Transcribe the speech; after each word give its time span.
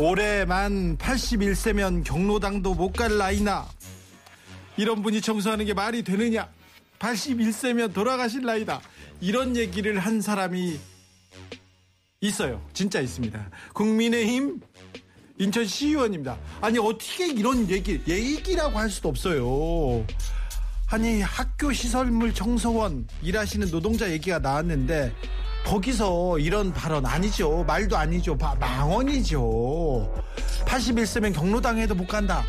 올해 0.00 0.46
만 0.46 0.96
81세면 0.96 2.04
경로당도 2.04 2.74
못 2.74 2.92
갈 2.92 3.18
나이나. 3.18 3.66
이런 4.76 5.02
분이 5.02 5.20
청소하는 5.20 5.66
게 5.66 5.74
말이 5.74 6.02
되느냐? 6.02 6.48
81세면 6.98 7.92
돌아가실 7.92 8.42
나이다. 8.42 8.80
이런 9.20 9.56
얘기를 9.56 9.98
한 9.98 10.22
사람이 10.22 10.78
있어요. 12.22 12.62
진짜 12.72 13.00
있습니다. 13.00 13.50
국민의힘 13.74 14.60
인천 15.38 15.66
시의원입니다. 15.66 16.38
아니 16.62 16.78
어떻게 16.78 17.28
이런 17.28 17.68
얘기 17.70 18.00
얘기라고 18.06 18.78
할 18.78 18.88
수도 18.90 19.10
없어요. 19.10 20.04
아니 20.88 21.20
학교 21.20 21.72
시설물 21.72 22.34
청소원 22.34 23.06
일하시는 23.22 23.70
노동자 23.70 24.10
얘기가 24.10 24.38
나왔는데 24.38 25.12
거기서 25.64 26.38
이런 26.38 26.72
발언 26.72 27.06
아니죠. 27.06 27.62
말도 27.64 27.96
아니죠. 27.96 28.36
바- 28.36 28.54
망언이죠. 28.56 30.12
81세면 30.64 31.34
경로당에도 31.34 31.94
못 31.94 32.06
간다. 32.06 32.44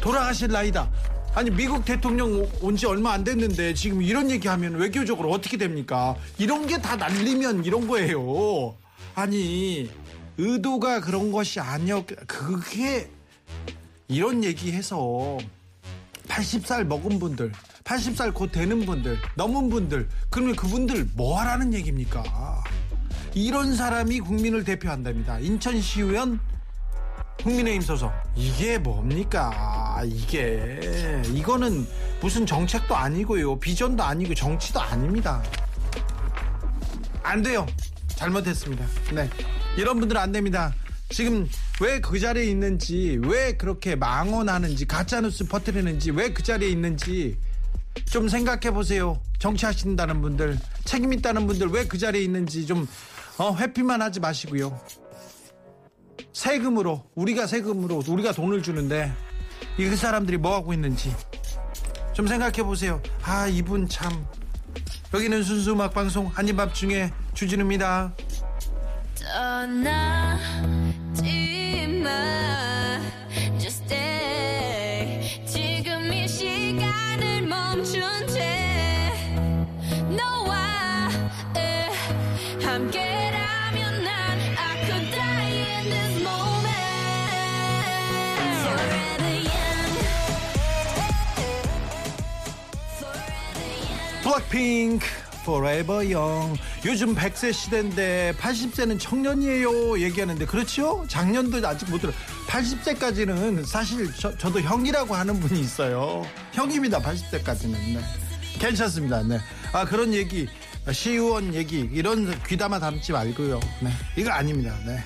돌아가실 0.00 0.48
나이다. 0.48 0.90
아니 1.34 1.50
미국 1.50 1.84
대통령 1.84 2.48
온 2.62 2.76
지 2.76 2.86
얼마 2.86 3.12
안 3.12 3.22
됐는데 3.24 3.74
지금 3.74 4.02
이런 4.02 4.30
얘기하면 4.30 4.74
외교적으로 4.76 5.30
어떻게 5.30 5.56
됩니까? 5.58 6.16
이런 6.38 6.66
게 6.66 6.78
다 6.80 6.96
날리면 6.96 7.64
이런 7.64 7.86
거예요. 7.86 8.74
아니 9.14 9.90
의도가 10.38 11.00
그런 11.00 11.30
것이 11.30 11.60
아니었 11.60 12.06
그게 12.26 13.10
이런 14.08 14.44
얘기해서 14.44 15.38
80살 16.28 16.84
먹은 16.84 17.18
분들, 17.18 17.52
80살 17.90 18.34
곧 18.34 18.50
되는 18.50 18.84
분들, 18.84 19.16
넘은 19.36 19.70
분들, 19.70 20.08
그러면 20.28 20.56
그분들 20.56 21.08
뭐 21.14 21.38
하라는 21.40 21.72
얘기입니까? 21.72 22.24
이런 23.32 23.76
사람이 23.76 24.20
국민을 24.20 24.64
대표한답니다. 24.64 25.38
인천시의원 25.38 26.40
국민의힘 27.42 27.82
소속. 27.82 28.12
이게 28.34 28.76
뭡니까? 28.78 30.02
이게. 30.04 31.22
이거는 31.32 31.86
무슨 32.20 32.44
정책도 32.44 32.96
아니고요. 32.96 33.60
비전도 33.60 34.02
아니고 34.02 34.34
정치도 34.34 34.80
아닙니다. 34.80 35.42
안 37.22 37.42
돼요. 37.42 37.66
잘못했습니다. 38.08 38.84
네. 39.14 39.30
이런 39.76 40.00
분들은 40.00 40.20
안 40.20 40.32
됩니다. 40.32 40.74
지금 41.10 41.48
왜 41.80 42.00
그 42.00 42.18
자리에 42.18 42.44
있는지, 42.46 43.20
왜 43.22 43.52
그렇게 43.56 43.94
망언하는지, 43.94 44.86
가짜뉴스 44.86 45.46
퍼뜨리는지, 45.46 46.10
왜 46.10 46.32
그 46.32 46.42
자리에 46.42 46.68
있는지 46.70 47.36
좀 48.04 48.28
생각해 48.28 48.70
보세요. 48.72 49.20
정치하신다는 49.38 50.20
분들, 50.22 50.58
책임 50.84 51.12
있다는 51.12 51.46
분들 51.46 51.68
왜 51.68 51.84
그 51.86 51.98
자리에 51.98 52.22
있는지 52.22 52.66
좀 52.66 52.86
어, 53.38 53.54
회피만 53.56 54.00
하지 54.02 54.20
마시고요. 54.20 54.78
세금으로, 56.32 57.04
우리가 57.14 57.46
세금으로, 57.46 58.02
우리가 58.06 58.32
돈을 58.32 58.62
주는데 58.62 59.12
이그 59.78 59.96
사람들이 59.96 60.36
뭐 60.36 60.54
하고 60.54 60.72
있는지 60.72 61.14
좀 62.12 62.26
생각해 62.26 62.62
보세요. 62.62 63.00
아, 63.22 63.46
이분 63.46 63.88
참. 63.88 64.26
여기는 65.14 65.42
순수 65.42 65.72
음악 65.72 65.94
방송 65.94 66.26
한입밥 66.26 66.74
중에 66.74 67.10
주진우입니다. 67.34 68.12
블랙핑크 94.36 95.06
Forever 95.42 96.14
Young 96.14 96.60
요즘 96.84 97.14
100세 97.14 97.52
시대인데 97.52 98.34
80세는 98.38 98.98
청년이에요 98.98 100.00
얘기하는데 100.00 100.44
그렇죠? 100.44 101.04
작년도 101.08 101.66
아직 101.66 101.88
못 101.90 101.98
들어 102.00 102.12
80세까지는 102.48 103.64
사실 103.64 104.12
저, 104.14 104.36
저도 104.36 104.60
형이라고 104.60 105.14
하는 105.14 105.38
분이 105.40 105.60
있어요 105.60 106.26
형입니다 106.52 107.00
80세까지는 107.00 107.72
네. 107.72 108.00
괜찮습니다 108.58 109.22
네. 109.22 109.38
아 109.72 109.84
그런 109.84 110.12
얘기 110.12 110.48
시의원 110.90 111.54
얘기 111.54 111.88
이런 111.92 112.42
귀담아 112.44 112.78
담지 112.78 113.12
말고요 113.12 113.60
네. 113.80 113.90
이거 114.16 114.30
아닙니다 114.30 114.76
네. 114.84 115.02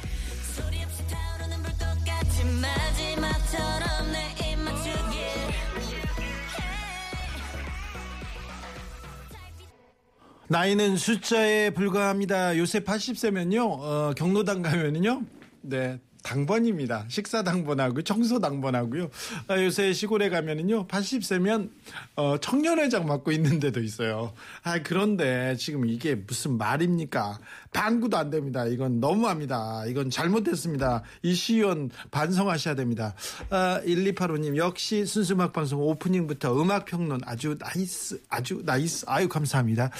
나이는 10.50 10.96
숫자에 10.96 11.70
불과합니다. 11.70 12.58
요새 12.58 12.80
80세면요, 12.80 13.60
어, 13.60 14.12
경로당 14.16 14.62
가면은요, 14.62 15.22
네, 15.60 16.00
당번입니다. 16.24 17.04
식사 17.08 17.42
당번하고 17.42 18.02
청소 18.02 18.40
당번하고요. 18.40 19.10
아, 19.46 19.62
요새 19.62 19.92
시골에 19.92 20.28
가면은요, 20.28 20.86
80세면 20.88 21.70
어, 22.16 22.36
청년회장 22.38 23.06
맡고 23.06 23.32
있는 23.32 23.60
데도 23.60 23.80
있어요. 23.80 24.32
아, 24.62 24.82
그런데 24.82 25.54
지금 25.56 25.86
이게 25.86 26.16
무슨 26.16 26.58
말입니까? 26.58 27.38
방구도 27.72 28.16
안 28.16 28.30
됩니다. 28.30 28.66
이건 28.66 29.00
너무합니다. 29.00 29.84
이건 29.86 30.10
잘못됐습니다. 30.10 31.02
이 31.22 31.32
시의원 31.32 31.90
반성하셔야 32.10 32.74
됩니다. 32.74 33.14
아, 33.50 33.80
1285님, 33.84 34.56
역시 34.56 35.06
순수음악 35.06 35.52
방송 35.52 35.80
오프닝부터 35.80 36.60
음악 36.60 36.86
평론 36.86 37.20
아주 37.24 37.56
nice, 37.58 38.20
아주 38.28 38.62
nice. 38.64 39.04
아유, 39.08 39.28
감사합니다. 39.28 39.90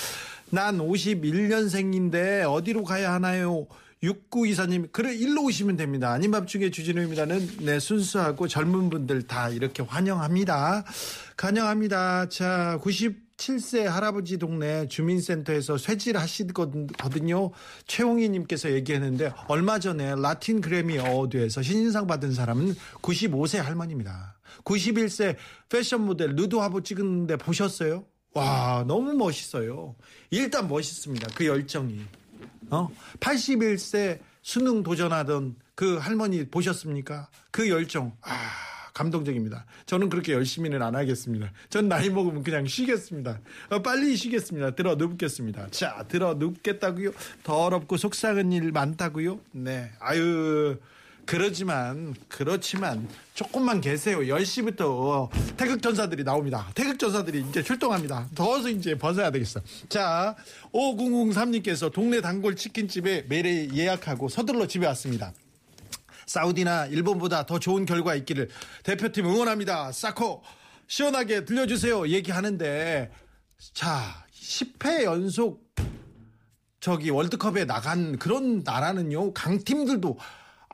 난 0.51 0.79
51년생인데 0.79 2.43
어디로 2.51 2.85
가야 2.85 3.13
하나요? 3.13 3.67
6924님, 4.03 4.91
그래, 4.93 5.15
일로 5.15 5.45
오시면 5.45 5.77
됩니다. 5.77 6.11
아닌 6.11 6.31
밤중에 6.31 6.71
주진우입니다는, 6.71 7.59
네, 7.61 7.79
순수하고 7.79 8.49
젊은 8.49 8.89
분들 8.89 9.25
다 9.25 9.51
이렇게 9.51 9.83
환영합니다. 9.83 10.85
환영합니다. 11.37 12.31
자, 12.31 12.79
97세 12.83 13.85
할아버지 13.85 14.39
동네 14.39 14.89
주민센터에서 14.89 15.77
쇠질 15.77 16.17
하시거든요. 16.17 17.51
최홍희님께서 17.87 18.73
얘기했는데, 18.73 19.33
얼마 19.49 19.79
전에 19.79 20.15
라틴 20.17 20.63
그래미 20.63 20.99
어워드에서 20.99 21.61
신인상 21.61 22.07
받은 22.07 22.33
사람은 22.33 22.75
95세 23.03 23.59
할머니입니다. 23.59 24.41
91세 24.65 25.37
패션 25.69 26.07
모델 26.07 26.31
루드하보 26.37 26.83
찍은데 26.83 27.37
보셨어요? 27.37 28.07
와, 28.33 28.85
너무 28.87 29.13
멋있어요. 29.15 29.95
일단 30.31 30.69
멋있습니다. 30.69 31.29
그 31.35 31.47
열정이. 31.47 32.05
어? 32.71 32.89
81세 33.19 34.21
수능 34.43 34.83
도전하던 34.83 35.57
그 35.75 35.97
할머니 35.97 36.47
보셨습니까? 36.49 37.29
그 37.51 37.69
열정. 37.69 38.17
아, 38.23 38.37
감동적입니다. 38.95 39.67
저는 39.87 40.09
그렇게 40.09 40.33
열심히는 40.33 40.83
안 40.83 40.95
하겠습니다. 40.95 41.51
전 41.69 41.89
나이 41.89 42.11
먹으면 42.11 42.43
그냥 42.43 42.67
쉬겠습니다. 42.67 43.41
어, 43.71 43.83
빨리 43.83 44.17
쉬겠습니다. 44.17 44.75
들어 44.75 44.95
눕겠습니다. 44.95 45.69
자, 45.71 46.05
들어 46.09 46.35
눕겠다고요? 46.35 47.13
더럽고 47.43 47.97
속상한 47.97 48.53
일 48.53 48.73
많다고요? 48.73 49.41
네. 49.53 49.91
아유, 50.01 50.77
그러지만 51.31 52.13
그렇지만 52.27 53.09
조금만 53.35 53.81
계세요. 53.81 54.19
10시부터 54.19 55.31
태극 55.57 55.81
전사들이 55.81 56.25
나옵니다. 56.25 56.69
태극 56.75 56.99
전사들이 56.99 57.45
이제 57.49 57.63
출동합니다. 57.63 58.27
더워서 58.35 58.69
이제 58.69 58.99
벗어야 58.99 59.31
되겠어. 59.31 59.61
자, 59.89 60.35
5003님께서 60.73 61.93
동네 61.93 62.21
단골 62.21 62.57
치킨집에 62.57 63.27
매일 63.29 63.73
예약하고 63.73 64.29
서둘러 64.29 64.67
집에 64.67 64.89
왔습니다. 64.89 65.33
사우디나 66.27 66.87
일본보다 66.87 67.47
더 67.47 67.61
좋은 67.61 67.87
결과 67.87 68.17
있기를 68.17 68.49
대표팀 68.83 69.25
응원합니다. 69.25 69.93
사코 69.93 70.43
시원하게 70.89 71.45
들려주세요. 71.45 72.09
얘기하는데 72.09 73.09
자 73.73 74.27
10회 74.35 75.05
연속 75.05 75.63
저기 76.81 77.11
월드컵에 77.11 77.67
나간 77.67 78.19
그런 78.19 78.65
나라는요 78.65 79.33
강팀들도 79.33 80.19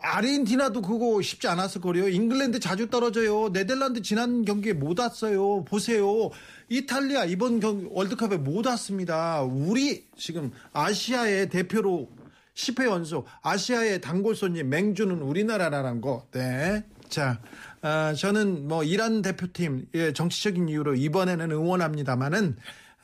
아르헨티나도 0.00 0.82
그거 0.82 1.20
쉽지 1.22 1.48
않았을 1.48 1.80
거래요. 1.80 2.08
잉글랜드 2.08 2.60
자주 2.60 2.88
떨어져요. 2.90 3.50
네덜란드 3.52 4.02
지난 4.02 4.44
경기에 4.44 4.74
못 4.74 4.98
왔어요. 4.98 5.64
보세요. 5.64 6.30
이탈리아 6.68 7.24
이번 7.24 7.60
경 7.60 7.88
월드컵에 7.90 8.36
못 8.36 8.66
왔습니다. 8.66 9.42
우리 9.42 10.06
지금 10.16 10.52
아시아의 10.72 11.48
대표로 11.48 12.08
10회 12.54 12.86
연속 12.86 13.26
아시아의 13.42 14.00
단골 14.00 14.34
손님 14.34 14.68
맹주는 14.68 15.20
우리나라라는 15.20 16.00
거. 16.00 16.26
네. 16.32 16.84
자, 17.08 17.40
아, 17.82 18.14
저는 18.14 18.66
뭐 18.66 18.82
이란 18.82 19.22
대표팀 19.22 19.86
예, 19.94 20.12
정치적인 20.12 20.68
이유로 20.68 20.96
이번에는 20.96 21.52
응원합니다만은 21.52 22.56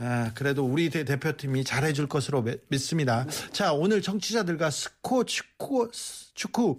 아, 0.05 0.33
그래도 0.35 0.65
우리 0.67 0.91
대- 0.91 1.05
대표팀이 1.05 1.63
잘해줄 1.63 2.09
것으로 2.09 2.43
매- 2.43 2.57
믿습니다. 2.67 3.25
자, 3.53 3.73
오늘 3.73 4.03
청취자들과 4.03 4.69
스코 4.71 5.23
축구 5.25 5.91
축구 6.35 6.79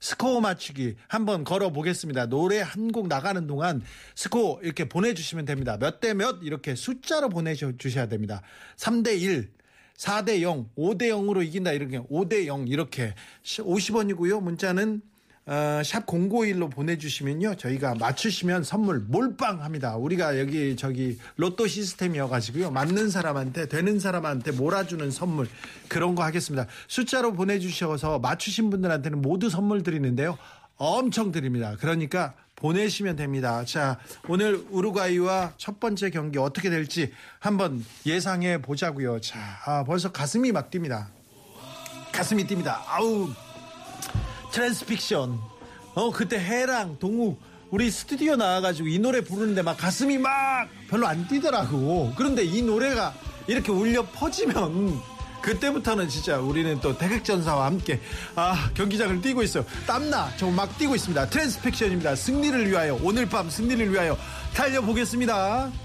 스코어 0.00 0.40
맞추기 0.40 0.96
한번 1.06 1.44
걸어 1.44 1.70
보겠습니다. 1.70 2.26
노래 2.26 2.60
한 2.60 2.90
곡 2.92 3.06
나가는 3.06 3.46
동안 3.46 3.80
스코어 4.16 4.60
이렇게 4.62 4.88
보내주시면 4.88 5.44
됩니다. 5.44 5.78
몇 5.78 6.00
대 6.00 6.14
몇 6.14 6.40
이렇게 6.42 6.74
숫자로 6.74 7.28
보내주셔야 7.28 8.06
됩니다. 8.08 8.42
3대 8.76 9.20
1. 9.20 9.52
4대 9.96 10.42
0, 10.42 10.68
5대 10.76 11.02
0으로 11.10 11.46
이긴다 11.46 11.70
이렇게 11.72 12.00
5대 12.00 12.46
0 12.46 12.66
이렇게 12.66 13.14
50원이고요. 13.44 14.42
문자는 14.42 15.00
어, 15.46 15.82
샵 15.84 16.06
051로 16.06 16.70
보내주시면요. 16.70 17.56
저희가 17.56 17.94
맞추시면 17.96 18.64
선물 18.64 19.00
몰빵 19.00 19.62
합니다. 19.62 19.96
우리가 19.96 20.38
여기 20.38 20.74
저기 20.76 21.18
로또 21.36 21.66
시스템이어가지고요. 21.66 22.70
맞는 22.70 23.10
사람한테 23.10 23.68
되는 23.68 23.98
사람한테 24.00 24.52
몰아주는 24.52 25.10
선물 25.10 25.46
그런 25.88 26.14
거 26.14 26.24
하겠습니다. 26.24 26.66
숫자로 26.88 27.34
보내주셔서 27.34 28.20
맞추신 28.20 28.70
분들한테는 28.70 29.20
모두 29.20 29.50
선물 29.50 29.82
드리는데요. 29.82 30.38
엄청 30.76 31.30
드립니다. 31.30 31.76
그러니까 31.78 32.32
보내시면 32.56 33.16
됩니다. 33.16 33.64
자, 33.66 33.98
오늘 34.28 34.64
우루과이와 34.70 35.52
첫 35.58 35.78
번째 35.78 36.08
경기 36.08 36.38
어떻게 36.38 36.70
될지 36.70 37.12
한번 37.38 37.84
예상해 38.06 38.62
보자고요. 38.62 39.20
자, 39.20 39.38
아, 39.66 39.84
벌써 39.84 40.10
가슴이 40.10 40.52
막 40.52 40.70
뜁니다. 40.70 41.08
가슴이 42.12 42.46
뜁니다. 42.46 42.78
아우, 42.86 43.28
트랜스픽션. 44.54 45.40
어, 45.94 46.10
그때 46.12 46.38
해랑 46.38 46.96
동우 46.98 47.36
우리 47.70 47.90
스튜디오 47.90 48.36
나와가지고 48.36 48.88
이 48.88 49.00
노래 49.00 49.20
부르는데 49.20 49.62
막 49.62 49.76
가슴이 49.76 50.16
막 50.18 50.68
별로 50.88 51.08
안 51.08 51.26
뛰더라고. 51.26 52.12
그런데 52.16 52.44
이 52.44 52.62
노래가 52.62 53.12
이렇게 53.48 53.72
울려 53.72 54.06
퍼지면 54.06 55.00
그때부터는 55.42 56.08
진짜 56.08 56.38
우리는 56.38 56.80
또 56.80 56.96
태극전사와 56.96 57.66
함께 57.66 58.00
아 58.36 58.70
경기장을 58.74 59.20
뛰고 59.20 59.42
있어요. 59.42 59.64
땀나 59.86 60.34
저막 60.36 60.78
뛰고 60.78 60.94
있습니다. 60.94 61.28
트랜스픽션입니다. 61.28 62.14
승리를 62.14 62.70
위하여 62.70 62.98
오늘 63.02 63.28
밤 63.28 63.50
승리를 63.50 63.92
위하여 63.92 64.16
달려보겠습니다. 64.54 65.83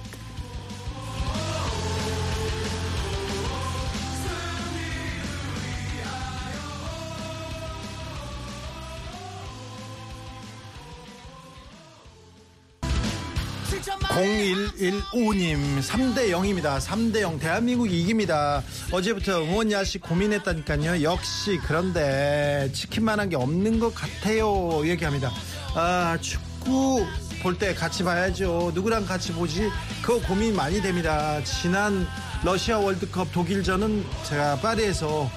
공 14.49 14.67
0115님 14.77 15.79
3대 15.81 16.29
0입니다. 16.31 16.79
3대 16.79 17.21
0 17.21 17.37
대한민국이 17.39 18.01
이깁니다. 18.01 18.63
어제부터 18.91 19.43
응원 19.43 19.71
야식 19.71 20.01
고민했다니까요. 20.01 21.03
역시 21.03 21.59
그런데 21.67 22.69
치킨만한 22.73 23.29
게 23.29 23.35
없는 23.35 23.79
것 23.79 23.93
같아요. 23.93 24.81
얘기합니다. 24.87 25.31
아 25.75 26.17
축구 26.21 27.05
볼 27.43 27.57
때 27.57 27.73
같이 27.73 28.03
봐야죠. 28.03 28.71
누구랑 28.73 29.05
같이 29.05 29.31
보지? 29.33 29.69
그거 30.01 30.19
고민 30.27 30.55
많이 30.55 30.81
됩니다. 30.81 31.41
지난 31.43 32.07
러시아 32.43 32.79
월드컵 32.79 33.31
독일전은 33.31 34.03
제가 34.23 34.57
파리에서 34.57 35.29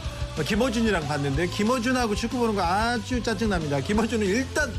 김어준이랑 0.46 1.06
봤는데 1.06 1.48
김어준하고 1.48 2.14
축구 2.14 2.38
보는 2.38 2.54
거 2.54 2.62
아주 2.62 3.22
짜증납니다. 3.22 3.80
김어준은 3.80 4.26
일단 4.26 4.72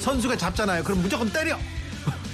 선수가 0.00 0.36
잡잖아요. 0.36 0.82
그럼 0.82 1.00
무조건 1.00 1.30
때려. 1.32 1.56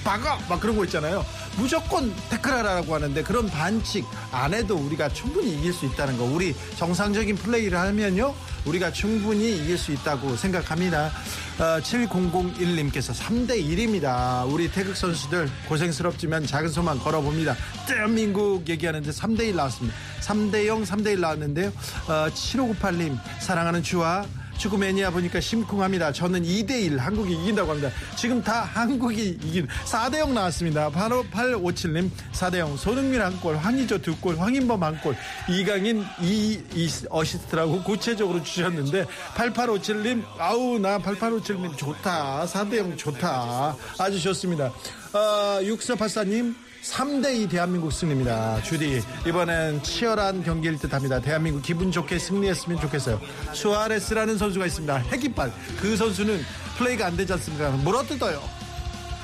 박아! 0.04 0.38
막 0.48 0.60
그런 0.60 0.76
거 0.76 0.84
있잖아요. 0.84 1.24
무조건 1.56 2.14
태클하라고 2.30 2.94
하는데 2.94 3.22
그런 3.22 3.48
반칙 3.48 4.06
안 4.32 4.54
해도 4.54 4.76
우리가 4.76 5.08
충분히 5.10 5.54
이길 5.54 5.72
수 5.72 5.86
있다는 5.86 6.16
거. 6.16 6.24
우리 6.24 6.54
정상적인 6.76 7.36
플레이를 7.36 7.78
하면요. 7.78 8.34
우리가 8.64 8.92
충분히 8.92 9.56
이길 9.56 9.76
수 9.76 9.92
있다고 9.92 10.36
생각합니다. 10.36 11.10
어, 11.58 11.80
7001님께서 11.82 13.14
3대 13.14 13.62
1입니다. 13.62 14.50
우리 14.50 14.70
태극 14.70 14.96
선수들 14.96 15.50
고생스럽지만 15.68 16.46
작은 16.46 16.70
소만 16.70 16.98
걸어봅니다. 16.98 17.56
대한민국 17.86 18.68
얘기하는데 18.68 19.10
3대 19.10 19.40
1 19.48 19.56
나왔습니다. 19.56 19.96
3대 20.20 20.66
0, 20.66 20.84
3대 20.84 21.12
1 21.12 21.20
나왔는데요. 21.20 21.68
어, 22.08 22.28
7598님 22.32 23.18
사랑하는 23.40 23.82
주와 23.82 24.24
축구 24.60 24.76
매니아 24.76 25.10
보니까 25.10 25.40
심쿵합니다. 25.40 26.12
저는 26.12 26.42
2대1 26.42 26.98
한국이 26.98 27.32
이긴다고 27.32 27.70
합니다. 27.70 27.90
지금 28.14 28.42
다 28.42 28.60
한국이 28.60 29.38
이긴 29.42 29.66
4대0 29.86 30.34
나왔습니다. 30.34 30.90
바로 30.90 31.24
857님 31.32 32.10
4대0 32.32 32.76
손흥민 32.76 33.22
한 33.22 33.40
골, 33.40 33.56
황희조 33.56 34.02
두 34.02 34.14
골, 34.18 34.38
황인범 34.38 34.82
한 34.82 35.00
골, 35.00 35.16
이강인 35.48 36.04
2, 36.20 36.62
이 36.74 36.90
어시스트라고 37.08 37.82
구체적으로 37.84 38.42
주셨는데 38.42 39.06
8857님 39.34 40.24
아우 40.36 40.78
나 40.78 40.98
8857님 40.98 41.78
좋다. 41.78 42.44
4대0 42.44 42.98
좋다. 42.98 43.74
아주 43.98 44.20
좋습니다. 44.20 44.66
어, 45.14 45.60
6484님 45.62 46.54
3대2 46.82 47.50
대한민국 47.50 47.92
승리입니다. 47.92 48.62
주디, 48.62 49.02
이번엔 49.26 49.82
치열한 49.82 50.42
경기일 50.42 50.78
듯 50.78 50.92
합니다. 50.94 51.20
대한민국 51.20 51.62
기분 51.62 51.92
좋게 51.92 52.18
승리했으면 52.18 52.80
좋겠어요. 52.80 53.20
수아레스라는 53.52 54.38
선수가 54.38 54.66
있습니다. 54.66 54.96
핵이빨. 54.96 55.52
그 55.80 55.96
선수는 55.96 56.40
플레이가 56.78 57.06
안 57.06 57.16
되지 57.16 57.32
않습니까? 57.34 57.70
물어뜯어요. 57.70 58.42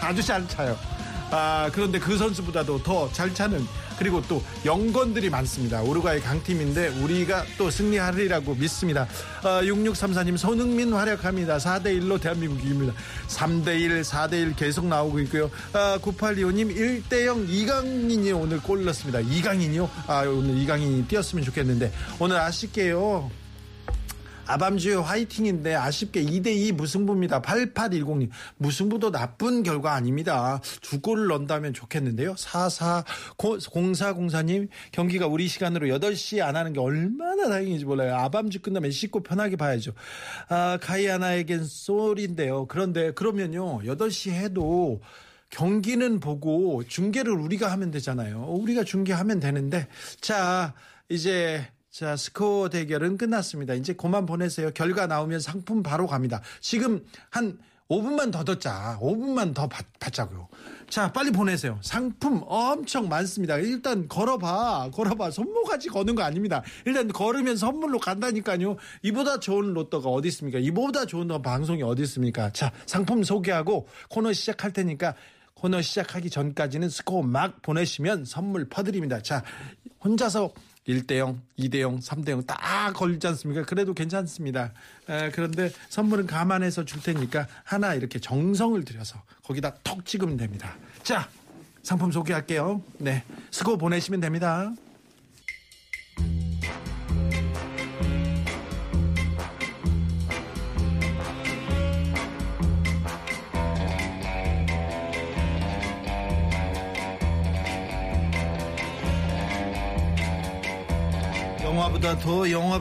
아주 0.01 0.23
잘 0.23 0.47
차요. 0.47 0.77
아, 1.31 1.71
그런데 1.73 1.99
그 1.99 2.17
선수보다도 2.17 2.83
더 2.83 3.09
잘 3.13 3.35
차는 3.35 3.67
그리고 3.99 4.23
또 4.29 4.43
영건들이 4.65 5.31
많습니다. 5.31 5.83
우루과이 5.83 6.21
강팀인데 6.21 6.89
우리가 7.03 7.45
또 7.59 7.71
승리하리라고 7.71 8.55
믿습니다. 8.55 9.07
아, 9.43 9.63
6634님 9.63 10.37
손흥민 10.37 10.93
활약합니다. 10.93 11.59
4대1로 11.59 12.21
대한민국 12.21 12.61
이깁니다. 12.65 12.93
3대1, 13.29 14.03
4대1 14.03 14.57
계속 14.57 14.87
나오고 14.87 15.21
있고요. 15.21 15.51
아, 15.73 15.99
9825님 16.03 16.77
1대0 17.09 17.49
이강인이 17.49 18.33
오늘 18.33 18.61
골 18.61 18.85
넣었습니다. 18.85 19.21
이강인이요? 19.21 19.91
아, 20.07 20.23
오늘 20.23 20.57
이강인이 20.59 21.07
뛰었으면 21.09 21.45
좋겠는데 21.45 21.93
오늘 22.19 22.37
아쉽게요. 22.39 23.31
아밤주의 24.47 25.01
화이팅인데 25.01 25.75
아쉽게 25.75 26.25
2대2 26.25 26.73
무승부입니다. 26.73 27.43
8810님. 27.43 28.31
무승부도 28.59 29.11
나쁜 29.11 29.63
결과 29.63 29.95
아닙니다. 29.95 30.61
두 30.81 31.01
골을 31.01 31.27
넣는다면 31.27 31.75
좋겠는데요. 31.75 32.35
440404님. 32.35 34.69
경기가 34.93 35.27
우리 35.27 35.49
시간으로 35.49 35.89
8시에 35.89 36.43
안 36.43 36.57
하는 36.57 36.73
게 36.73 36.81
얼마나 36.81 37.49
다행인지 37.49 37.85
몰라요. 37.85 38.17
아밤주 38.17 38.63
끝나면 38.63 38.91
씻고 38.91 39.23
편하게 39.23 39.57
봐야죠. 39.57 39.93
아, 40.49 40.79
가이아나에겐 40.81 41.65
쏠인데요. 41.65 42.67
그런데 42.67 43.13
그러면요. 43.13 43.83
8시 43.83 44.31
해도 44.31 45.01
경기는 45.51 46.21
보고 46.21 46.83
중계를 46.87 47.33
우리가 47.33 47.71
하면 47.73 47.91
되잖아요. 47.91 48.47
우리가 48.49 48.85
중계하면 48.85 49.41
되는데 49.41 49.89
자 50.21 50.75
이제 51.09 51.67
자 51.97 52.15
스코어 52.15 52.69
대결은 52.69 53.17
끝났습니다. 53.17 53.73
이제 53.73 53.95
그만 53.95 54.27
보내세요. 54.27 54.71
결과 54.75 55.07
나오면 55.07 55.41
상품 55.41 55.83
바로 55.83 56.07
갑니다. 56.07 56.43
지금 56.61 57.03
한 57.31 57.59
5분만 57.89 58.31
더 58.31 58.45
듣자. 58.45 58.99
5분만 59.01 59.55
더 59.55 59.67
받, 59.67 59.87
받자고요. 59.99 60.47
자, 60.91 61.11
빨리 61.11 61.31
보내세요. 61.31 61.79
상품 61.81 62.43
엄청 62.45 63.09
많습니다. 63.09 63.57
일단 63.57 64.09
걸어봐. 64.09 64.91
걸어봐. 64.93 65.31
손모가지 65.31 65.89
거는 65.89 66.15
거 66.15 66.23
아닙니다. 66.23 66.63
일단 66.85 67.09
걸으면 67.09 67.57
선물로 67.57 67.99
간다니까요. 67.99 68.77
이보다 69.01 69.41
좋은 69.41 69.73
로또가 69.73 70.11
어디 70.11 70.29
있습니까? 70.29 70.59
이보다 70.59 71.07
좋은 71.07 71.29
방송이 71.41 71.83
어디 71.83 72.03
있습니까? 72.03 72.53
자, 72.53 72.73
상품 72.85 73.25
소개하고 73.25 73.89
코너 74.11 74.35
시작할 74.35 74.75
테니까 74.75 75.15
코너 75.55 75.81
시작하기 75.81 76.29
전까지는 76.29 76.91
스코어 76.91 77.23
막 77.23 77.63
보내시면 77.63 78.27
선물 78.27 78.69
퍼드립니다. 78.69 79.23
자, 79.23 79.43
혼자서 80.05 80.53
1대0, 80.89 81.39
2대0, 81.59 82.01
3대0 82.03 82.47
딱 82.47 82.93
걸리지 82.95 83.27
않습니까? 83.29 83.65
그래도 83.65 83.93
괜찮습니다. 83.95 84.73
에, 85.09 85.31
그런데 85.31 85.71
선물은 85.89 86.27
감안해서 86.27 86.85
줄 86.85 87.03
테니까 87.03 87.47
하나 87.65 87.95
이렇게 87.95 88.19
정성을 88.19 88.85
들여서 88.85 89.23
거기다 89.45 89.75
톡 89.83 90.05
찍으면 90.05 90.37
됩니다. 90.37 90.77
자, 91.03 91.29
상품 91.83 92.11
소개할게요. 92.13 92.83
네. 92.99 93.25
스코어 93.51 93.77
보내시면 93.77 94.21
됩니다. 94.21 94.73
영화보다 111.97 112.19
더 112.19 112.51
영화, 112.51 112.81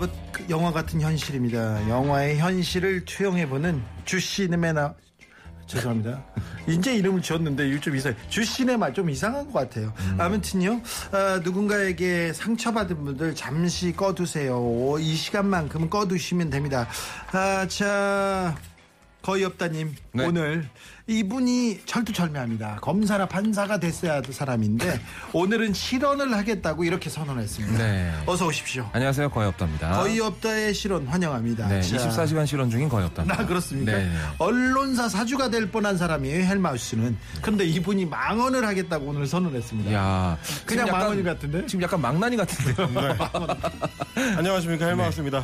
영화 0.50 0.72
같은 0.72 1.02
현실입니다. 1.02 1.90
영화의 1.90 2.38
현실을 2.38 3.06
투영해보는 3.06 3.82
주시네마 4.04 4.94
죄송합니다. 5.68 6.24
이제 6.68 6.96
이름을 6.96 7.22
지었는데 7.22 7.70
이거 7.70 7.80
좀 7.80 7.96
이상해. 7.96 8.16
주시네마 8.30 8.94
좀 8.94 9.10
이상한 9.10 9.52
것 9.52 9.60
같아요. 9.60 9.94
아무튼요, 10.18 10.82
아, 11.12 11.40
누군가에게 11.44 12.34
상처받은 12.34 13.04
분들 13.04 13.36
잠시 13.36 13.94
꺼두세요. 13.94 14.98
이 15.00 15.16
시간만큼은 15.16 15.90
꺼두시면 15.90 16.50
됩니다. 16.50 16.88
아, 17.32 17.68
자, 17.68 18.56
거의 19.22 19.44
없다님 19.44 19.96
네. 20.16 20.26
오늘 20.26 20.66
이분이 21.08 21.82
철두철미합니다. 21.86 22.78
검사나 22.82 23.28
판사가 23.28 23.80
됐어야 23.80 24.14
할 24.14 24.24
사람인데 24.28 25.00
오늘은 25.34 25.74
실언을 25.74 26.34
하겠다고 26.36 26.84
이렇게 26.84 27.10
선언했습니다. 27.12 27.78
네. 27.78 28.12
어서 28.26 28.48
오십시오. 28.48 28.90
안녕하세요. 28.92 29.30
거의 29.30 29.48
없답니다. 29.50 29.92
거의 30.02 30.20
없다의 30.20 30.74
실언 30.74 31.06
환영합니다. 31.06 31.68
네, 31.68 31.82
자, 31.82 31.98
24시간 31.98 32.48
실현 32.48 32.72
중인 32.72 32.90
거의 32.90 33.06
없답니다. 33.06 33.40
아, 33.40 33.46
그렇습니까? 33.46 33.92
네, 33.92 34.06
네. 34.06 34.12
언론사 34.40 35.08
사주가 35.10 35.50
될 35.52 35.70
뻔한 35.70 35.96
사람이에요, 35.98 36.44
헬마우스는. 36.46 37.16
근데 37.42 37.66
이분이 37.66 38.06
망언을 38.06 38.66
하겠다고 38.66 39.06
오늘 39.06 39.28
선언했습니다. 39.28 39.94
야, 39.94 40.38
그냥 40.66 40.88
약간- 40.88 41.02
망언이 41.02 41.24
같은데? 41.24 41.66
지금 41.68 41.84
약간 41.84 42.02
망나니 42.02 42.36
같은데요. 42.38 42.90
안녕하십니까 44.38 44.86
헬마우스입니다. 44.88 45.44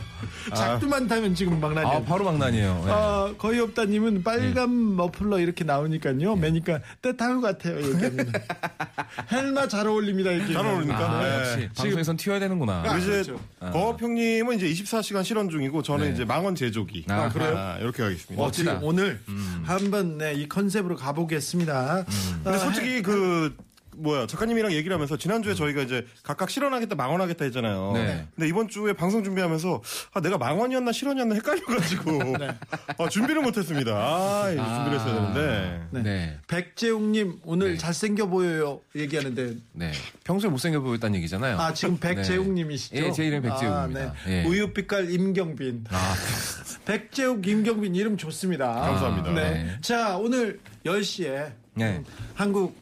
작두만 0.56 1.08
타면 1.08 1.36
지금 1.36 1.60
망나니. 1.60 1.88
아, 1.88 2.02
바로 2.02 2.24
망나니예요. 2.26 2.84
네. 2.86 2.92
아, 2.92 3.34
거의 3.38 3.60
없다님은 3.60 4.24
빨간 4.24 4.61
머플러 4.68 5.40
이렇게 5.40 5.64
나오니까요. 5.64 6.36
매니까 6.36 6.80
때타요 7.02 7.42
같아요. 7.42 7.78
얘기합니다. 7.78 8.40
헬마 9.32 9.68
잘 9.68 9.88
어울립니다. 9.88 10.32
이렇게. 10.32 10.54
잘 10.54 10.66
어울립니까? 10.66 11.00
아, 11.00 11.24
네. 11.24 11.40
역시 11.40 11.70
방송에선 11.76 12.18
튀어야 12.18 12.40
되는구나. 12.40 12.84
아, 12.86 12.98
이제 12.98 13.24
그렇죠. 13.24 13.40
거업 13.60 14.02
형님은 14.02 14.58
이제 14.58 14.68
24시간 14.68 15.24
실현 15.24 15.50
중이고 15.50 15.82
저는 15.84 16.08
네. 16.08 16.14
이제 16.14 16.26
망원 16.26 16.56
제조기. 16.56 17.06
아, 17.10 17.30
그래요? 17.30 17.78
이렇게 17.80 18.04
가겠습니다. 18.04 18.44
멋지다. 18.44 18.80
오늘 18.82 19.20
한번 19.64 20.18
네, 20.18 20.34
이 20.34 20.48
컨셉으로 20.48 20.96
가보겠습니다. 20.96 22.06
근데 22.44 22.50
아, 22.50 22.58
솔직히 22.58 23.02
그 23.02 23.56
뭐야 23.98 24.28
작가님이랑 24.28 24.72
얘기를 24.74 24.94
하면서 24.94 25.18
지난주에 25.18 25.54
저희가 25.54 25.82
이제 25.82 26.06
각각 26.24 26.50
실현하겠다 26.50 26.96
망원하겠다 26.96 27.46
했잖아요. 27.46 27.92
네. 27.94 28.28
근데 28.36 28.48
이번 28.48 28.68
주에 28.68 28.94
방송 28.94 29.24
준비하면서 29.24 29.82
아, 30.14 30.22
내가 30.22 30.38
망원이었나 30.38 30.92
실현이었나 30.92 31.36
헷갈려가지고 31.36 32.20
아, 32.98 33.10
준비를 33.10 33.42
못했습니다. 33.42 33.92
아, 33.94 34.50
이거 34.52 34.64
준비를 34.64 35.00
했어야 35.00 35.14
되는데. 35.16 35.88
네. 35.92 36.02
네. 36.02 36.40
백재웅님 36.48 37.40
오늘 37.44 37.74
네. 37.74 37.78
잘생겨 37.78 38.28
보여요 38.28 38.82
얘기하는데 38.96 39.56
네. 39.74 39.92
평소에 40.24 40.50
못생겨 40.50 40.82
보였다는 40.82 41.16
얘기잖아요. 41.18 41.58
아 41.60 41.74
지금 41.74 41.98
백재웅님이시죠? 41.98 42.96
예, 42.96 43.12
제 43.12 43.30
백재웅입니다. 43.30 43.72
아, 43.72 43.88
네. 43.88 44.12
예. 44.28 44.46
우유빛깔 44.46 45.12
임경빈. 45.12 45.86
아, 45.90 46.16
백재웅 46.86 47.42
김경빈 47.42 47.96
이름 47.96 48.18
좋습니다. 48.18 48.68
감사합니다. 48.74 49.32
네. 49.34 49.64
네. 49.64 49.78
자 49.82 50.18
오늘 50.18 50.60
10시에 50.86 51.52
네. 51.76 52.04
한국 52.34 52.81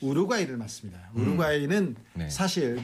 우루과이를 0.00 0.56
맞습니다. 0.56 0.98
우루과이는 1.14 1.96
네. 2.14 2.30
사실 2.30 2.80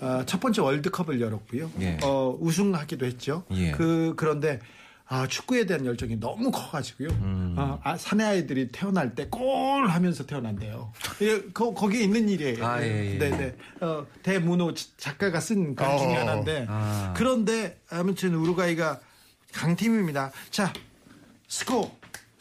어, 0.00 0.22
첫 0.26 0.40
번째 0.40 0.60
월드컵을 0.62 1.20
열었고요. 1.20 1.70
예. 1.80 1.98
어, 2.02 2.36
우승하기도 2.40 3.06
했죠. 3.06 3.44
예. 3.52 3.70
그 3.72 4.14
그런데 4.16 4.60
아, 5.06 5.26
축구에 5.26 5.66
대한 5.66 5.84
열정이 5.84 6.18
너무 6.18 6.50
커가지고요. 6.50 7.08
음. 7.10 7.54
아, 7.58 7.78
아, 7.82 7.96
사내 7.96 8.24
아이들이 8.24 8.68
태어날 8.72 9.14
때 9.14 9.28
골 9.30 9.86
하면서 9.86 10.24
태어난대요. 10.26 10.92
예, 11.22 11.42
거, 11.52 11.74
거기에 11.74 12.02
있는 12.04 12.28
일이에요. 12.28 12.64
아, 12.66 12.82
예, 12.82 13.14
예. 13.14 13.18
네네. 13.18 13.56
어, 13.82 14.06
대문호 14.22 14.72
지- 14.74 14.96
작가가 14.96 15.40
쓴 15.40 15.74
글 15.74 15.84
중에 15.98 16.16
어. 16.16 16.20
하나인데. 16.20 16.66
아. 16.68 17.14
그런데 17.16 17.78
아무튼 17.90 18.34
우루과이가 18.34 19.00
강팀입니다. 19.52 20.32
자, 20.50 20.72
스코어. 21.48 21.94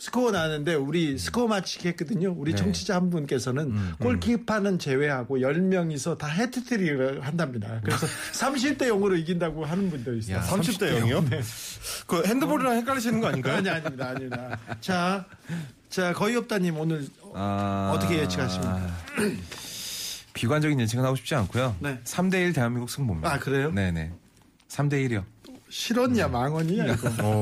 스코어 0.03 0.31
나는데 0.31 0.75
우리 0.75 1.17
스코어 1.17 1.47
맞히기 1.47 1.87
했거든요. 1.89 2.35
우리 2.37 2.51
네. 2.51 2.57
청취자 2.57 2.95
한 2.95 3.09
분께서는 3.09 3.95
골키퍼는 3.99 4.77
제외하고 4.77 5.37
10명이서 5.37 6.17
다 6.17 6.27
해트트릭을 6.27 7.25
한답니다. 7.25 7.79
그래서 7.81 8.05
30대 8.33 8.79
0으로 8.79 9.17
이긴다고 9.17 9.63
하는 9.63 9.89
분도 9.89 10.13
있어요. 10.13 10.37
야, 10.37 10.41
30대 10.41 10.99
0이요? 10.99 11.23
그 12.05 12.21
핸드볼이랑 12.25 12.75
헷갈리시는 12.79 13.21
거 13.21 13.27
아닌가요? 13.27 13.55
아니 13.55 13.69
아닙니다. 13.69 14.09
아닙니다. 14.09 14.59
자, 14.81 15.25
자 15.89 16.11
거의 16.11 16.35
없다님 16.35 16.77
오늘 16.77 17.07
아, 17.33 17.93
어떻게 17.95 18.17
예측하십니까? 18.17 18.97
비관적인 20.33 20.81
예측은 20.81 21.05
하고 21.05 21.15
싶지 21.15 21.33
않고요. 21.33 21.77
네. 21.79 22.01
3대1 22.03 22.53
대한민국 22.53 22.89
승부입니다. 22.89 23.31
아, 23.31 23.39
그래요? 23.39 23.71
네네. 23.71 24.11
3대 24.67 25.07
1이요. 25.07 25.23
실언이야 25.73 26.27
망언이야 26.27 26.85
이거. 26.85 27.09
어. 27.23 27.41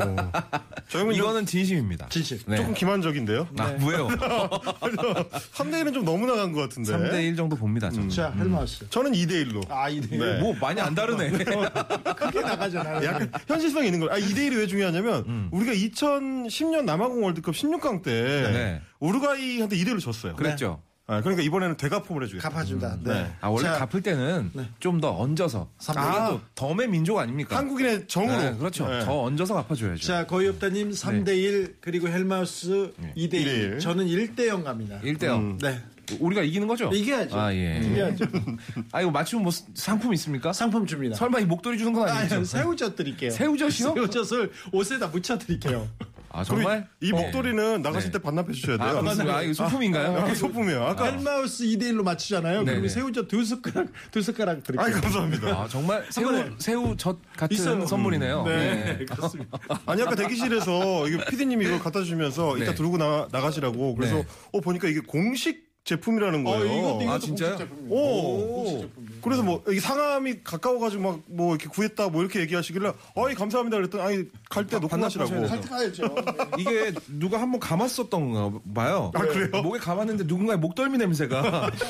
저희는 0.88 1.12
좀 1.14 1.22
이거는 1.22 1.46
진심입니다. 1.46 2.08
진심. 2.08 2.40
네. 2.48 2.56
조금 2.56 2.74
기만적인데요. 2.74 3.46
아, 3.58 3.68
뭐예요? 3.74 4.08
3대1은 4.08 5.92
좀 5.94 6.06
너무 6.06 6.26
나간 6.26 6.54
것 6.54 6.62
같은데. 6.62 6.94
3대1 6.94 7.36
정도 7.36 7.58
봅니다. 7.58 7.90
저는. 7.90 8.08
자 8.08 8.32
헬마우스. 8.38 8.90
저는 8.90 9.12
2대1로. 9.12 9.70
아 9.70 9.90
이대 9.90 10.18
네. 10.18 10.40
뭐 10.40 10.56
많이 10.62 10.80
안 10.80 10.96
다르네. 10.96 11.32
크게 12.16 12.40
나가잖아요. 12.42 13.06
약간 13.06 13.30
현실성이 13.48 13.88
있는 13.88 14.00
거예요. 14.00 14.14
아, 14.14 14.18
2대1이 14.18 14.58
왜 14.58 14.66
중요하냐면, 14.68 15.50
우리가 15.52 15.74
2010년 15.74 16.86
남아공 16.86 17.24
월드컵 17.26 17.54
16강 17.54 18.02
때, 18.02 18.12
네. 18.14 18.82
우루과이한테 19.00 19.76
2대1로 19.76 20.00
졌어요. 20.00 20.36
그랬죠. 20.38 20.82
아, 21.08 21.20
그러니까 21.20 21.44
이번에는 21.44 21.76
대가폼을 21.78 22.24
해주겠다. 22.24 22.48
갚아준다. 22.50 22.98
네. 23.04 23.14
네. 23.14 23.34
아, 23.42 23.50
원래 23.50 23.64
자, 23.68 23.86
갚을 23.86 24.02
때는 24.02 24.52
좀더 24.80 25.12
얹어서. 25.18 25.70
삼- 25.80 25.98
아, 25.98 26.40
덤의 26.56 26.88
민족 26.88 27.18
아닙니까? 27.18 27.58
한국인의 27.58 28.08
정으로. 28.08 28.38
네, 28.38 28.56
그렇죠. 28.58 28.88
네. 28.88 29.04
더 29.04 29.24
얹어서 29.24 29.56
갚아줘야죠. 29.56 30.08
자 30.08 30.26
거의 30.26 30.48
없다님 30.50 30.92
3대1 30.92 31.76
그리고 31.82 32.08
헬마우스 32.08 32.94
네. 32.98 33.14
2대1 33.18 33.44
2대1. 33.78 33.80
저는 33.82 34.06
1대0 34.08 34.64
갑니다. 34.64 35.00
1대0. 35.04 35.62
네. 35.62 35.82
우리가 36.20 36.42
이기는 36.44 36.68
거죠? 36.68 36.90
이겨야죠. 36.94 37.40
아, 37.40 37.54
예. 37.54 37.80
이겨야죠. 37.84 38.26
아, 38.92 39.02
이거 39.02 39.12
맞추면 39.12 39.44
뭐 39.44 39.52
상품 39.74 40.14
있습니까? 40.14 40.52
상품 40.52 40.86
줍니다. 40.86 41.16
설마 41.16 41.40
이 41.40 41.46
목도리 41.46 41.78
주는 41.78 41.94
건 41.94 42.08
아니죠? 42.10 42.36
아, 42.40 42.44
새우젓 42.44 42.96
드릴게요. 42.98 43.32
새우젓이요? 43.32 43.94
새우젓을 43.96 44.52
옷에다 44.74 45.08
묻혀 45.08 45.38
드릴게요. 45.38 45.88
아, 46.34 46.44
그럼 46.44 46.62
정말? 46.62 46.88
이 47.02 47.12
목도리는 47.12 47.82
나가실 47.82 48.12
네. 48.12 48.18
때 48.18 48.24
반납해 48.24 48.54
주셔야 48.54 48.78
돼요. 48.78 48.88
아, 48.88 49.02
그렇습니까? 49.02 49.38
아, 49.38 49.42
이거 49.42 49.54
소품인가요? 49.54 50.18
아, 50.18 50.34
소품이에요. 50.34 50.84
아까. 50.86 51.06
헬마우스 51.06 51.66
2대1로 51.66 52.04
맞추잖아요. 52.04 52.60
네네. 52.60 52.72
그러면 52.72 52.90
새우젓 52.90 53.28
두 53.28 53.44
숟가락 53.44 53.88
두 54.12 54.22
숟가락 54.22 54.64
드릴게요. 54.64 54.86
아이, 54.86 55.02
감사합니다. 55.02 55.48
아, 55.50 55.68
정말 55.68 56.06
새우. 56.10 56.32
새우젓 56.58 57.18
같은 57.36 57.56
있어요. 57.56 57.86
선물이네요. 57.86 58.44
네, 58.44 58.98
네. 59.00 59.06
그렇습니다. 59.06 59.58
아니, 59.86 60.02
아까 60.02 60.16
대기실에서 60.16 61.08
이거 61.08 61.26
피디님이 61.26 61.66
이걸 61.66 61.80
갖다 61.80 62.00
주시면서 62.00 62.56
네. 62.56 62.64
이따 62.64 62.74
들고 62.74 62.98
나, 62.98 63.28
나가시라고. 63.32 63.96
그래서, 63.96 64.16
네. 64.16 64.26
어, 64.54 64.62
보니까 64.62 64.88
이게 64.88 65.02
공식 65.02 65.71
제품이라는 65.84 66.46
어, 66.46 66.52
거예요. 66.52 66.66
이것도 66.78 67.02
이것도 67.02 67.12
아, 67.12 67.20
진짜요? 67.20 67.58
제품이에요. 67.58 67.90
오. 67.90 68.66
제품이에요. 68.82 69.22
그래서 69.24 69.44
뭐, 69.44 69.64
상암이 69.82 70.44
가까워가지고 70.44 71.04
막, 71.04 71.20
뭐, 71.28 71.56
이렇게 71.56 71.68
구했다, 71.70 72.10
뭐, 72.10 72.22
이렇게 72.22 72.40
얘기하시길래, 72.42 72.94
어이, 73.16 73.34
감사합니다. 73.36 73.78
그랬더니, 73.78 74.04
아니, 74.04 74.24
갈 74.50 74.66
때 74.68 74.78
놓고 74.80 74.96
가시라고. 74.96 75.30
돼요. 75.32 75.62
가야죠. 75.70 76.16
이게 76.60 76.94
누가 77.08 77.42
한번 77.42 77.60
감았었던가 77.60 78.60
봐요. 78.74 79.12
아, 79.16 79.20
그래요? 79.22 79.62
목에 79.64 79.80
감았는데 79.80 80.24
누군가의 80.26 80.60
목덜미 80.60 80.98
냄새가. 81.00 81.70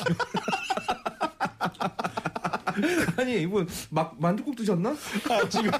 아니, 3.16 3.42
이분 3.42 3.68
막 3.90 4.16
만두국 4.18 4.56
드셨나? 4.56 4.90
아, 5.30 5.48
지금 5.48 5.70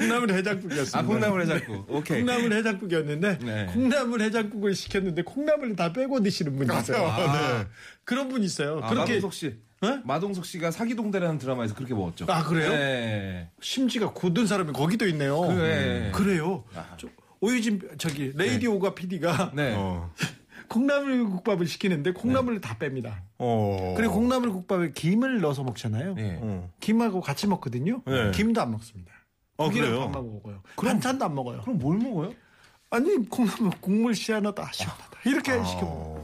콩나물 0.00 0.32
해장국이었습니다. 0.32 0.98
아, 0.98 1.02
콩나물 1.02 1.42
해장국. 1.42 1.90
오케이. 1.90 2.18
콩나물 2.22 2.52
해장국이었는데 2.54 3.38
네. 3.38 3.66
콩나물 3.66 4.22
해장국을 4.22 4.74
시켰는데 4.74 5.22
콩나물을 5.22 5.76
다 5.76 5.92
빼고 5.92 6.20
드시는 6.22 6.56
분이 6.56 6.78
있어요. 6.78 7.06
아, 7.06 7.66
그런 8.04 8.28
분 8.28 8.42
있어요. 8.42 8.80
아, 8.82 8.88
그렇게 8.88 9.14
마동석 9.14 9.34
씨. 9.34 9.56
네? 9.82 10.00
마동석 10.04 10.44
씨가 10.44 10.70
사기동대라는 10.70 11.38
드라마에서 11.38 11.74
그렇게 11.74 11.94
먹었죠. 11.94 12.26
아, 12.28 12.42
그래요? 12.44 12.70
네. 12.70 13.50
심지가 13.60 14.12
굳은 14.12 14.46
사람이 14.46 14.72
거기도 14.72 15.06
있네요. 15.08 15.40
그래. 15.40 16.10
그래요. 16.14 16.64
저, 16.98 17.08
오유진 17.40 17.80
저기 17.98 18.32
레이디오가 18.34 18.94
PD가 18.94 19.52
네. 19.54 19.74
어. 19.76 20.12
콩나물 20.68 21.24
국밥을 21.30 21.66
시키는데 21.66 22.12
콩나물을 22.12 22.60
다 22.60 22.76
뺍니다. 22.78 23.22
어. 23.38 23.94
그리고 23.96 24.14
콩나물 24.14 24.52
국밥에 24.52 24.92
김을 24.92 25.40
넣어서 25.40 25.64
먹잖아요. 25.64 26.14
네. 26.14 26.38
어. 26.40 26.70
김하고 26.78 27.20
같이 27.20 27.48
먹거든요. 27.48 28.02
네. 28.06 28.30
김도 28.32 28.60
안 28.60 28.70
먹습니다. 28.70 29.12
어, 29.60 29.64
고기랑 29.66 29.88
그래요? 29.90 30.00
밥만 30.10 30.32
먹어요. 30.32 30.62
반찬도 30.76 31.24
안 31.24 31.34
먹어요. 31.34 31.60
그럼 31.60 31.78
뭘 31.78 31.98
먹어요? 31.98 32.32
아니 32.90 33.28
콩나물 33.28 33.70
국물 33.80 34.14
시원하다 34.14 34.70
시원하다 34.72 35.20
이렇게 35.26 35.52
시켜 35.64 35.82
먹어요. 35.82 36.20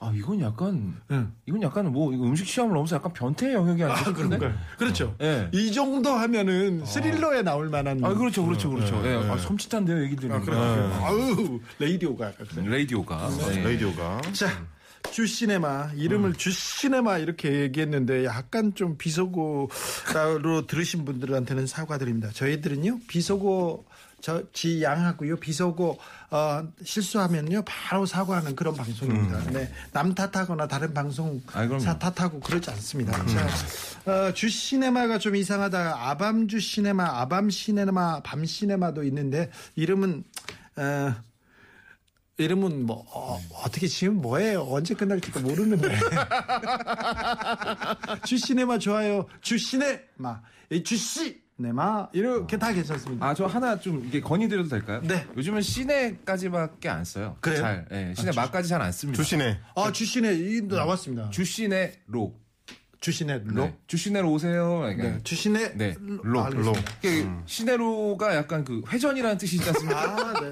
아, 0.00 0.10
이건 0.14 0.40
약간, 0.40 0.96
응. 1.10 1.32
이건 1.46 1.62
약간 1.62 1.92
뭐, 1.92 2.10
이거 2.10 2.24
음식 2.24 2.46
취향을 2.46 2.72
넘어서 2.72 2.96
약간 2.96 3.12
변태의 3.12 3.52
영역이 3.52 3.84
아닐까 3.84 4.08
아? 4.08 4.12
그런가요? 4.14 4.54
그렇죠. 4.78 5.14
네. 5.18 5.50
이 5.52 5.70
정도 5.70 6.12
하면은 6.12 6.84
스릴러에 6.86 7.42
나올 7.42 7.68
만한. 7.68 8.02
아, 8.02 8.14
그렇죠, 8.14 8.46
그렇죠, 8.46 8.70
그렇죠. 8.70 9.02
예. 9.04 9.16
아, 9.16 9.36
섬찟한데요, 9.36 10.02
얘기 10.04 10.16
들으니까. 10.16 10.38
아, 10.38 10.40
그래요. 10.40 11.00
아우, 11.02 11.60
레이디오가 11.78 12.28
약간 12.28 12.46
그래요. 12.46 12.70
라디오가. 12.70 13.28
네. 13.28 13.62
라디오가. 13.62 14.20
자, 14.32 14.48
주시네마 15.10 15.92
이름을 15.96 16.34
주시네마 16.34 17.18
이렇게 17.18 17.62
얘기했는데 17.62 18.24
약간 18.24 18.74
좀 18.74 18.96
비속어로 18.98 20.66
들으신 20.66 21.04
분들한테는 21.04 21.66
사과드립니다. 21.66 22.30
저희들은요 22.32 23.00
비속어 23.08 23.84
저 24.20 24.42
지 24.52 24.82
양하고요 24.82 25.36
비속어 25.36 25.96
어, 26.30 26.68
실수하면요 26.82 27.62
바로 27.64 28.06
사과하는 28.06 28.56
그런 28.56 28.74
방송입니다. 28.74 29.50
네, 29.52 29.70
남 29.92 30.14
탓하거나 30.14 30.66
다른 30.66 30.92
방송 30.94 31.40
아이, 31.52 31.68
그럼요. 31.68 31.78
사 31.84 31.96
탓하고 31.98 32.40
그러지 32.40 32.70
않습니다. 32.70 33.12
자, 33.26 33.46
어, 34.10 34.32
주 34.32 34.48
시네마가 34.48 35.18
좀 35.18 35.36
이상하다. 35.36 36.10
아밤 36.10 36.48
주 36.48 36.58
시네마, 36.58 37.04
아밤 37.20 37.50
시네마, 37.50 38.20
밤 38.22 38.44
시네마도 38.44 39.04
있는데 39.04 39.50
이름은 39.76 40.24
어, 40.76 41.14
이름은 42.38 42.84
뭐 42.84 43.04
어, 43.12 43.40
떻게 43.72 43.86
지금 43.86 44.20
뭐예요? 44.20 44.62
언제 44.68 44.94
끝날지도 44.94 45.40
모르는데. 45.40 45.88
주시네마 48.26 48.78
좋아요. 48.78 49.26
주시네마, 49.40 50.42
이 50.70 50.82
주시 50.82 51.40
네마 51.58 52.08
이렇게 52.12 52.58
다 52.58 52.70
괜찮습니다. 52.74 53.26
아, 53.26 53.32
저 53.32 53.46
하나 53.46 53.80
좀 53.80 54.04
이게 54.06 54.20
건의드려도 54.20 54.68
될까요? 54.68 55.00
네. 55.04 55.26
요즘은 55.38 55.62
시내까지밖에 55.62 56.90
안 56.90 57.02
써요. 57.06 57.38
그래요? 57.40 57.60
잘. 57.62 57.86
예, 57.92 58.12
시내 58.14 58.32
막까지 58.32 58.68
잘 58.68 58.82
안 58.82 58.92
씁니다. 58.92 59.16
조신해. 59.16 59.58
아 59.74 59.90
주시네 59.90 60.34
이 60.34 60.60
나왔습니다. 60.62 61.30
주시내 61.30 61.94
로. 62.08 62.34
주시네 63.06 63.42
로. 63.44 63.62
네. 63.66 63.74
주시내로 63.86 64.32
오세요. 64.32 64.82
네. 64.88 64.96
네. 64.96 65.18
주시네 65.22 65.74
네. 65.76 65.94
로. 66.00 66.18
로. 66.24 66.44
알겠습니다. 66.46 66.82
이게 67.04 67.24
시내로가 67.46 68.34
약간 68.34 68.64
그 68.64 68.82
회전이라는 68.90 69.38
뜻이 69.38 69.56
있지 69.56 69.68
않습니까? 69.70 70.00
아, 70.00 70.34
네. 70.40 70.50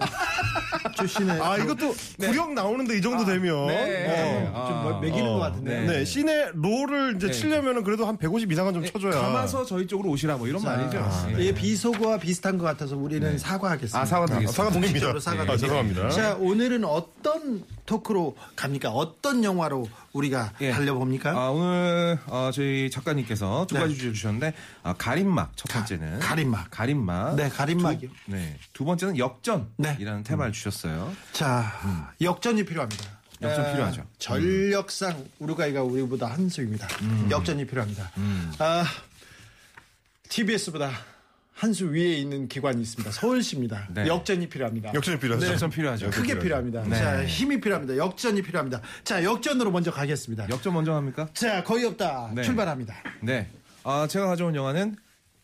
주시네. 0.97 1.41
아 1.41 1.57
이것도 1.59 1.93
구령 2.21 2.55
나오는데 2.55 2.97
이 2.97 3.03
정도 3.03 3.25
되면 3.25 3.67
네. 3.67 4.49
어. 4.55 4.67
좀 4.69 4.83
뭐- 4.85 5.01
매기는 5.01 5.25
것 5.33 5.39
같은데. 5.41 5.81
네. 5.81 5.87
네, 5.99 6.05
시내 6.05 6.51
롤을 6.55 7.17
이제 7.17 7.27
네. 7.27 7.33
치려면은 7.33 7.83
그래도 7.83 8.07
한 8.07 8.17
150 8.19 8.53
이상은 8.53 8.73
좀 8.73 8.85
쳐줘야. 8.85 9.21
감아서 9.21 9.65
저희 9.65 9.89
쪽으로 9.89 10.11
오시라 10.11 10.37
뭐 10.37 10.47
이런 10.47 10.63
말이죠. 10.63 11.11
네. 11.37 11.43
이게 11.43 11.55
비속어와 11.55 12.19
비슷한 12.19 12.57
것 12.57 12.65
같아서 12.67 12.97
우리는 12.97 13.37
사과하겠습니다. 13.37 14.01
아, 14.01 14.05
사과드리겠습니다. 14.05 14.53
사과드립니다. 14.53 14.87
공식적으로 14.93 15.19
사과드립니다. 15.19 15.53
아, 15.53 15.57
죄송합니다. 15.57 16.09
자, 16.11 16.37
오늘은 16.39 16.85
어떤 16.85 17.65
토크로 17.87 18.37
갑니까? 18.57 18.91
어떤 18.91 19.45
영화로 19.45 19.89
우리가 20.13 20.53
예. 20.61 20.71
달려봅니까? 20.71 21.31
아, 21.31 21.51
오늘 21.51 22.19
어, 22.27 22.51
저희 22.53 22.91
작가님께서 22.91 23.67
두 23.69 23.75
네. 23.75 23.81
가지 23.81 23.95
주제 23.95 24.13
주셨는데 24.13 24.55
아, 24.83 24.95
가림막 24.95 25.53
첫 25.57 25.73
번째는 25.73 26.19
가 26.19 26.35
림막. 26.35 26.71
가림막 26.71 27.37
네, 27.37 27.49
가림막이요. 27.49 28.09
두, 28.09 28.33
네. 28.33 28.59
두 28.73 28.85
번째는 28.85 29.19
역전이라는 29.19 29.73
네. 29.99 30.23
테마를 30.23 30.53
주셨어요. 30.53 31.13
자, 31.33 31.73
역전이 32.21 32.65
필요합니다. 32.65 33.05
역전 33.43 33.67
아, 33.67 33.73
필요하죠. 33.73 34.07
전력상 34.19 35.29
우루과이가 35.39 35.83
우리보다 35.83 36.27
한 36.27 36.49
수입니다. 36.49 36.87
음. 37.03 37.29
역전이 37.31 37.67
필요합니다. 37.67 38.11
아, 38.59 38.85
TBS보다 40.29 40.91
한 41.55 41.73
수 41.73 41.87
위에 41.87 42.15
있는 42.15 42.49
기관이 42.49 42.83
있습니다. 42.83 43.11
서울시입니다. 43.13 43.89
네. 43.95 44.07
역전이 44.09 44.49
필요합니다. 44.49 44.93
역전이 44.93 45.19
필요하죠. 45.21 45.47
역전 45.47 45.71
필요하죠. 45.71 46.11
크게 46.11 46.39
필요합니다. 46.39 46.83
네. 46.83 46.97
자, 46.97 47.25
힘이 47.25 47.61
필요합니다. 47.61 47.97
역전이 47.97 48.43
필요합니다. 48.43 48.81
자, 49.05 49.23
역전으로 49.23 49.71
먼저 49.71 49.93
가겠습니다. 49.93 50.49
역전 50.51 50.75
먼저 50.75 50.93
합니까? 50.95 51.29
자, 51.33 51.63
거의 51.63 51.85
없다. 51.85 52.33
네. 52.35 52.43
출발합니다. 52.43 52.95
네. 53.23 53.49
아, 53.85 54.07
제가 54.09 54.27
가져온 54.27 54.55
영화는 54.55 54.97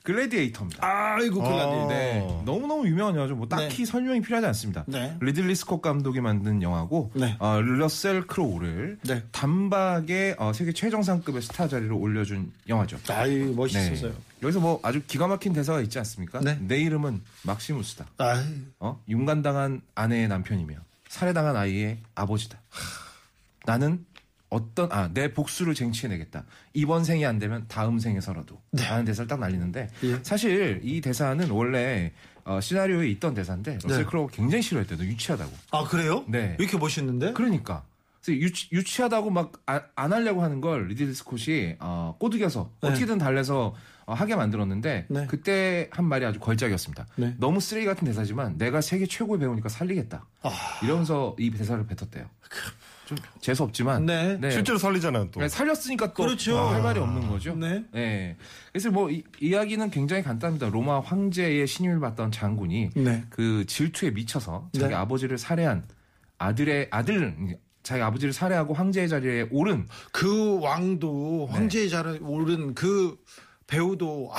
글래디에이터입니다. 0.02 0.86
아이고, 0.86 1.42
글라디. 1.42 1.88
네. 1.88 2.42
너무 2.44 2.66
너무 2.66 2.86
유명한 2.86 3.14
영화죠. 3.14 3.36
뭐 3.36 3.46
딱히 3.48 3.84
설명이 3.84 4.22
필요하지 4.22 4.46
않습니다. 4.48 4.84
네. 4.86 5.16
리들리 5.20 5.54
스콧 5.54 5.82
감독이 5.82 6.20
만든 6.20 6.62
영화고 6.62 7.12
네. 7.14 7.36
어, 7.38 7.60
러셀 7.60 8.26
크로우를 8.26 8.98
네. 9.06 9.22
단박에 9.32 10.36
어, 10.38 10.52
세계 10.52 10.72
최정상급의 10.72 11.42
스타 11.42 11.68
자리로 11.68 11.98
올려준 11.98 12.52
영화죠. 12.68 12.98
아이, 13.08 13.38
멋있었어요. 13.38 14.12
네. 14.12 14.18
여기서 14.42 14.60
뭐 14.60 14.80
아주 14.82 15.02
기가 15.06 15.26
막힌 15.26 15.52
대사가 15.52 15.80
있지 15.82 15.98
않습니까? 15.98 16.40
네. 16.40 16.58
내 16.60 16.78
이름은 16.80 17.20
막시무스다. 17.42 18.06
아이, 18.18 18.42
어? 18.78 19.00
윤간당한 19.08 19.82
아내의 19.94 20.28
남편이며 20.28 20.74
살해당한 21.08 21.56
아이의 21.56 21.98
아버지다. 22.14 22.58
나는 23.66 24.06
어떤 24.50 24.90
아 24.92 25.08
내 25.12 25.32
복수를 25.32 25.74
쟁취해내겠다. 25.74 26.44
이번 26.74 27.04
생이 27.04 27.24
안 27.24 27.38
되면 27.38 27.64
다음 27.68 27.98
생에서라도. 27.98 28.60
라는 28.72 29.04
대사를 29.04 29.26
딱 29.28 29.38
날리는데 29.40 29.88
예. 30.04 30.18
사실 30.22 30.80
이 30.82 31.00
대사는 31.00 31.48
원래 31.50 32.12
어, 32.44 32.60
시나리오에 32.60 33.08
있던 33.10 33.34
대사인데 33.34 33.78
러셀 33.82 33.98
네. 33.98 34.04
크로우가 34.04 34.32
굉장히 34.34 34.62
싫어했대요. 34.62 34.98
너무 34.98 35.04
유치하다고. 35.04 35.52
아, 35.70 35.84
그래요? 35.84 36.24
네. 36.28 36.38
왜 36.38 36.56
이렇게 36.58 36.76
멋있는데? 36.78 37.32
그러니까. 37.32 37.84
유치, 38.28 38.68
유치하다고 38.72 39.30
막 39.30 39.80
안 39.80 40.12
하려고 40.12 40.42
하는 40.42 40.60
걸 40.60 40.88
리들리 40.88 41.14
스콧이 41.14 41.76
어, 41.80 42.16
꼬드겨서 42.18 42.70
네. 42.82 42.88
어떻게든 42.88 43.18
달래서 43.18 43.74
어, 44.04 44.14
하게 44.14 44.36
만들었는데 44.36 45.06
네. 45.08 45.26
그때 45.26 45.88
한 45.92 46.04
말이 46.04 46.24
아주 46.26 46.38
걸작이었습니다. 46.38 47.06
네. 47.16 47.34
너무 47.38 47.60
쓰레기 47.60 47.86
같은 47.86 48.04
대사지만 48.06 48.58
내가 48.58 48.80
세계 48.82 49.06
최고의 49.06 49.40
배우니까 49.40 49.68
살리겠다. 49.68 50.26
아. 50.42 50.50
이러면서 50.82 51.34
이 51.38 51.50
대사를 51.50 51.84
뱉었대요. 51.86 52.26
좀 53.10 53.18
재수 53.40 53.64
없지만 53.64 54.06
네. 54.06 54.38
실제로 54.50 54.78
살리잖아요, 54.78 55.30
또. 55.32 55.40
네, 55.40 55.48
살렸으니까 55.48 56.12
또 56.14 56.24
그렇죠. 56.24 56.56
할 56.56 56.80
말이 56.80 57.00
없는 57.00 57.28
거죠. 57.28 57.54
네. 57.56 57.84
네. 57.90 58.36
그래서 58.72 58.90
뭐 58.90 59.10
이, 59.10 59.24
이야기는 59.40 59.90
굉장히 59.90 60.22
간단합니다. 60.22 60.68
로마 60.68 61.00
황제의 61.00 61.66
신임을 61.66 61.98
받던 61.98 62.30
장군이 62.30 62.90
네. 62.94 63.24
그 63.28 63.64
질투에 63.66 64.10
미쳐서 64.10 64.70
자기 64.74 64.90
네. 64.90 64.94
아버지를 64.94 65.38
살해한 65.38 65.84
아들의 66.38 66.88
아들 66.90 67.58
자기 67.82 68.02
아버지를 68.02 68.32
살해하고 68.32 68.74
황제의 68.74 69.08
자리에 69.08 69.48
오른 69.50 69.88
그 70.12 70.60
왕도 70.60 71.48
네. 71.50 71.56
황제의 71.56 71.90
자리에 71.90 72.18
오른 72.22 72.74
그 72.74 73.16
배우도 73.66 74.30
아, 74.32 74.38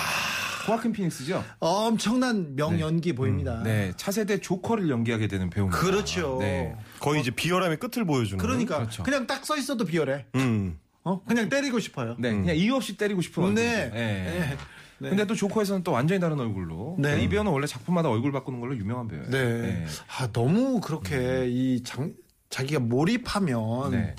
호아킨 0.67 0.91
피닉스죠. 0.91 1.43
엄청난 1.59 2.55
명연기 2.55 3.13
보입니다. 3.13 3.61
네, 3.63 3.93
차세대 3.97 4.39
조커를 4.41 4.89
연기하게 4.89 5.27
되는 5.27 5.49
배우입니다. 5.49 5.79
그렇죠. 5.79 6.37
네. 6.39 6.75
거의 6.99 7.21
이제 7.21 7.31
비열함의 7.31 7.77
끝을 7.77 8.05
보여주는. 8.05 8.37
그러니까 8.37 8.77
그렇죠. 8.77 9.03
그냥 9.03 9.27
딱 9.27 9.44
서 9.44 9.57
있어도 9.57 9.85
비열해. 9.85 10.25
음. 10.35 10.79
어? 11.03 11.21
그냥 11.23 11.49
때리고 11.49 11.79
싶어요. 11.79 12.15
네, 12.19 12.31
그냥 12.31 12.55
이유 12.55 12.75
없이 12.75 12.95
때리고 12.95 13.21
싶은 13.21 13.55
네. 13.55 13.89
네. 13.89 13.89
네. 13.89 14.57
네. 14.99 15.09
근데 15.09 15.25
또 15.25 15.33
조커에서는 15.33 15.83
또 15.83 15.91
완전히 15.91 16.21
다른 16.21 16.39
얼굴로. 16.39 16.97
네. 16.99 17.23
이 17.23 17.27
배우는 17.27 17.51
원래 17.51 17.65
작품마다 17.65 18.09
얼굴 18.09 18.31
바꾸는 18.31 18.59
걸로 18.59 18.77
유명한 18.77 19.07
배우예요. 19.07 19.29
네. 19.31 19.85
아, 20.19 20.27
너무 20.31 20.79
그렇게 20.79 21.47
이 21.47 21.81
장, 21.83 22.13
자기가 22.51 22.81
몰입하면 22.81 23.91
네. 23.91 24.15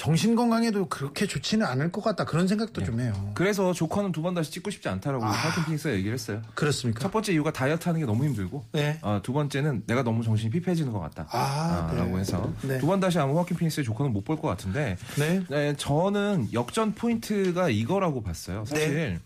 정신 0.00 0.34
건강에도 0.34 0.88
그렇게 0.88 1.26
좋지는 1.26 1.66
않을 1.66 1.92
것 1.92 2.02
같다. 2.02 2.24
그런 2.24 2.48
생각도 2.48 2.82
좀 2.82 3.00
해요. 3.00 3.12
그래서 3.34 3.74
조커는 3.74 4.12
두 4.12 4.22
번 4.22 4.32
다시 4.32 4.50
찍고 4.50 4.70
싶지 4.70 4.88
않다라고 4.88 5.22
호아킨 5.26 5.64
피닉스가 5.66 5.92
얘기를 5.94 6.14
했어요. 6.14 6.40
그렇습니까? 6.54 7.00
첫 7.00 7.10
번째 7.12 7.34
이유가 7.34 7.52
다이어트 7.52 7.86
하는 7.86 8.00
게 8.00 8.06
너무 8.06 8.24
힘들고, 8.24 8.64
네. 8.72 8.98
어, 9.02 9.20
두 9.22 9.34
번째는 9.34 9.82
내가 9.86 10.02
너무 10.02 10.22
정신이 10.24 10.50
피폐해지는 10.52 10.90
것 10.90 11.00
같다. 11.00 11.26
아, 11.30 11.92
라고 11.94 12.12
네. 12.14 12.20
해서 12.20 12.50
네. 12.62 12.78
두번 12.78 13.00
다시 13.00 13.18
아마 13.18 13.32
호아킨 13.34 13.58
피닉스의 13.58 13.84
조커는 13.84 14.14
못 14.14 14.24
볼 14.24 14.36
것 14.36 14.48
같은데, 14.48 14.96
네. 15.18 15.42
네, 15.50 15.74
저는 15.76 16.48
역전 16.54 16.94
포인트가 16.94 17.68
이거라고 17.68 18.22
봤어요. 18.22 18.64
사실 18.64 18.94
네. 18.94 19.18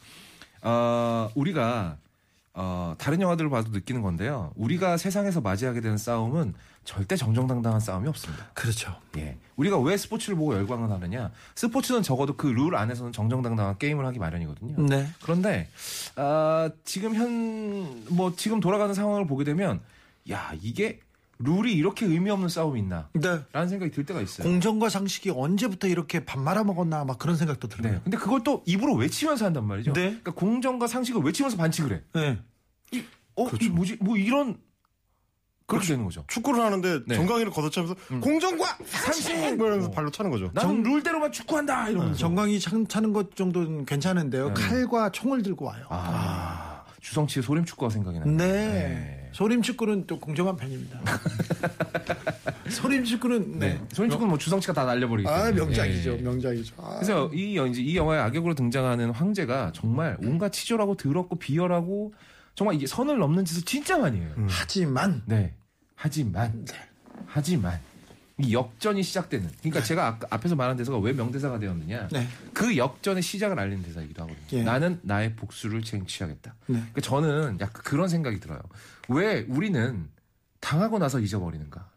어, 0.62 1.30
우리가 1.36 1.98
어, 2.54 2.94
다른 2.98 3.20
영화들을 3.20 3.48
봐도 3.48 3.70
느끼는 3.70 4.02
건데요. 4.02 4.50
우리가 4.56 4.96
세상에서 4.96 5.40
맞이하게 5.40 5.80
되는 5.82 5.96
싸움은 5.98 6.54
절대 6.84 7.16
정정당당한 7.16 7.80
싸움이 7.80 8.08
없습니다. 8.08 8.46
그렇죠. 8.54 8.94
예. 9.16 9.36
우리가 9.56 9.78
왜 9.78 9.96
스포츠를 9.96 10.36
보고 10.36 10.54
열광을 10.54 10.90
하느냐? 10.90 11.30
스포츠는 11.54 12.02
적어도 12.02 12.36
그 12.36 12.48
룰 12.48 12.76
안에서는 12.76 13.12
정정당당한 13.12 13.78
게임을 13.78 14.04
하기 14.06 14.18
마련이거든요. 14.18 14.86
네. 14.86 15.08
그런데 15.22 15.68
아, 16.16 16.70
지금 16.84 17.14
현 17.14 18.04
뭐 18.08 18.34
지금 18.36 18.60
돌아가는 18.60 18.92
상황을 18.94 19.26
보게 19.26 19.44
되면 19.44 19.80
야 20.30 20.52
이게 20.60 21.00
룰이 21.38 21.72
이렇게 21.72 22.06
의미 22.06 22.30
없는 22.30 22.48
싸움이 22.48 22.78
있나? 22.80 23.08
네. 23.12 23.40
라는 23.52 23.68
생각이 23.68 23.90
들 23.90 24.04
때가 24.06 24.20
있어요. 24.20 24.46
공정과 24.48 24.88
상식이 24.88 25.30
언제부터 25.30 25.88
이렇게 25.88 26.24
밥 26.24 26.38
말아 26.38 26.62
먹었나 26.64 27.04
막 27.04 27.18
그런 27.18 27.36
생각도 27.36 27.68
들어요. 27.68 27.94
네. 27.94 28.00
근데 28.04 28.16
그걸 28.16 28.42
또 28.44 28.62
입으로 28.66 28.94
외치면서 28.94 29.44
한단 29.46 29.66
말이죠. 29.66 29.92
네. 29.94 30.02
그러니까 30.06 30.32
공정과 30.32 30.86
상식을 30.86 31.22
외치면서 31.22 31.56
반칙을 31.56 31.92
해. 31.92 32.00
네. 32.14 32.38
어, 33.36 33.48
이 33.60 33.68
뭐지? 33.68 33.96
뭐 34.00 34.16
이런 34.16 34.56
그렇게 35.66 35.88
되는 35.88 36.04
거죠. 36.04 36.24
축구를 36.28 36.62
하는데 36.62 37.00
네. 37.06 37.14
정강이를 37.14 37.50
걷어차면서 37.50 37.94
공정과 38.20 38.76
상식 38.84 39.34
뭐 39.56 39.66
이러면서 39.66 39.90
발로 39.90 40.10
차는 40.10 40.30
거죠. 40.30 40.50
나는 40.52 40.82
룰대로만 40.82 41.32
축구한다 41.32 41.88
이러면서. 41.88 42.18
정강이 42.18 42.60
찬- 42.60 42.86
차는 42.86 43.12
것 43.14 43.34
정도는 43.34 43.86
괜찮은데요. 43.86 44.48
네. 44.48 44.54
칼과 44.54 45.10
총을 45.10 45.42
들고 45.42 45.64
와요. 45.64 45.86
아, 45.88 46.84
주성치의 47.00 47.42
소림 47.42 47.64
축구가 47.64 47.88
생각이 47.90 48.18
나요. 48.18 48.30
네. 48.30 49.30
소림 49.32 49.62
축구는 49.62 50.06
또 50.06 50.20
공정한 50.20 50.54
편입니다. 50.54 51.00
소림 52.68 53.04
축구는 53.04 53.58
네. 53.58 53.74
네. 53.74 53.80
소림 53.92 54.10
축구는 54.10 54.28
뭐 54.28 54.38
주성치가 54.38 54.72
다 54.74 54.84
날려버리기 54.84 55.26
때문에. 55.26 55.44
아 55.44 55.50
명작이죠, 55.52 56.12
예, 56.12 56.18
예. 56.18 56.22
명작이죠. 56.22 56.74
아. 56.78 56.94
그래서 56.96 57.30
이, 57.32 57.54
이 57.76 57.96
영화의 57.96 58.20
악역으로 58.22 58.54
등장하는 58.54 59.10
황제가 59.10 59.72
정말 59.74 60.16
온갖 60.22 60.52
치졸하고 60.52 60.96
더럽고 60.96 61.36
비열하고 61.36 62.12
정말 62.54 62.76
이게 62.76 62.86
선을 62.86 63.18
넘는 63.18 63.44
짓을 63.44 63.62
진짜 63.62 63.98
많이 63.98 64.20
해요. 64.20 64.30
하지만 64.48 65.22
네. 65.26 65.54
하지만 65.94 66.66
하지만 67.26 67.80
이 68.38 68.52
역전이 68.52 69.02
시작되는. 69.02 69.48
그러니까 69.60 69.82
제가 69.82 70.06
아까 70.06 70.26
앞에서 70.30 70.56
말한 70.56 70.76
대사가 70.76 70.98
왜 70.98 71.12
명대사가 71.12 71.58
되었느냐. 71.58 72.08
네. 72.08 72.28
그 72.52 72.76
역전의 72.76 73.22
시작을 73.22 73.58
알리는 73.58 73.82
대사이기도 73.84 74.22
하거든요. 74.22 74.46
예. 74.52 74.62
나는 74.64 74.98
나의 75.02 75.36
복수를 75.36 75.82
쟁취하겠다. 75.82 76.54
네. 76.66 76.74
그러니까 76.74 77.00
저는 77.00 77.58
약간 77.60 77.82
그런 77.84 78.08
생각이 78.08 78.40
들어요. 78.40 78.60
왜 79.08 79.42
우리는 79.48 80.08
당하고 80.60 80.98
나서 80.98 81.20
잊어버리는가? 81.20 81.90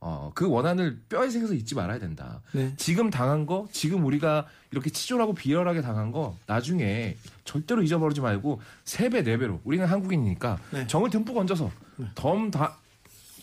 네. 0.00 0.06
어, 0.08 0.30
그 0.34 0.48
원한을 0.48 1.00
뼈에 1.08 1.28
새겨서 1.28 1.54
잊지 1.54 1.74
말아야 1.74 1.98
된다. 1.98 2.40
네. 2.52 2.72
지금 2.76 3.10
당한 3.10 3.46
거, 3.46 3.66
지금 3.72 4.04
우리가 4.04 4.46
이렇게 4.70 4.90
치졸하고 4.90 5.34
비열하게 5.34 5.80
당한 5.80 6.12
거, 6.12 6.36
나중에 6.46 7.16
절대로 7.44 7.82
잊어버리지 7.82 8.20
말고 8.20 8.60
세 8.84 9.08
배, 9.08 9.22
네 9.22 9.36
배로. 9.38 9.60
우리는 9.64 9.84
한국인이니까 9.86 10.58
네. 10.70 10.86
정을 10.86 11.10
듬뿍 11.10 11.36
얹어서 11.36 11.70
덤다 12.14 12.78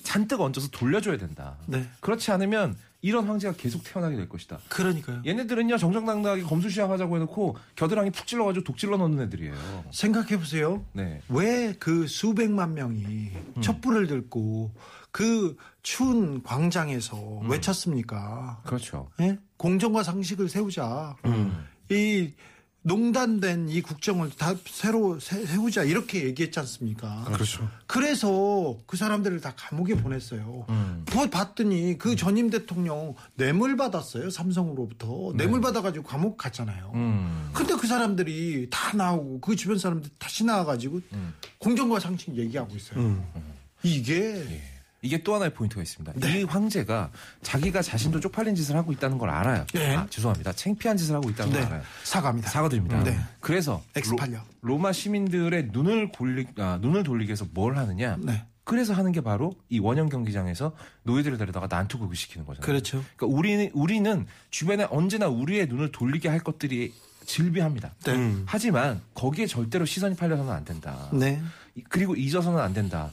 잔뜩 0.04 0.40
얹어서 0.42 0.70
돌려줘야 0.70 1.18
된다. 1.18 1.58
네. 1.66 1.88
그렇지 2.00 2.32
않으면 2.32 2.78
이런 3.02 3.28
황제가 3.28 3.54
계속 3.58 3.84
태어나게 3.84 4.16
될 4.16 4.30
것이다. 4.30 4.60
그러니까요. 4.70 5.22
얘네들은요 5.26 5.78
정정당당하게 5.78 6.42
검수시작 6.44 6.90
하자고 6.90 7.16
해놓고 7.18 7.56
겨드랑이 7.76 8.10
푹 8.12 8.26
찔러가지고 8.26 8.64
독 8.64 8.78
찔러 8.78 8.98
넣는 8.98 9.24
애들이에요. 9.26 9.54
생각해 9.92 10.38
보세요. 10.40 10.84
네. 10.94 11.22
왜 11.30 11.76
그 11.80 12.08
수백만 12.08 12.74
명이 12.74 13.04
음. 13.04 13.62
촛불을 13.62 14.08
들고 14.08 14.72
그 15.16 15.56
추운 15.82 16.44
광장에서 16.44 17.40
음. 17.44 17.50
외쳤습니까? 17.50 18.60
그렇죠. 18.66 19.10
예? 19.22 19.40
공정과 19.56 20.04
상식을 20.04 20.50
세우자. 20.50 21.16
음. 21.24 21.66
이 21.90 22.34
농단된 22.82 23.70
이 23.70 23.82
국정을 23.82 24.32
다 24.32 24.54
새로 24.66 25.18
세우자 25.22 25.86
이렇게 25.86 26.26
얘기했지 26.26 26.60
않습니까? 26.60 27.24
그렇죠. 27.32 27.66
그래서 27.88 28.78
그 28.86 28.98
사람들을 28.98 29.40
다 29.40 29.54
감옥에 29.56 29.96
보냈어요. 29.96 30.66
음. 30.68 31.06
그거 31.08 31.30
봤더니 31.30 31.98
그 31.98 32.18
전임 32.18 32.50
대통령 32.50 33.16
뇌물 33.36 33.78
받았어요. 33.78 34.30
삼성으로부터 34.30 35.32
뇌물 35.36 35.62
받아가지고 35.62 36.06
감옥 36.06 36.36
갔잖아요. 36.36 36.92
네. 36.94 37.00
음. 37.00 37.52
근데 37.54 37.74
그 37.76 37.88
사람들이 37.88 38.68
다 38.70 38.94
나오고 38.98 39.40
그 39.40 39.56
주변 39.56 39.78
사람들 39.78 40.10
다시 40.20 40.44
나와가지고 40.44 41.00
음. 41.14 41.34
공정과 41.60 42.02
상식 42.02 42.36
얘기하고 42.36 42.76
있어요. 42.76 43.24
이게 43.82 44.75
이게 45.06 45.22
또 45.22 45.36
하나의 45.36 45.54
포인트가 45.54 45.82
있습니다. 45.84 46.14
네. 46.16 46.42
이 46.42 46.44
황제가 46.44 47.12
자기가 47.44 47.82
자신도 47.82 48.20
쪽팔린 48.20 48.56
짓을 48.56 48.76
하고 48.76 48.92
있다는 48.92 49.18
걸 49.20 49.30
알아요. 49.30 49.66
네. 49.74 49.96
아, 49.96 50.08
죄송합니다. 50.10 50.52
창피한 50.54 50.98
짓을 50.98 51.16
하고 51.16 51.30
있다는 51.30 51.52
걸 51.54 51.62
네, 51.62 51.68
알아요. 51.68 51.82
사과합니다. 52.04 52.50
사과드립니다. 52.50 53.04
네. 53.04 53.18
그래서 53.40 53.84
엑스팔려. 53.96 54.40
로마 54.62 54.92
시민들의 54.92 55.70
눈을 55.72 56.12
골리, 56.12 56.48
아, 56.58 56.80
눈을 56.82 57.04
돌리기 57.04 57.30
위해서 57.30 57.46
뭘 57.54 57.78
하느냐? 57.78 58.18
네. 58.20 58.44
그래서 58.64 58.94
하는 58.94 59.12
게 59.12 59.22
바로 59.22 59.54
이 59.70 59.78
원형 59.78 60.10
경기장에서 60.10 60.76
노예들을 61.04 61.38
데려다가 61.38 61.68
난투극을 61.70 62.16
시키는 62.16 62.48
거잖아요. 62.48 62.66
그렇죠. 62.66 63.04
그러니까 63.16 63.38
우리는 63.38 63.70
우리는 63.74 64.26
주변에 64.50 64.88
언제나 64.90 65.28
우리의 65.28 65.68
눈을 65.68 65.92
돌리게 65.92 66.30
할 66.30 66.40
것들이 66.40 66.92
질비합니다. 67.28 67.94
네. 68.06 68.36
하지만 68.46 69.02
거기에 69.14 69.46
절대로 69.46 69.86
시선이 69.86 70.16
팔려서는 70.16 70.52
안 70.52 70.66
된다. 70.66 71.10
네. 71.14 71.42
이- 71.76 71.84
그리고 71.90 72.16
잊어서는 72.16 72.60
안 72.60 72.74
된다. 72.74 73.12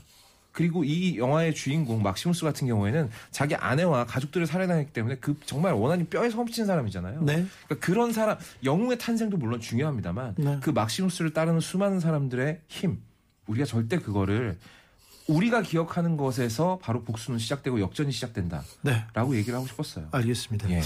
그리고 0.52 0.84
이 0.84 1.18
영화의 1.18 1.54
주인공 1.54 2.02
막시무스 2.02 2.44
같은 2.44 2.66
경우에는 2.66 3.10
자기 3.30 3.54
아내와 3.54 4.04
가족들을 4.04 4.46
살해당했기 4.46 4.92
때문에 4.92 5.16
그 5.16 5.34
정말 5.46 5.72
원한이 5.72 6.04
뼈에서 6.04 6.36
훔친 6.36 6.66
사람이잖아요. 6.66 7.22
네. 7.22 7.46
그러니까 7.66 7.86
그런 7.86 8.12
사람 8.12 8.36
영웅의 8.62 8.98
탄생도 8.98 9.38
물론 9.38 9.60
중요합니다만 9.60 10.34
네. 10.38 10.58
그 10.62 10.70
막시무스를 10.70 11.32
따르는 11.32 11.60
수많은 11.60 12.00
사람들의 12.00 12.60
힘 12.68 13.00
우리가 13.46 13.64
절대 13.64 13.98
그거를 13.98 14.58
우리가 15.28 15.62
기억하는 15.62 16.16
것에서 16.16 16.78
바로 16.82 17.02
복수는 17.02 17.38
시작되고 17.38 17.80
역전이 17.80 18.12
시작된다라고 18.12 19.32
네. 19.32 19.38
얘기를 19.38 19.54
하고 19.56 19.66
싶었어요. 19.66 20.08
알겠습니다. 20.10 20.68
예. 20.70 20.80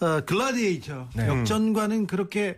어, 0.00 0.20
글라디에이터 0.24 1.08
네. 1.16 1.26
역전과는 1.26 2.06
그렇게 2.06 2.56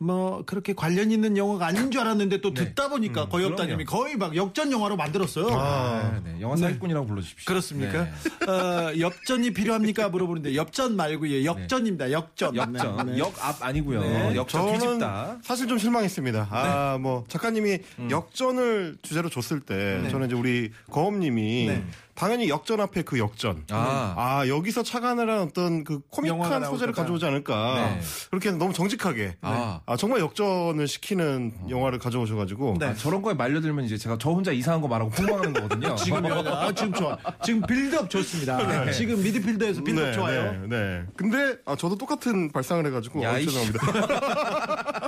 뭐 0.00 0.44
그렇게 0.46 0.74
관련 0.74 1.10
있는 1.10 1.36
영화가 1.36 1.66
아닌 1.66 1.90
줄 1.90 2.00
알았는데 2.00 2.40
또 2.40 2.54
듣다 2.54 2.88
보니까 2.88 3.28
거의 3.28 3.46
없다님이 3.46 3.84
거의 3.84 4.16
막 4.16 4.36
역전 4.36 4.70
영화로 4.70 4.96
만들었어요. 4.96 5.48
아, 5.50 6.20
네. 6.24 6.36
영화 6.40 6.56
사기꾼이라고 6.56 7.06
불러주십시오. 7.06 7.44
그렇습니까? 7.46 8.04
네. 8.04 8.50
어, 8.50 8.92
엽전이 8.98 9.52
필요합니까 9.52 10.08
물어보는데 10.08 10.54
엽전 10.54 10.94
말고요. 10.94 11.44
역전입니다. 11.44 12.12
역전. 12.12 12.54
역전 12.54 13.06
네. 13.06 13.18
역앞 13.18 13.62
아니고요. 13.62 14.00
네. 14.00 14.36
역전 14.36 14.62
저는 14.62 14.78
뒤집다. 14.78 15.38
사실 15.42 15.66
좀 15.66 15.78
실망했습니다. 15.78 16.48
아, 16.50 16.92
네. 16.92 17.02
뭐 17.02 17.24
작가님이 17.26 17.78
음. 17.98 18.10
역전을 18.10 18.98
주제로 19.02 19.28
줬을 19.28 19.60
때 19.60 20.08
저는 20.10 20.28
이제 20.28 20.36
우리 20.36 20.70
거없님이 20.90 21.66
네. 21.66 21.84
당연히 22.18 22.48
역전 22.48 22.80
앞에 22.80 23.02
그 23.02 23.20
역전. 23.20 23.62
아. 23.70 24.14
아, 24.16 24.48
여기서 24.48 24.82
착안을 24.82 25.30
한 25.30 25.38
어떤 25.38 25.84
그 25.84 26.00
코믹한 26.10 26.64
소재를. 26.64 26.92
가져오지 26.92 27.24
않을까. 27.24 27.74
네. 27.76 28.00
그렇게 28.30 28.50
너무 28.50 28.72
정직하게. 28.72 29.36
아. 29.40 29.82
아, 29.86 29.96
정말 29.96 30.18
역전을 30.18 30.88
시키는 30.88 31.52
영화를 31.70 32.00
가져오셔가지고. 32.00 32.78
네. 32.80 32.86
아, 32.86 32.94
저런 32.94 33.22
거에 33.22 33.34
말려들면 33.34 33.84
이제 33.84 33.96
제가 33.96 34.16
저 34.18 34.30
혼자 34.30 34.50
이상한 34.50 34.80
거 34.80 34.88
말하고 34.88 35.12
폭망하는 35.12 35.52
거거든요. 35.52 35.94
지금요. 35.96 36.34
아, 36.48 36.72
지금 36.72 36.92
좋아. 36.92 37.16
지금 37.44 37.62
빌드업 37.62 38.10
좋습니다. 38.10 38.90
지금 38.90 39.22
미드필더에서 39.22 39.84
빌드업 39.84 40.06
네, 40.08 40.12
좋아요. 40.12 40.52
네, 40.62 40.66
네. 40.66 41.02
근데 41.16 41.56
아, 41.66 41.76
저도 41.76 41.96
똑같은 41.96 42.50
발상을 42.50 42.84
해가지고 42.84 43.22
야, 43.22 43.36
어. 43.36 43.38
죄송합니다. 43.38 45.07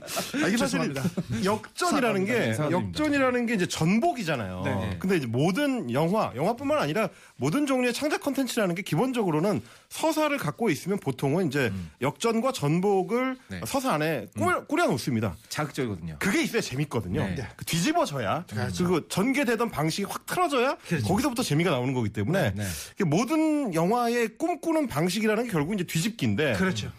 아, 0.00 0.46
이게 0.48 0.56
사실. 0.56 0.94
역전이라는 1.44 2.24
게 2.24 2.32
네. 2.32 2.56
역전이라는 2.70 3.46
게 3.46 3.54
이제 3.54 3.66
전복이잖아요. 3.66 4.62
네. 4.64 4.96
근데 4.98 5.16
이제 5.16 5.26
모든 5.26 5.90
영화, 5.92 6.32
영화뿐만 6.34 6.78
아니라 6.78 7.08
모든 7.36 7.66
종류의 7.66 7.92
창작 7.92 8.20
컨텐츠라는 8.22 8.74
게 8.74 8.82
기본적으로는 8.82 9.62
서사를 9.88 10.36
갖고 10.38 10.70
있으면 10.70 10.98
보통은 10.98 11.48
이제 11.48 11.72
역전과 12.00 12.52
전복을 12.52 13.18
음. 13.18 13.36
네. 13.48 13.60
서사 13.66 13.92
안에 13.94 14.28
꾸며, 14.36 14.64
꾸려 14.64 14.86
놓습니다. 14.86 15.36
자극적이거든요. 15.48 16.16
그게 16.18 16.42
있어야 16.42 16.62
재밌거든요. 16.62 17.22
네. 17.22 17.46
그 17.56 17.64
뒤집어져야 17.64 18.44
그리고 18.76 19.06
전개되던 19.08 19.70
방식이 19.70 20.04
확 20.04 20.26
틀어져야 20.26 20.76
거기서부터 21.06 21.42
재미가 21.42 21.70
나오는 21.70 21.92
거기 21.92 22.08
때문에 22.08 22.52
네. 22.54 22.64
이게 22.94 23.04
모든 23.04 23.74
영화의 23.74 24.36
꿈꾸는 24.38 24.86
방식이라는 24.86 25.44
게 25.44 25.50
결국 25.50 25.74
이제 25.74 25.84
뒤집기인데 25.84 26.54
그렇죠. 26.54 26.90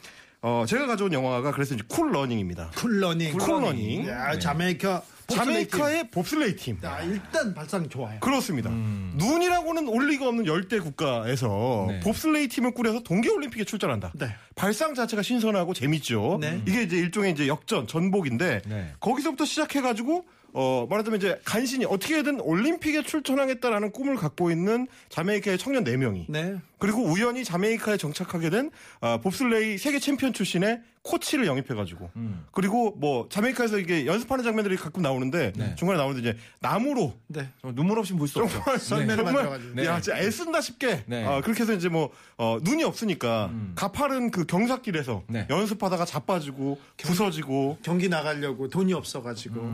어, 0.46 0.66
제가 0.68 0.86
가져온 0.88 1.14
영화가 1.14 1.52
그래서 1.52 1.74
이제 1.74 1.84
쿨 1.88 2.12
러닝입니다. 2.12 2.72
쿨러닝. 2.76 3.38
쿨 3.38 3.62
러닝. 3.64 4.08
야, 4.08 4.38
자메이카. 4.38 5.02
봅슬레이 5.26 5.66
팀. 5.66 5.70
자메이카의 5.80 6.12
봅슬레이 6.12 6.56
팀. 6.58 6.78
야, 6.84 7.00
일단 7.02 7.54
발상 7.54 7.88
좋아요. 7.88 8.20
그렇습니다. 8.20 8.70
눈이라고는 8.70 9.88
올 9.88 10.10
리가 10.10 10.28
없는 10.28 10.46
열대 10.46 10.80
국가에서 10.80 11.86
네. 11.88 12.02
봅슬레이 12.02 12.50
팀을 12.50 12.74
꾸려서 12.74 13.00
동계올림픽에 13.04 13.64
출전한다. 13.64 14.12
네. 14.20 14.36
발상 14.56 14.94
자체가 14.94 15.22
신선하고 15.24 15.74
재밌죠. 15.74 16.40
네. 16.42 16.62
이게 16.68 16.84
이제 16.84 16.98
일종의 16.98 17.32
이제 17.32 17.48
역전, 17.48 17.88
전복인데 17.88 18.64
네. 18.68 18.92
거기서부터 19.00 19.46
시작해가지고 19.46 20.26
어 20.56 20.86
말하자면 20.90 21.20
이제 21.20 21.40
간신히 21.46 21.86
어떻게든 21.86 22.42
올림픽에 22.42 23.02
출전하겠다라는 23.04 23.92
꿈을 23.92 24.16
갖고 24.18 24.52
있는 24.52 24.88
자메이카의 25.10 25.58
청년 25.58 25.84
4명이 25.84 26.26
네. 26.28 26.58
그리고 26.84 27.02
우연히 27.02 27.46
자메이카에 27.46 27.96
정착하게 27.96 28.50
된 28.50 28.70
아, 29.00 29.16
봅슬레이 29.16 29.78
세계 29.78 30.00
챔피언 30.00 30.34
출신의 30.34 30.82
코치를 31.04 31.46
영입해가지고 31.48 32.12
그리고 32.52 32.92
뭐 32.98 33.28
자메이카에서 33.30 33.78
이게 33.78 34.06
연습하는 34.06 34.44
장면들이 34.44 34.78
가끔 34.78 35.02
나오는데 35.02 35.52
네. 35.56 35.76
중간에 35.76 35.98
나오는데 35.98 36.30
이제 36.30 36.38
나무로 36.62 37.14
네. 37.28 37.50
눈물 37.76 38.00
없이 38.00 38.14
볼 38.14 38.28
수 38.28 38.40
없죠. 38.40 38.56
정말 38.58 38.80
썰매를 38.80 39.16
정말 39.18 39.34
만들어가지고. 39.34 39.76
네. 39.76 39.86
야 39.86 40.00
진짜 40.00 40.18
애쓴다 40.18 40.62
싶게 40.62 41.04
네. 41.08 41.26
아, 41.26 41.42
그렇게 41.42 41.62
해서 41.64 41.74
이제 41.74 41.90
뭐 41.90 42.10
어, 42.38 42.58
눈이 42.62 42.84
없으니까 42.86 43.52
가파른 43.76 44.32
그 44.32 44.46
경사길에서 44.46 45.24
네. 45.28 45.46
연습하다가 45.50 46.06
자빠지고 46.06 46.80
부서지고 46.98 47.80
경기 47.82 48.08
나가려고 48.08 48.70
돈이 48.70 48.94
없어가지고 48.94 49.74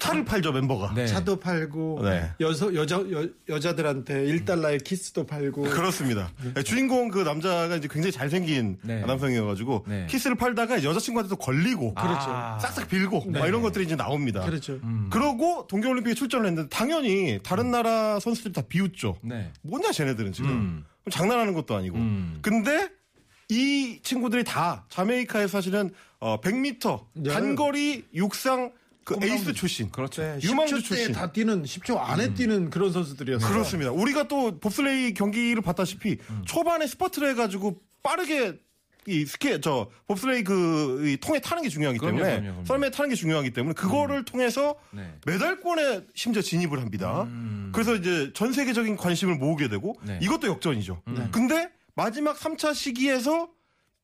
차를 0.00 0.24
팔죠 0.24 0.52
멤버가 0.52 0.92
네. 0.94 1.06
차도 1.06 1.38
팔고 1.38 2.00
네. 2.02 2.30
여서 2.40 2.74
여자 2.74 2.96
여, 2.96 3.28
여자들한테 3.48 4.24
1달러의 4.26 4.82
키스도 4.82 5.24
팔고 5.24 5.62
그렇습니다. 5.62 6.30
네, 6.54 6.62
주인공 6.62 7.08
그 7.08 7.20
남자가 7.20 7.76
이제 7.76 7.88
굉장히 7.90 8.12
잘생긴 8.12 8.78
네. 8.82 9.00
남성이어가지고 9.00 9.84
네. 9.88 10.06
키스를 10.08 10.36
팔다가 10.36 10.82
여자친구한테도 10.84 11.36
걸리고 11.36 11.94
그렇죠. 11.94 12.26
싹싹 12.60 12.88
빌고 12.88 13.30
막 13.30 13.46
이런 13.46 13.62
것들이 13.62 13.84
이제 13.84 13.96
나옵니다. 13.96 14.44
그렇죠. 14.44 14.78
그러고 15.10 15.66
동계올림픽에 15.68 16.14
출전을 16.14 16.46
했는데 16.46 16.68
당연히 16.68 17.38
다른 17.42 17.70
나라 17.70 18.20
선수들이 18.20 18.52
다 18.52 18.62
비웃죠. 18.68 19.16
네. 19.22 19.50
뭐냐 19.62 19.92
쟤네들은 19.92 20.32
지금 20.32 20.50
음. 20.50 20.84
장난하는 21.10 21.54
것도 21.54 21.74
아니고. 21.74 21.96
음. 21.96 22.38
근데 22.42 22.88
이 23.48 24.00
친구들이 24.02 24.44
다 24.44 24.84
자메이카에서 24.88 25.48
사실은 25.48 25.90
어 26.18 26.40
100m 26.40 27.04
네. 27.14 27.30
단거리 27.30 28.04
육상 28.14 28.72
그 29.06 29.16
에이스 29.22 29.52
출신. 29.54 29.88
그렇죠. 29.90 30.20
네, 30.20 30.40
유망주 30.42 30.78
10초 30.78 30.84
출신. 30.84 31.06
때다 31.08 31.30
뛰는 31.30 31.62
10초 31.62 31.96
안에 31.96 32.34
뛰는 32.34 32.70
그런 32.70 32.92
선수들이었어요. 32.92 33.48
그렇습니다. 33.48 33.92
우리가 33.92 34.26
또 34.26 34.58
봅슬레이 34.58 35.14
경기를 35.14 35.62
봤다시피 35.62 36.18
초반에 36.44 36.88
스퍼트를 36.88 37.30
해가지고 37.30 37.80
빠르게 38.02 38.58
이 39.06 39.24
스키 39.24 39.60
저 39.60 39.88
봅슬레이 40.08 40.42
그이 40.42 41.18
통에 41.18 41.38
타는 41.38 41.62
게 41.62 41.68
중요하기 41.68 42.00
그럼요, 42.00 42.16
때문에 42.16 42.30
그럼요, 42.34 42.50
그럼요. 42.50 42.66
썰매에 42.66 42.90
타는 42.90 43.10
게 43.10 43.14
중요하기 43.14 43.52
때문에 43.52 43.74
그거를 43.74 44.24
통해서 44.24 44.74
네. 44.90 45.14
메달권에 45.24 46.06
심지어 46.16 46.42
진입을 46.42 46.80
합니다. 46.80 47.28
그래서 47.72 47.94
이제 47.94 48.32
전 48.34 48.52
세계적인 48.52 48.96
관심을 48.96 49.36
모으게 49.36 49.68
되고 49.68 49.94
네. 50.02 50.18
이것도 50.20 50.48
역전이죠. 50.48 51.02
근데 51.30 51.70
마지막 51.94 52.36
3차 52.36 52.74
시기에서 52.74 53.48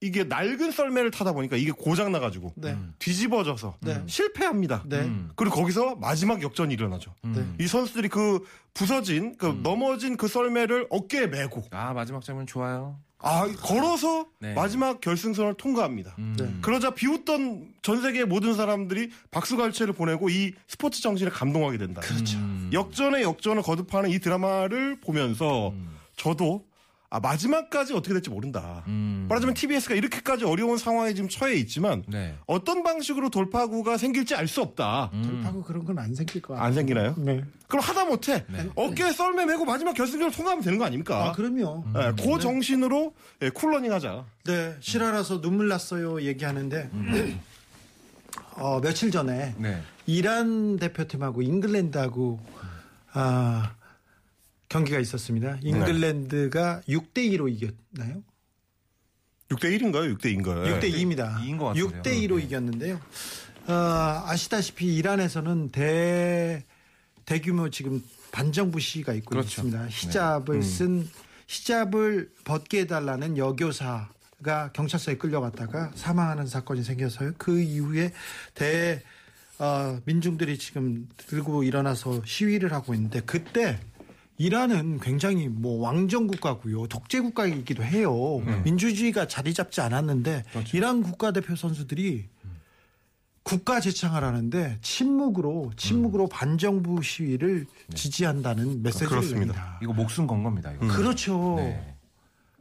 이게 0.02 0.24
낡은 0.24 0.72
썰매를 0.72 1.12
타다 1.12 1.32
보니까 1.32 1.56
이게 1.56 1.70
고장 1.70 2.10
나가지고 2.10 2.52
네. 2.56 2.76
뒤집어져서 2.98 3.76
네. 3.80 4.02
실패합니다. 4.06 4.82
네. 4.86 5.08
그리고 5.36 5.54
거기서 5.54 5.94
마지막 5.94 6.42
역전이 6.42 6.74
일어나죠. 6.74 7.14
네. 7.22 7.46
이 7.60 7.68
선수들이 7.68 8.08
그 8.08 8.44
부서진 8.74 9.36
그 9.38 9.60
넘어진 9.62 10.16
그 10.16 10.26
썰매를 10.26 10.88
어깨에 10.90 11.28
메고 11.28 11.62
아 11.70 11.92
마지막 11.92 12.24
장면 12.24 12.48
좋아요. 12.48 12.98
아 13.18 13.46
걸어서 13.62 14.26
네. 14.40 14.54
마지막 14.54 15.00
결승선을 15.00 15.54
통과합니다. 15.54 16.16
네. 16.18 16.52
그러자 16.62 16.90
비웃던 16.90 17.74
전 17.82 18.02
세계 18.02 18.24
모든 18.24 18.54
사람들이 18.54 19.10
박수 19.30 19.56
갈채를 19.56 19.94
보내고 19.94 20.30
이 20.30 20.52
스포츠 20.66 21.00
정신에 21.00 21.30
감동하게 21.30 21.78
된다. 21.78 22.00
그렇죠. 22.00 22.38
역전의 22.72 23.22
역전을 23.22 23.62
거듭하는 23.62 24.10
이 24.10 24.18
드라마를 24.18 24.98
보면서 25.00 25.72
저도 26.16 26.64
아 27.14 27.20
마지막까지 27.20 27.92
어떻게 27.92 28.14
될지 28.14 28.30
모른다. 28.30 28.82
음. 28.86 29.26
말하자면 29.28 29.52
TBS가 29.52 29.94
이렇게까지 29.94 30.46
어려운 30.46 30.78
상황에 30.78 31.12
지금 31.12 31.28
처해 31.28 31.56
있지만 31.56 32.02
네. 32.08 32.34
어떤 32.46 32.82
방식으로 32.82 33.28
돌파구가 33.28 33.98
생길지 33.98 34.34
알 34.34 34.48
수 34.48 34.62
없다. 34.62 35.10
돌파구 35.22 35.62
그런 35.62 35.84
건 35.84 35.98
안 35.98 36.14
생길 36.14 36.40
것 36.40 36.54
같아요. 36.54 36.66
안 36.66 36.72
생기나요? 36.72 37.14
네. 37.18 37.42
그럼 37.68 37.84
하다 37.84 38.06
못해 38.06 38.46
어깨에 38.74 39.12
썰매 39.12 39.44
메고 39.44 39.66
마지막 39.66 39.92
결승전을 39.92 40.32
통과하면 40.32 40.64
되는 40.64 40.78
거 40.78 40.86
아닙니까? 40.86 41.28
아, 41.28 41.32
그럼요. 41.32 41.84
예, 41.96 42.12
그 42.22 42.38
정신으로 42.38 43.12
예, 43.42 43.50
쿨러닝 43.50 43.92
하자. 43.92 44.24
네, 44.44 44.74
실화라서 44.80 45.42
눈물 45.42 45.68
났어요 45.68 46.22
얘기하는데 46.22 46.90
어, 48.56 48.80
며칠 48.80 49.10
전에 49.10 49.54
네. 49.58 49.82
이란 50.06 50.78
대표팀하고 50.78 51.42
잉글랜드하고 51.42 52.40
아, 53.12 53.72
경기가 54.72 54.98
있었습니다. 54.98 55.58
잉글랜드가 55.62 56.80
6대 56.88 57.30
2로 57.32 57.48
이겼나요? 57.50 58.22
6대 59.50 59.78
1인가요? 59.78 60.16
6대 60.16 60.24
2인가요? 60.36 60.80
6대 60.80 60.90
2입니다. 60.90 61.38
네. 61.38 61.46
이인 61.46 61.58
것 61.58 61.66
같은데요. 61.66 62.02
6대 62.02 62.06
2로 62.22 62.36
네. 62.38 62.42
이겼는데요. 62.44 63.00
어, 63.66 63.72
아시다시피 64.26 64.96
이란에서는 64.96 65.70
대 65.72 66.64
대규모 67.26 67.68
지금 67.68 68.02
반정부 68.32 68.80
시위가 68.80 69.12
있고 69.14 69.30
그렇죠. 69.30 69.48
있습니다. 69.48 69.88
히잡을 69.88 70.62
쓴 70.62 71.06
히잡을 71.46 72.32
벗게 72.44 72.80
해달라는 72.80 73.36
여교사 73.36 74.08
가 74.42 74.72
경찰서에 74.72 75.18
끌려갔다가 75.18 75.92
사망하는 75.94 76.48
사건이 76.48 76.82
생겨서요. 76.82 77.34
그 77.38 77.60
이후에 77.60 78.12
대 78.54 79.00
어, 79.60 80.00
민중들이 80.04 80.58
지금 80.58 81.08
들고 81.16 81.62
일어나서 81.62 82.22
시위를 82.24 82.72
하고 82.72 82.92
있는데 82.94 83.20
그때 83.20 83.78
이란은 84.38 84.98
굉장히 85.00 85.48
뭐 85.48 85.80
왕정 85.82 86.26
국가고요. 86.26 86.86
독재 86.88 87.20
국가이기도 87.20 87.84
해요. 87.84 88.38
민주주의가 88.64 89.28
자리 89.28 89.54
잡지 89.54 89.80
않았는데 89.80 90.44
이란 90.74 91.02
국가대표 91.02 91.54
선수들이 91.54 92.28
국가 93.44 93.80
재창을 93.80 94.22
하는데 94.22 94.78
침묵으로 94.82 95.72
침묵으로 95.76 96.28
반정부 96.28 97.02
시위를 97.02 97.66
지지한다는 97.94 98.82
메시지를 98.82 99.08
그렇습니다. 99.10 99.38
냅니다. 99.52 99.78
이거 99.82 99.92
목숨 99.92 100.26
건 100.28 100.42
겁니다. 100.44 100.72
이거. 100.72 100.86
그렇죠. 100.86 101.54
네. 101.58 101.96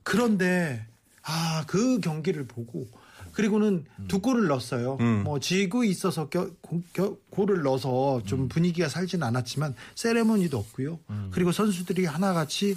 그런데 0.04 0.86
아 1.24 1.64
그 1.68 2.00
경기를 2.00 2.48
보고 2.48 2.88
그리고는 3.34 3.86
두 4.08 4.20
골을 4.22 4.48
넣었어요. 4.48 4.98
음. 5.00 5.24
뭐 5.24 5.39
지고 5.39 5.84
있어서 5.84 6.30
겨, 6.30 6.50
고, 6.62 6.82
겨- 6.94 7.17
골을 7.30 7.62
넣어서 7.63 8.22
좀 8.26 8.48
분위기가 8.48 8.88
살진 8.89 9.24
않았지만 9.24 9.76
세레모니도 9.96 10.58
없고요. 10.58 11.00
그리고 11.32 11.52
선수들이 11.52 12.06
하나같이 12.06 12.76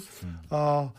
어, 0.49 0.93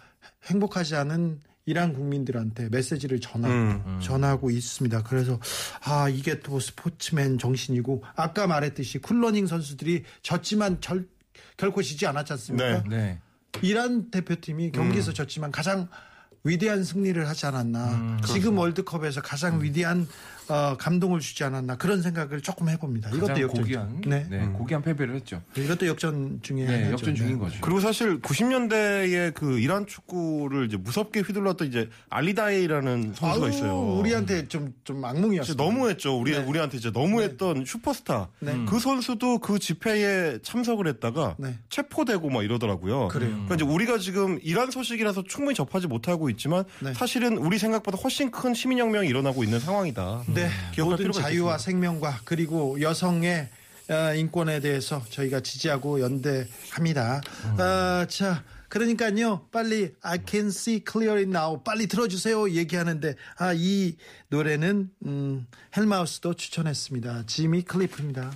행복하지 0.44 0.94
않은 0.96 1.40
이란 1.68 1.92
국민들한테 1.92 2.68
메시지를 2.68 3.20
전하고 3.20 3.52
음. 3.54 4.00
전하고 4.00 4.50
있습니다. 4.50 5.02
그래서 5.02 5.40
아 5.82 6.08
이게 6.08 6.38
또 6.40 6.60
스포츠맨 6.60 7.38
정신이고 7.38 8.04
아까 8.14 8.46
말했듯이 8.46 8.98
쿨러닝 8.98 9.48
선수들이 9.48 10.04
졌지만 10.22 10.80
절, 10.80 11.08
결코 11.56 11.82
지지 11.82 12.06
않았지 12.06 12.32
않습니까? 12.34 12.82
네. 12.84 12.88
네. 12.88 13.20
이란 13.62 14.10
대표팀이 14.12 14.70
경기에서 14.70 15.12
졌지만 15.12 15.50
가장 15.50 15.88
위대한 16.46 16.84
승리를 16.84 17.28
하지 17.28 17.46
않았나. 17.46 18.18
지금 18.26 18.56
월드컵에서 18.56 19.20
가장 19.20 19.60
위대한 19.62 20.06
어, 20.48 20.76
감동을 20.76 21.20
주지 21.20 21.44
않았나 21.44 21.76
그런 21.76 22.02
생각을 22.02 22.40
조금 22.40 22.68
해봅니다. 22.68 23.10
이것도 23.10 23.40
역전. 23.40 23.48
고귀한 23.48 24.00
네. 24.06 24.26
네, 24.30 24.46
고귀한 24.46 24.82
패배를 24.82 25.14
했죠. 25.16 25.42
이것도 25.56 25.86
역전 25.86 26.40
중에 26.42 26.64
네, 26.64 26.74
하나죠. 26.74 26.92
역전 26.92 27.14
중인 27.14 27.32
네. 27.34 27.38
거죠. 27.38 27.58
그리고 27.60 27.80
사실 27.80 28.20
90년대에 28.20 29.34
그 29.34 29.58
이란 29.58 29.86
축구를 29.86 30.66
이제 30.66 30.76
무섭게 30.76 31.20
휘둘렀던 31.20 31.68
이제 31.68 31.88
알리다이라는 32.10 33.14
선수가 33.14 33.46
아우, 33.46 33.52
있어요. 33.52 33.80
우리한테 33.98 34.48
좀, 34.48 34.72
좀 34.84 35.04
악몽이었어요. 35.04 35.56
너무했죠. 35.56 36.18
우리 36.18 36.32
네. 36.32 36.38
우리한테 36.38 36.76
이제 36.78 36.90
너무했던 36.90 37.64
슈퍼스타. 37.64 38.28
그 38.68 38.78
선수도 38.78 39.38
그 39.38 39.58
집회에 39.58 40.38
참석을 40.42 40.86
했다가 40.86 41.36
네. 41.38 41.58
체포되고 41.68 42.28
막 42.30 42.44
이러더라고요. 42.44 43.08
그래요. 43.08 43.30
그러니까 43.30 43.54
이제 43.56 43.64
우리가 43.64 43.98
지금 43.98 44.38
이란 44.42 44.70
소식이라서 44.70 45.24
충분히 45.24 45.54
접하지 45.54 45.86
못하고 45.86 46.30
있지만 46.30 46.64
네. 46.80 46.92
사실은 46.94 47.36
우리 47.38 47.58
생각보다 47.58 47.98
훨씬 47.98 48.30
큰 48.30 48.54
시민혁명이 48.54 49.08
일어나고 49.08 49.44
있는 49.44 49.58
상황이다. 49.60 50.24
네, 50.36 50.50
모든 50.82 51.10
자유와 51.12 51.30
있겠습니다. 51.54 51.58
생명과 51.58 52.20
그리고 52.24 52.78
여성의 52.80 53.48
어, 53.88 54.14
인권에 54.14 54.60
대해서 54.60 55.02
저희가 55.10 55.40
지지하고 55.40 56.00
연대합니다. 56.00 57.20
아, 57.58 58.06
자, 58.08 58.42
그러니까요, 58.68 59.46
빨리 59.50 59.94
I 60.02 60.18
can 60.28 60.48
see 60.48 60.82
clearly 60.86 61.22
now 61.22 61.62
빨리 61.62 61.86
들어주세요 61.86 62.50
얘기하는데 62.50 63.14
아, 63.38 63.52
이 63.54 63.96
노래는 64.28 64.90
음, 65.06 65.46
헬마우스도 65.76 66.34
추천했습니다. 66.34 67.24
지미 67.26 67.62
클리프입니다. 67.62 68.32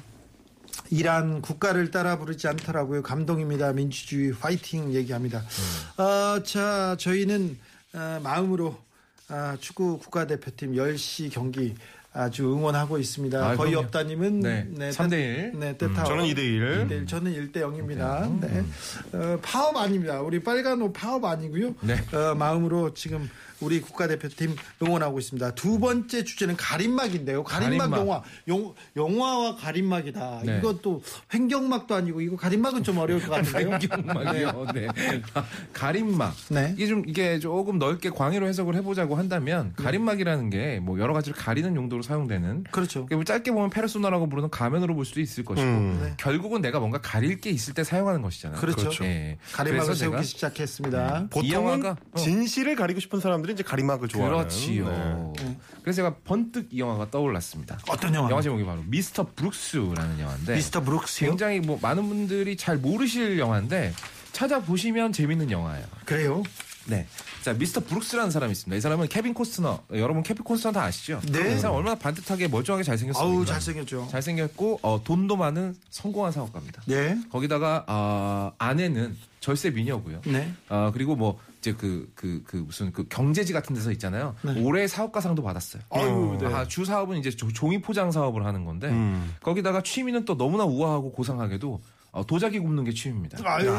이란 0.91 1.43
국가를 1.43 1.91
따라 1.91 2.19
부르지 2.19 2.49
않더라고요. 2.49 3.03
감동입니다. 3.03 3.73
민주주의 3.73 4.33
파이팅 4.33 4.95
얘기합니다. 4.95 5.45
어, 5.99 6.43
자, 6.45 6.97
저희는 6.99 7.59
어, 7.93 8.21
마음으로 8.23 8.79
아, 9.33 9.57
축구 9.61 9.99
국가대표팀 9.99 10.73
10시 10.73 11.33
경기 11.33 11.77
아주 12.13 12.53
응원하고 12.53 12.99
있습니다. 12.99 13.39
아, 13.39 13.57
거의 13.57 13.71
그럼요. 13.71 13.87
없다님은 13.87 14.41
네, 14.41 14.67
3대 14.91 15.13
1. 15.13 15.53
네, 15.61 15.77
때타워. 15.77 16.05
저는 16.07 16.25
2대 16.25 16.39
1. 16.39 16.87
2대 16.89 16.91
1. 17.03 17.07
저는 17.07 17.33
1대 17.33 17.57
0입니다. 17.59 18.41
네. 18.41 18.65
어, 19.13 19.39
파업 19.43 19.77
아닙니다. 19.77 20.21
우리 20.21 20.43
빨간 20.43 20.83
옷 20.83 20.93
파업 20.93 21.25
아니고요. 21.25 21.75
네. 21.83 21.95
어, 22.13 22.35
마음으로 22.35 22.95
지금 22.95 23.31
우리 23.61 23.81
국가대표팀 23.83 24.57
응원하고 24.83 25.19
있습니다. 25.19 25.55
두 25.55 25.79
번째 25.79 26.25
주제는 26.25 26.57
가림막인데요. 26.57 27.45
가림막, 27.45 27.91
가림막. 27.91 28.01
영화. 28.01 28.23
영, 28.49 28.75
영화와 28.97 29.57
가림막이다. 29.57 30.41
네. 30.47 30.59
이것도 30.59 31.03
횡격막도 31.35 31.95
아니고 31.95 32.23
이거 32.23 32.37
가림막은 32.37 32.83
좀 32.85 32.97
어려울 32.99 33.21
것 33.23 33.31
같은데요. 33.33 33.79
막이요. 34.15 34.67
네. 34.75 34.89
가림막. 35.75 36.35
네. 36.49 36.73
이게 36.77 36.87
좀 36.87 37.05
이게 37.07 37.39
조금 37.39 37.79
넓게 37.79 38.09
광의로 38.11 38.47
해석을 38.49 38.75
해 38.75 38.81
보자고 38.83 39.15
한다면 39.17 39.75
가림막이라는 39.77 40.51
게 40.51 40.81
뭐 40.81 40.99
여러 40.99 41.13
가지를 41.13 41.37
가리는 41.37 41.75
용도로 41.77 42.00
사용되는. 42.03 42.65
그렇죠. 42.71 43.05
이게 43.07 43.15
뭐 43.15 43.25
짧게 43.25 43.51
보면 43.53 43.71
페르소나라고 43.71 44.29
부르는 44.29 44.51
가면으로 44.51 44.95
볼 44.95 45.05
수도 45.05 45.21
있을 45.21 45.45
것이고 45.45 45.69
음. 45.69 46.01
네. 46.03 46.15
결국은 46.17 46.61
내가 46.61 46.79
뭔가 46.79 47.01
가릴 47.01 47.41
게 47.41 47.51
있을 47.51 47.75
때 47.75 47.85
사용하는 47.85 48.23
것이잖아요. 48.23 48.61
그렇죠. 48.61 48.79
그렇죠. 48.79 49.05
예. 49.05 49.39
가림막을 49.53 49.87
그래서 49.87 49.99
세우기 49.99 50.25
시작했습니다. 50.25 51.19
이 51.19 51.29
보통은 51.31 51.53
영화가 51.53 51.97
어. 52.13 52.17
진실을 52.17 52.77
가리고 52.77 53.01
싶은 53.01 53.21
사람들이 53.21 53.53
이제 53.53 53.63
가림막을 53.63 54.09
좋아하는. 54.09 54.39
그렇지요. 54.39 55.33
네. 55.37 55.57
그래서 55.83 55.97
제가 55.97 56.17
번뜩 56.25 56.69
이 56.71 56.81
영화가 56.81 57.11
떠올랐습니다. 57.11 57.79
어떤 57.89 58.15
영화? 58.15 58.31
영화 58.31 58.43
제목이 58.43 58.65
바로 58.65 58.83
미스터 58.87 59.27
브룩스라는 59.35 60.21
영화인데 60.21 60.55
미스터 60.55 60.83
브룩스요? 60.83 61.31
굉장히 61.31 61.61
뭐 61.61 61.79
많은 61.81 62.09
분들이 62.09 62.57
잘 62.57 62.77
모르실 62.77 63.39
영화인데 63.39 63.93
찾아보시면 64.33 65.13
재밌는 65.13 65.51
영화예요. 65.51 65.87
그래요? 66.05 66.43
네. 66.87 67.07
자, 67.43 67.53
미스터 67.53 67.81
브룩스라는 67.81 68.31
사람이 68.31 68.53
있습니다. 68.53 68.77
이 68.77 68.81
사람은 68.81 69.09
케빈 69.09 69.35
코스너. 69.35 69.81
여러분 69.93 70.23
케빈 70.23 70.43
코스너 70.45 70.73
다 70.73 70.83
아시죠? 70.85 71.21
네. 71.31 71.55
이 71.55 71.59
사람 71.59 71.77
얼마나 71.77 71.95
반듯하게 71.97 72.49
멀쩡하게 72.49 72.83
잘생겼습니까? 72.85 73.21
아우 73.39 73.45
잘생겼죠. 73.45 74.09
잘생겼고 74.11 74.81
어, 74.83 75.01
돈도 75.05 75.37
많은 75.37 75.77
성공한 75.91 76.33
사업가입니다. 76.33 76.83
네. 76.87 77.19
거기다가 77.31 77.85
어, 77.87 78.53
아내는 78.59 79.17
절세 79.41 79.71
미녀고요. 79.71 80.23
네. 80.27 80.53
어, 80.69 80.91
그리고 80.93 81.17
뭐 81.17 81.39
이제 81.61 81.73
그그그 81.75 82.57
무슨 82.57 82.91
그 82.93 83.07
경제지 83.09 83.53
같은 83.53 83.75
데서 83.75 83.93
있잖아요. 83.93 84.35
올해 84.59 84.87
사업가상도 84.89 85.43
받았어요. 85.43 85.83
아유, 85.91 86.39
네. 86.41 86.47
아, 86.47 86.67
주 86.67 86.85
사업은 86.87 87.19
이제 87.19 87.31
조- 87.31 87.53
종이 87.53 87.81
포장 87.81 88.11
사업을 88.11 88.47
하는 88.47 88.65
건데 88.65 88.89
음. 88.89 89.35
거기다가 89.43 89.83
취미는 89.83 90.25
또 90.25 90.37
너무나 90.37 90.65
우아하고 90.65 91.13
고상하게도 91.13 91.81
어, 92.13 92.27
도자기 92.27 92.59
굽는 92.59 92.85
게 92.85 92.93
취미입니다. 92.93 93.39
아유. 93.45 93.71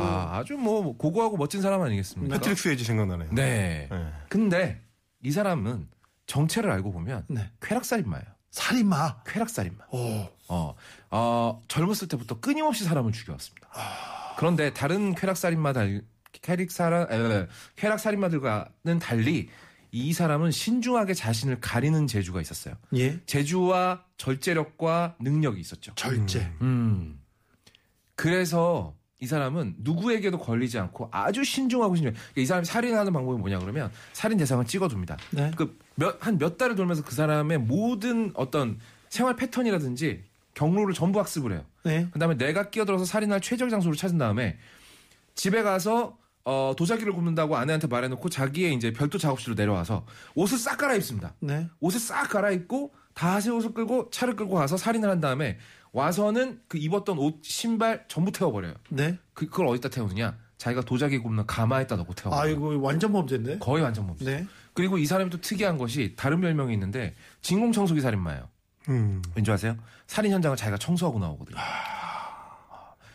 아, 0.00 0.38
아주 0.38 0.54
뭐 0.54 0.96
고고하고 0.96 1.36
멋진 1.36 1.60
사람 1.62 1.82
아니겠습니까? 1.82 2.36
패트릭 2.36 2.58
스웨이지 2.58 2.84
생각나네요. 2.84 3.30
네. 3.32 3.88
네. 3.90 4.12
근데 4.28 4.80
이 5.22 5.30
사람은 5.30 5.88
정체를 6.26 6.70
알고 6.70 6.92
보면 6.92 7.24
네. 7.28 7.50
쾌락살인마예요. 7.60 8.24
살인마. 8.50 9.22
쾌락살인마. 9.24 9.84
오. 9.90 10.28
어, 10.48 10.74
어, 11.10 11.62
젊었을 11.68 12.08
때부터 12.08 12.38
끊임없이 12.40 12.84
사람을 12.84 13.12
죽여왔습니다. 13.12 13.68
그런데 14.36 14.72
다른 14.72 15.14
쾌락살인마 15.14 15.72
달, 15.72 16.02
쾌락살인, 16.42 17.06
에, 17.10 17.46
쾌락살인마들과는 17.76 18.98
달리 19.00 19.48
이 19.90 20.12
사람은 20.12 20.50
신중하게 20.50 21.14
자신을 21.14 21.60
가리는 21.60 22.06
재주가 22.06 22.40
있었어요. 22.40 22.74
예. 22.96 23.20
재주와 23.26 24.04
절제력과 24.16 25.16
능력이 25.20 25.60
있었죠. 25.60 25.92
절제. 25.94 26.50
음. 26.62 27.21
그래서 28.22 28.94
이 29.18 29.26
사람은 29.26 29.74
누구에게도 29.78 30.38
걸리지 30.38 30.78
않고 30.78 31.08
아주 31.10 31.42
신중하고 31.42 31.96
신중. 31.96 32.12
그러니까 32.12 32.40
이 32.40 32.46
사람이 32.46 32.64
살인하는 32.64 33.12
방법이 33.12 33.40
뭐냐 33.40 33.58
그러면 33.58 33.90
살인 34.12 34.38
대상을 34.38 34.64
찍어둡니다. 34.64 35.16
네. 35.30 35.50
그몇한몇 35.96 36.56
달을 36.56 36.76
돌면서 36.76 37.02
그 37.02 37.16
사람의 37.16 37.58
모든 37.58 38.30
어떤 38.34 38.78
생활 39.08 39.34
패턴이라든지 39.34 40.22
경로를 40.54 40.94
전부 40.94 41.18
학습을 41.18 41.50
해요. 41.50 41.64
네. 41.82 42.06
그다음에 42.12 42.36
내가 42.36 42.70
끼어들어서 42.70 43.04
살인할 43.04 43.40
최적 43.40 43.70
장소를 43.70 43.96
찾은 43.96 44.18
다음에 44.18 44.56
집에 45.34 45.64
가서 45.64 46.16
어, 46.44 46.74
도자기를 46.76 47.12
굽는다고 47.12 47.56
아내한테 47.56 47.88
말해놓고 47.88 48.28
자기의 48.28 48.72
이제 48.74 48.92
별도 48.92 49.18
작업실로 49.18 49.56
내려와서 49.56 50.06
옷을 50.36 50.58
싹 50.58 50.76
갈아입습니다. 50.76 51.34
네. 51.40 51.68
옷을 51.80 51.98
싹 51.98 52.28
갈아입고 52.28 52.92
다새 53.14 53.50
옷을 53.50 53.74
끌고 53.74 54.10
차를 54.10 54.36
끌고 54.36 54.54
가서 54.54 54.76
살인을 54.76 55.10
한 55.10 55.20
다음에 55.20 55.58
와서는 55.92 56.60
그 56.68 56.78
입었던 56.78 57.18
옷, 57.18 57.40
신발 57.42 58.04
전부 58.08 58.32
태워버려요. 58.32 58.74
네. 58.90 59.18
그, 59.34 59.46
그걸 59.46 59.68
어디다 59.68 59.90
태우느냐? 59.90 60.36
자기가 60.56 60.82
도자기 60.82 61.18
굽는 61.18 61.46
가마에다 61.46 61.96
넣고 61.96 62.14
태워. 62.14 62.34
아이고 62.34 62.80
완전 62.80 63.12
범죄인데. 63.12 63.58
거의 63.58 63.82
완전 63.82 64.06
범죄. 64.06 64.24
네. 64.24 64.46
그리고 64.74 64.96
이 64.96 65.04
사람이 65.06 65.28
또 65.28 65.40
특이한 65.40 65.76
것이 65.76 66.14
다른 66.16 66.40
별명이 66.40 66.72
있는데 66.72 67.14
진공 67.42 67.72
청소기 67.72 68.00
살인마예요. 68.00 68.48
음. 68.88 69.22
왠지 69.34 69.50
아세요? 69.50 69.76
살인 70.06 70.32
현장을 70.32 70.56
자기가 70.56 70.78
청소하고 70.78 71.18
나오거든요. 71.18 71.58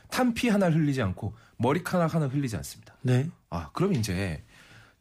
탄피 0.10 0.50
하나를 0.50 0.78
흘리지 0.78 1.02
않고 1.02 1.36
머리카락 1.58 2.14
하나 2.14 2.28
흘리지 2.28 2.56
않습니다. 2.58 2.96
네. 3.02 3.30
아, 3.50 3.70
그럼 3.74 3.94
이제 3.94 4.44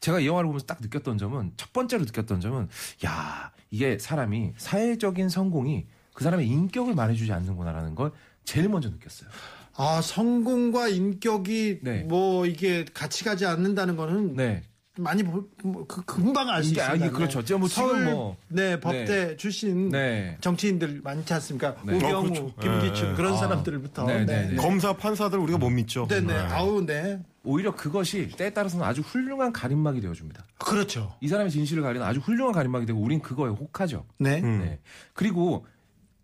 제가 0.00 0.20
이 0.20 0.26
영화를 0.26 0.46
보면서 0.46 0.66
딱 0.66 0.78
느꼈던 0.80 1.18
점은 1.18 1.52
첫 1.56 1.72
번째로 1.72 2.04
느꼈던 2.04 2.40
점은 2.40 2.68
야, 3.04 3.52
이게 3.70 3.98
사람이 3.98 4.54
사회적인 4.56 5.28
성공이 5.28 5.86
그 6.16 6.24
사람의 6.24 6.48
인격을 6.48 6.94
말해주지 6.94 7.30
않는구나라는 7.30 7.94
걸 7.94 8.10
제일 8.42 8.70
먼저 8.70 8.88
느꼈어요. 8.88 9.28
아 9.76 10.00
성공과 10.02 10.88
인격이 10.88 11.80
네. 11.82 12.04
뭐 12.04 12.46
이게 12.46 12.86
같이 12.94 13.22
가지 13.22 13.44
않는다는 13.44 13.96
거는 13.96 14.34
네. 14.34 14.62
많이 14.98 15.22
보, 15.22 15.46
뭐, 15.62 15.86
그, 15.86 16.02
금방 16.06 16.48
알수 16.48 16.70
이게, 16.70 16.80
있습니다. 16.80 16.90
아, 16.90 16.96
이게 17.06 17.14
그렇죠. 17.14 17.44
제가 17.44 17.58
뭐 17.58 17.68
지금 17.68 17.82
서울 17.86 18.04
뭐- 18.06 18.36
네 18.48 18.80
법대 18.80 19.36
출신 19.36 19.90
네. 19.90 20.38
정치인들 20.40 21.02
많지 21.04 21.34
않습니까? 21.34 21.76
네. 21.84 21.96
우병우, 21.96 22.16
어, 22.16 22.22
그렇죠. 22.22 22.54
김기춘 22.60 23.08
네. 23.10 23.14
그런 23.14 23.34
아. 23.34 23.36
사람들부터 23.36 24.06
네, 24.06 24.24
네, 24.24 24.24
네, 24.24 24.48
네. 24.52 24.56
검사 24.56 24.94
판사들 24.94 25.38
우리가 25.38 25.58
못 25.58 25.68
믿죠. 25.68 26.06
네, 26.08 26.22
네. 26.22 26.32
아우, 26.34 26.80
네. 26.86 27.20
오히려 27.44 27.74
그것이 27.74 28.30
때에 28.38 28.54
따라서는 28.54 28.86
아주 28.86 29.02
훌륭한 29.02 29.52
가림막이 29.52 30.00
되어줍니다. 30.00 30.46
그렇죠. 30.56 31.14
이 31.20 31.28
사람의 31.28 31.52
진실을 31.52 31.82
가리는 31.82 32.04
아주 32.04 32.20
훌륭한 32.20 32.54
가림막이 32.54 32.86
되고 32.86 32.98
우린 32.98 33.20
그거에 33.20 33.50
혹하죠. 33.50 34.06
네. 34.18 34.40
음. 34.40 34.60
네. 34.64 34.80
그리고 35.12 35.66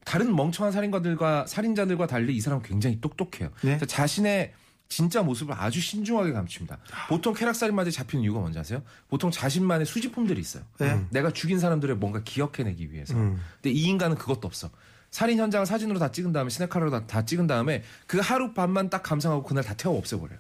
다른 0.05 0.35
멍청한 0.35 0.73
살인과들과 0.73 1.47
살인자들과 1.47 2.07
달리 2.07 2.37
이 2.37 2.41
사람은 2.41 2.65
굉장히 2.65 3.01
똑똑해요. 3.01 3.51
네. 3.63 3.79
자신의 3.79 4.53
진짜 4.89 5.23
모습을 5.23 5.55
아주 5.57 5.81
신중하게 5.81 6.33
감춥니다. 6.33 6.79
보통 7.09 7.33
쾌락살인마들이 7.33 7.93
잡히는 7.93 8.25
이유가 8.25 8.41
뭔지 8.41 8.59
아세요? 8.59 8.83
보통 9.09 9.31
자신만의 9.31 9.87
수집품들이 9.87 10.39
있어요. 10.39 10.65
네. 10.79 11.07
내가 11.11 11.31
죽인 11.31 11.59
사람들을 11.59 11.97
뭔가 11.97 12.23
기억해내기 12.23 12.93
위해서. 12.93 13.15
음. 13.15 13.41
근데 13.55 13.71
이 13.71 13.85
인간은 13.85 14.17
그것도 14.19 14.47
없어. 14.47 14.71
살인 15.11 15.39
현장을 15.39 15.65
사진으로 15.65 15.99
다 15.99 16.11
찍은 16.11 16.33
다음에 16.33 16.51
스네카로 16.51 16.91
다, 16.91 17.07
다 17.07 17.25
찍은 17.25 17.47
다음에 17.47 17.83
그 18.07 18.19
하루 18.19 18.53
밤만 18.53 18.91
딱 18.91 19.03
감상하고 19.03 19.45
그날 19.45 19.65
다 19.65 19.75
태워 19.75 19.97
없애버려요. 19.97 20.39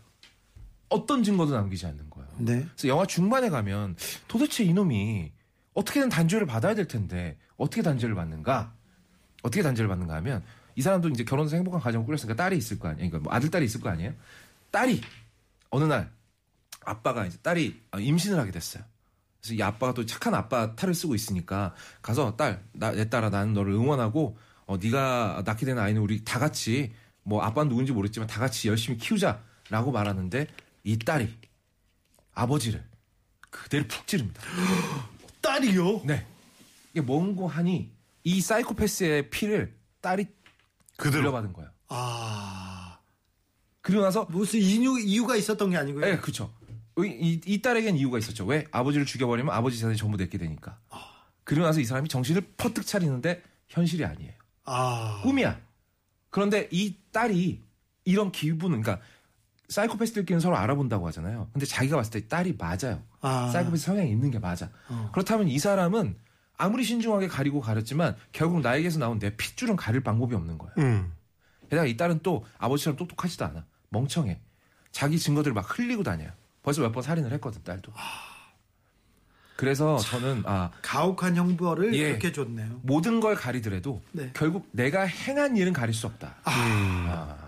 어떤 0.91 1.23
증거도 1.23 1.55
남기지 1.55 1.87
않는 1.87 2.11
거예요. 2.11 2.29
네. 2.39 2.67
그래서 2.75 2.89
영화 2.89 3.07
중반에 3.07 3.49
가면 3.49 3.97
도대체 4.29 4.65
이놈이 4.65 5.33
어떻게든 5.73 6.11
단죄를 6.11 6.47
받아야 6.47 6.75
될 6.75 6.87
텐데 6.87 7.39
어떻게 7.57 7.81
단죄를 7.81 8.15
받는가? 8.15 8.75
어떻게 9.43 9.63
단죄를 9.63 9.89
받는가 9.89 10.15
하면 10.17 10.43
이 10.75 10.83
사람도 10.83 11.09
이제 11.11 11.25
결혼해서 11.25 11.57
행복한 11.57 11.81
가정을 11.81 12.07
꾸렸으니까 12.07 12.35
딸이 12.35 12.57
있을 12.57 12.79
거 12.79 12.89
아니에요. 12.89 13.11
그러니까 13.11 13.29
뭐 13.29 13.37
아들 13.37 13.51
딸이 13.51 13.65
있을 13.67 13.81
거 13.81 13.91
아니에요. 13.91 14.15
딸이 14.71 15.03
어느 15.71 15.85
날 15.85 16.11
아빠가 16.85 17.27
이제 17.27 17.39
딸이 17.43 17.83
임신을 17.99 18.39
하게 18.39 18.51
됐어요. 18.51 18.83
그래서 19.41 19.55
이 19.55 19.63
아빠가 19.63 19.93
또 19.93 20.07
착한 20.07 20.35
아빠 20.35 20.75
탈을 20.75 20.95
쓰고 20.95 21.15
있으니까 21.15 21.75
가서 22.01 22.37
딸, 22.37 22.65
나, 22.73 22.93
내 22.93 23.09
딸아 23.09 23.31
나는 23.31 23.55
너를 23.55 23.73
응원하고 23.73 24.39
어, 24.67 24.77
네가 24.77 25.43
낳게 25.45 25.67
된 25.67 25.79
아이는 25.79 26.01
우리 26.01 26.25
다 26.25 26.39
같이 26.39 26.93
뭐 27.25 27.43
아빠는 27.43 27.69
누군지 27.69 27.93
모르겠지만 27.93 28.29
다 28.29 28.41
같이 28.41 28.69
열심히 28.69 28.99
키우자라고 28.99 29.93
말하는데 29.93 30.47
이 30.85 30.99
딸이 30.99 31.37
아버지를 32.35 32.85
그대로 33.51 33.85
푹 33.87 34.07
찌릅니다. 34.07 34.41
딸이요? 35.43 36.03
네. 36.05 36.27
이게 36.93 37.01
뭔고 37.01 37.49
하니 37.49 37.91
이 38.25 38.41
사이코패스의 38.41 39.31
피를 39.31 39.77
딸이 40.01 40.27
그대로. 40.97 41.23
물려받은 41.23 41.53
거예요. 41.53 41.71
아. 41.89 42.99
그리고 43.81 44.03
나서 44.03 44.27
무슨 44.31 44.61
이유, 44.61 44.99
이유가 45.01 45.37
있었던 45.37 45.71
게 45.71 45.77
아니고요. 45.77 46.05
네, 46.05 46.17
그렇죠. 46.19 46.53
이, 46.99 47.03
이, 47.07 47.41
이 47.47 47.63
딸에겐 47.63 47.97
이유가 47.97 48.19
있었죠. 48.19 48.45
왜? 48.47 48.65
아버지를 48.71 49.07
죽여버리면 49.07 49.53
아버지 49.53 49.77
재산이 49.79 49.97
전부 49.97 50.17
내게 50.17 50.39
되니까. 50.39 50.79
그리고 51.45 51.67
나서 51.67 51.81
이 51.81 51.85
사람이 51.85 52.09
정신을 52.09 52.53
퍼뜩 52.57 52.87
차리는데 52.87 53.43
현실이 53.69 54.05
아니에요. 54.05 54.33
아. 54.65 55.21
꿈이야. 55.25 55.61
그런데 56.31 56.69
이 56.71 56.97
딸이 57.11 57.61
이런 58.05 58.31
기분, 58.31 58.81
그러니까 58.81 59.01
사이코패스들끼리는 59.69 60.41
서로 60.41 60.57
알아본다고 60.57 61.07
하잖아요. 61.09 61.49
근데 61.53 61.67
자기가 61.67 61.97
봤을 61.97 62.13
때 62.13 62.29
딸이 62.29 62.57
맞아요. 62.59 63.03
아. 63.21 63.49
사이코패스 63.49 63.85
성향이 63.87 64.11
있는 64.11 64.31
게 64.31 64.39
맞아. 64.39 64.71
어. 64.89 65.11
그렇다면 65.13 65.49
이 65.49 65.59
사람은 65.59 66.17
아무리 66.57 66.85
신중하게 66.85 67.29
가리고 67.29 67.61
가렸지만 67.61 68.17
결국 68.33 68.61
나에게서 68.61 68.99
나온 68.99 69.19
내 69.19 69.35
핏줄은 69.37 69.77
가릴 69.77 70.03
방법이 70.03 70.35
없는 70.35 70.59
거야. 70.59 70.71
음. 70.79 71.13
게다가 71.69 71.87
이 71.87 71.97
딸은 71.97 72.21
또 72.23 72.45
아버지처럼 72.59 72.97
똑똑하지도 72.97 73.45
않아. 73.47 73.65
멍청해. 73.89 74.41
자기 74.91 75.19
증거들을 75.19 75.55
막 75.55 75.79
흘리고 75.79 76.03
다녀요. 76.03 76.31
벌써 76.63 76.83
몇 76.83 76.93
번 76.93 77.03
살인을 77.03 77.33
했거든, 77.33 77.63
딸도. 77.65 77.93
그래서 79.57 79.97
저는 79.97 80.43
아 80.45 80.71
가혹한 80.83 81.37
형벌을 81.37 81.95
예. 81.95 82.09
그렇게 82.09 82.33
줬네요. 82.33 82.81
모든 82.83 83.21
걸 83.21 83.35
가리더라도 83.35 84.03
네. 84.13 84.31
결국 84.35 84.69
내가 84.73 85.03
행한 85.03 85.57
일은 85.57 85.73
가릴 85.73 85.95
수 85.95 86.07
없다. 86.07 86.35
아. 86.45 86.51
라는 86.51 87.42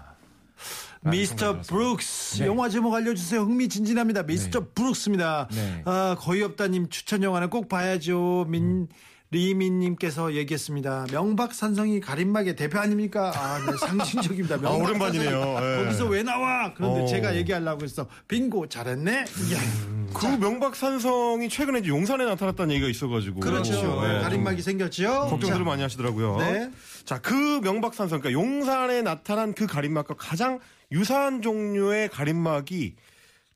미스터. 1.10 1.60
브룩스 1.60 2.38
네. 2.38 2.46
영화 2.46 2.68
제목 2.68 2.94
알려주세요 2.94 3.42
흥미진진합니다 3.42 4.22
미스터 4.22 4.66
브룩스입니다 4.74 5.48
네. 5.52 5.82
아, 5.84 6.16
거의 6.18 6.42
없다님 6.42 6.88
추천 6.88 7.22
영화는 7.22 7.50
꼭 7.50 7.68
봐야죠 7.68 8.46
민 8.48 8.88
리민님께서 9.30 10.34
얘기했습니다 10.34 11.06
명박산성이 11.10 12.00
가림막의 12.00 12.56
대표 12.56 12.78
아닙니까 12.78 13.32
아, 13.34 13.58
네, 13.58 13.76
상징적입니다 13.76 14.58
아, 14.62 14.70
오랜만이네요. 14.70 15.56
예. 15.60 15.84
거기서 15.84 16.06
왜 16.06 16.22
나와 16.22 16.72
그런데 16.74 17.02
어. 17.02 17.06
제가 17.06 17.34
얘기하려고 17.36 17.82
했어 17.84 18.06
빙고 18.28 18.68
잘했네 18.68 19.12
이야. 19.12 19.58
그 20.14 20.26
명박산성이 20.26 21.48
최근에 21.48 21.80
이제 21.80 21.88
용산에 21.88 22.24
나타났다는 22.24 22.72
얘기가 22.76 22.88
있어가지고. 22.88 23.40
그렇죠 23.40 23.74
예. 24.04 24.20
가림막이 24.20 24.62
생겼죠 24.62 25.26
걱정들을 25.30 25.58
자, 25.58 25.64
많이 25.64 25.82
하시더라고요. 25.82 26.36
네. 26.36 26.70
자, 27.04 27.20
그 27.20 27.60
명박산성, 27.62 28.20
그러니까 28.20 28.40
용산에 28.40 29.02
나타난 29.02 29.52
그 29.52 29.66
가림막과 29.66 30.14
가장 30.16 30.58
유사한 30.92 31.42
종류의 31.42 32.08
가림막이 32.08 32.96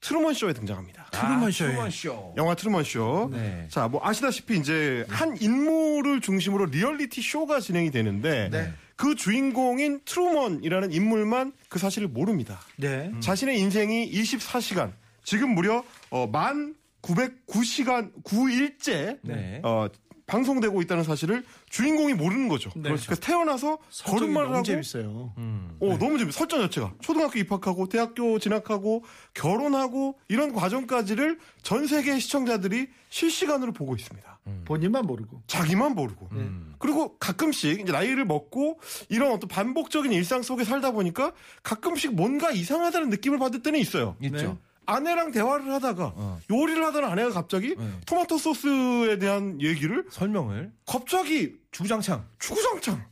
트루먼 0.01 0.35
쇼에 0.35 0.53
등장합니다. 0.53 1.07
트루먼 1.11 1.51
쇼에. 1.51 1.67
아, 1.67 1.71
트루먼 1.71 1.91
쇼. 1.91 2.35
영화 2.37 2.55
트루먼 2.55 2.85
쇼. 2.85 3.31
네. 3.33 3.67
자, 3.69 3.89
뭐 3.89 4.01
아시다시피 4.05 4.59
이제 4.59 5.05
한 5.09 5.37
인물을 5.41 6.21
중심으로 6.21 6.67
리얼리티 6.67 7.21
쇼가 7.21 7.61
진행이 7.61 7.91
되는데 7.91 8.49
네. 8.51 8.73
그 8.95 9.15
주인공인 9.17 10.01
트루먼이라는 10.05 10.93
인물만 10.93 11.53
그 11.69 11.79
사실을 11.79 12.09
모릅니다. 12.09 12.61
네. 12.77 13.13
자신의 13.21 13.59
인생이 13.59 14.11
24시간, 14.13 14.93
지금 15.25 15.51
무려 15.55 15.85
어, 16.11 16.27
만 16.27 16.75
909시간, 17.03 18.13
9일째 18.23 19.19
네. 19.23 19.61
어, 19.65 19.89
방송되고 20.27 20.81
있다는 20.83 21.05
사실을 21.05 21.45
주인공이 21.71 22.15
모르는 22.15 22.49
거죠. 22.49 22.71
네. 22.75 22.83
그래서 22.83 23.15
태어나서 23.15 23.79
설정이 23.91 24.21
걸음마를 24.21 24.49
너무 24.49 24.57
하고 24.57 24.65
재밌어요 24.65 25.33
어, 25.81 25.99
너무 25.99 26.19
재밌어. 26.19 26.39
설정 26.39 26.61
자체가. 26.61 26.95
초등학교 27.01 27.39
입학하고, 27.39 27.89
대학교 27.89 28.39
진학하고, 28.39 29.05
결혼하고, 29.35 30.19
이런 30.29 30.53
과정까지를 30.53 31.39
전 31.63 31.87
세계 31.87 32.19
시청자들이 32.19 32.89
실시간으로 33.11 33.73
보고 33.73 33.95
있습니다. 33.95 34.39
본인만 34.65 35.07
모르고 35.07 35.43
자기만 35.47 35.95
모르고. 35.95 36.29
음. 36.33 36.75
그리고 36.79 37.17
가끔씩 37.19 37.81
이제 37.81 37.93
나이를 37.93 38.25
먹고 38.25 38.81
이런 39.09 39.33
어떤 39.33 39.49
반복적인 39.49 40.13
일상 40.13 40.43
속에 40.43 40.65
살다 40.65 40.93
보니까 40.93 41.33
가끔씩 41.63 42.15
뭔가 42.15 42.51
이상하다는 42.51 43.11
느낌을 43.11 43.39
받을 43.39 43.63
때는 43.63 43.79
있어요. 43.79 44.17
있죠. 44.23 44.59
아내랑 44.89 45.31
대화를 45.33 45.71
하다가 45.75 46.13
어. 46.17 46.41
요리를 46.51 46.83
하던 46.87 47.05
아내가 47.05 47.31
갑자기 47.31 47.77
네. 47.77 47.91
토마토 48.07 48.39
소스에 48.39 49.19
대한 49.19 49.61
얘기를 49.61 50.07
설명을 50.11 50.73
갑자기 50.87 51.57
주구장창 51.71 52.25
추구장창 52.39 53.05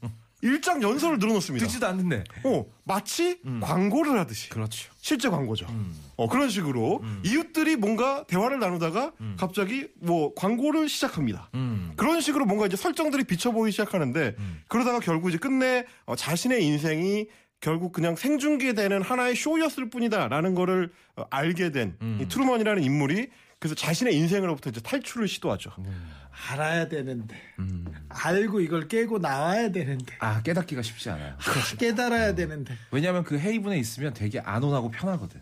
일장 0.43 0.83
연설을 0.83 1.19
늘어놓습니다. 1.19 1.67
듣지도 1.67 1.87
않는데. 1.89 2.23
어, 2.45 2.65
마치 2.85 3.41
광고를 3.61 4.19
하듯이. 4.19 4.49
그렇죠. 4.51 4.93
실제 4.99 5.29
광고죠. 5.29 5.67
어, 6.17 6.29
그런 6.29 6.51
식으로 6.51 7.03
이웃들이 7.25 7.77
뭔가 7.77 8.25
대화를 8.29 8.61
나누다가 8.61 9.13
갑자기 9.39 9.89
뭐 10.01 10.35
광고를 10.35 10.89
시작합니다. 10.89 11.51
음. 11.55 11.93
그런 11.97 12.21
식으로 12.21 12.45
뭔가 12.45 12.67
이제 12.67 12.77
설정들이 12.77 13.25
비쳐 13.25 13.51
보이기 13.51 13.73
시작하는데 13.73 14.37
그러다가 14.69 15.01
결국 15.01 15.31
이제 15.31 15.39
끝내 15.39 15.85
어, 16.05 16.15
자신의 16.15 16.65
인생이 16.65 17.27
결국 17.67 17.93
그냥 17.93 18.15
생중계되는 18.15 19.03
하나의 19.03 19.35
쇼였을 19.35 19.91
뿐이다라는 19.91 20.55
거를 20.55 20.93
어, 21.17 21.25
알게 21.31 21.73
된이 21.73 22.29
트루먼이라는 22.29 22.81
인물이 22.81 23.29
그래서 23.59 23.75
자신의 23.75 24.15
인생으로부터 24.15 24.71
이제 24.71 24.81
탈출을 24.81 25.27
시도하죠. 25.27 25.73
알아야 26.53 26.87
되는데 26.87 27.35
음. 27.59 27.85
알고 28.09 28.61
이걸 28.61 28.87
깨고 28.87 29.19
나와야 29.19 29.73
되는데 29.73 30.15
아 30.21 30.43
깨닫기가 30.43 30.81
쉽지 30.83 31.11
않아요. 31.11 31.33
아, 31.39 31.77
깨달아야 31.77 32.37
되는데 32.37 32.73
왜냐하면 32.93 33.25
그 33.25 33.37
헤이븐에 33.37 33.79
있으면 33.81 34.15
되게 34.15 34.39
안온하고 34.39 34.93
편하거든. 34.93 35.41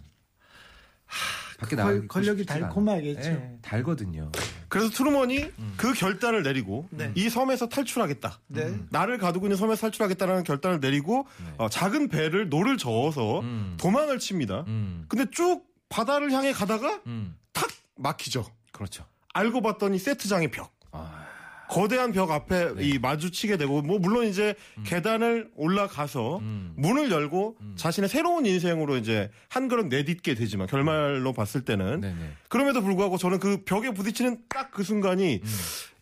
밖에 1.58 1.76
걸- 1.76 1.84
나가기 1.84 2.08
권력이. 2.08 2.46
달콤하겠죠. 2.46 3.30
예, 3.30 3.58
달거든요. 3.60 4.32
그래서 4.74 4.90
트루먼이 4.90 5.52
그 5.76 5.92
결단을 5.92 6.42
내리고 6.42 6.88
네. 6.90 7.12
이 7.14 7.30
섬에서 7.30 7.68
탈출하겠다. 7.68 8.40
네. 8.48 8.74
나를 8.90 9.18
가두고 9.18 9.46
있는 9.46 9.56
섬에서 9.56 9.82
탈출하겠다는 9.82 10.42
결단을 10.42 10.80
내리고 10.80 11.28
어, 11.58 11.68
작은 11.68 12.08
배를 12.08 12.48
노를 12.48 12.76
저어서 12.76 13.38
음. 13.38 13.76
도망을 13.78 14.18
칩니다. 14.18 14.64
음. 14.66 15.04
근데 15.06 15.26
쭉 15.30 15.64
바다를 15.88 16.32
향해 16.32 16.52
가다가 16.52 17.00
음. 17.06 17.36
탁 17.52 17.70
막히죠. 17.94 18.46
그렇죠. 18.72 19.04
알고 19.32 19.62
봤더니 19.62 19.96
세트장의 20.00 20.50
벽. 20.50 20.74
아, 20.90 21.23
거대한 21.68 22.12
벽 22.12 22.30
앞에 22.30 22.74
이 22.80 22.98
마주치게 22.98 23.56
되고 23.56 23.80
뭐 23.82 23.98
물론 23.98 24.26
이제 24.26 24.54
계단을 24.84 25.48
올라가서 25.56 26.38
음. 26.38 26.72
문을 26.76 27.10
열고 27.10 27.56
자신의 27.76 28.08
새로운 28.08 28.44
인생으로 28.46 28.96
이제 28.96 29.30
한 29.48 29.68
걸음 29.68 29.88
내딛게 29.88 30.34
되지만 30.34 30.66
결말로 30.66 31.32
봤을 31.32 31.62
때는 31.64 32.00
네네. 32.02 32.14
그럼에도 32.48 32.82
불구하고 32.82 33.16
저는 33.18 33.38
그 33.38 33.62
벽에 33.64 33.92
부딪히는 33.92 34.38
딱 34.48 34.64
그 34.74 34.82
순간이 34.82 35.40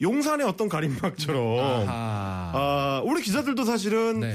용산의 0.00 0.46
어떤 0.46 0.68
가림막처럼 0.68 1.58
아하. 1.86 2.50
아, 2.54 3.02
우리 3.04 3.22
기자들도 3.22 3.64
사실은 3.64 4.20
네. 4.20 4.34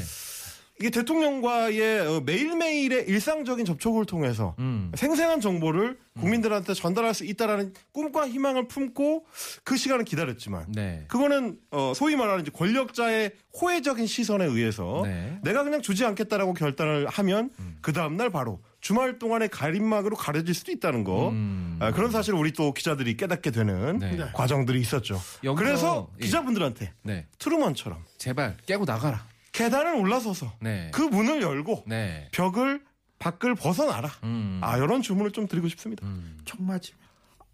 이게 0.80 0.90
대통령과의 0.92 2.00
어, 2.02 2.22
매일매일의 2.22 3.06
일상적인 3.08 3.66
접촉을 3.66 4.06
통해서 4.06 4.56
음. 4.60 4.92
생생한 4.96 5.42
정보를 5.42 5.98
국민들한테 6.20 6.74
전달할 6.74 7.14
수 7.14 7.26
있다라는 7.26 7.74
꿈과 7.94 8.28
희망을 8.28 8.68
품고 8.68 9.26
그 9.64 9.78
시간을 9.78 10.06
기다렸지만 10.06 10.72
네. 10.72 11.06
그거는 11.08 11.58
어, 11.72 11.94
소위 11.96 12.16
말하는 12.16 12.42
이제 12.42 12.52
권력자의 12.52 13.32
호혜적인 13.60 14.06
시선에 14.06 14.46
의해서 14.46 15.02
네. 15.04 15.40
내가 15.44 15.64
그냥 15.64 15.82
주지 15.82 16.06
않겠다라고 16.06 16.54
결단을 16.54 17.08
하면 17.08 17.50
그 17.82 17.92
다음 17.92 18.18
날 18.18 18.30
바로 18.30 18.62
주말 18.80 19.18
동안의 19.18 19.50
가림막으로 19.50 20.16
가려질 20.16 20.54
수도 20.54 20.72
있다는 20.72 21.04
거 21.04 21.30
음. 21.30 21.78
아, 21.80 21.92
그런 21.92 22.12
사실 22.12 22.36
우리 22.36 22.52
또 22.54 22.74
기자들이 22.74 23.18
깨닫게 23.18 23.50
되는 23.52 23.98
네. 23.98 24.18
과정들이 24.34 24.80
있었죠. 24.80 25.20
여기서, 25.44 25.56
그래서 25.56 26.10
예. 26.20 26.26
기자분들한테 26.26 26.94
네. 27.02 27.26
트루먼처럼 27.40 28.04
제발 28.18 28.58
깨고 28.68 28.86
나가라. 28.86 29.26
계단을 29.58 29.96
올라서서 29.96 30.54
네. 30.62 30.90
그 30.94 31.02
문을 31.02 31.42
열고 31.42 31.84
네. 31.88 32.28
벽을 32.32 32.82
밖을 33.20 33.56
벗어나라. 33.56 34.10
음. 34.24 34.60
아 34.64 34.78
이런 34.78 35.02
주문을 35.02 35.32
좀 35.32 35.48
드리고 35.48 35.68
싶습니다. 35.70 36.06
총 36.46 36.66
맞으면 36.68 36.98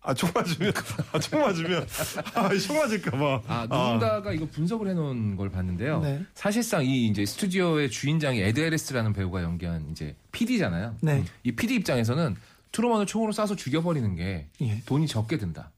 아 0.02 0.14
총 0.14 0.30
맞으면 0.36 0.74
아 1.14 1.20
총 1.20 1.40
맞으면 1.40 1.88
아 2.36 2.50
총 2.58 2.78
맞을까봐. 2.78 3.42
아, 3.48 3.62
누군가가 3.70 4.34
이거 4.34 4.46
분석을 4.48 4.90
해놓은 4.90 5.38
걸 5.38 5.50
봤는데요. 5.50 6.02
네. 6.02 6.22
사실상 6.34 6.84
이 6.86 7.08
이제 7.08 7.26
스튜디오의 7.26 7.90
주인장이 7.90 8.42
에드 8.42 8.60
해리스라는 8.60 9.14
배우가 9.14 9.42
연기한 9.44 9.88
이제 9.92 10.18
PD잖아요. 10.34 10.98
네. 11.02 11.24
이 11.44 11.54
PD 11.54 11.76
입장에서는 11.76 12.36
트루먼을 12.74 13.06
총으로 13.06 13.32
쏴서 13.32 13.58
죽여버리는 13.58 14.16
게 14.16 14.50
예. 14.60 14.82
돈이 14.86 15.08
적게 15.08 15.38
든다. 15.38 15.72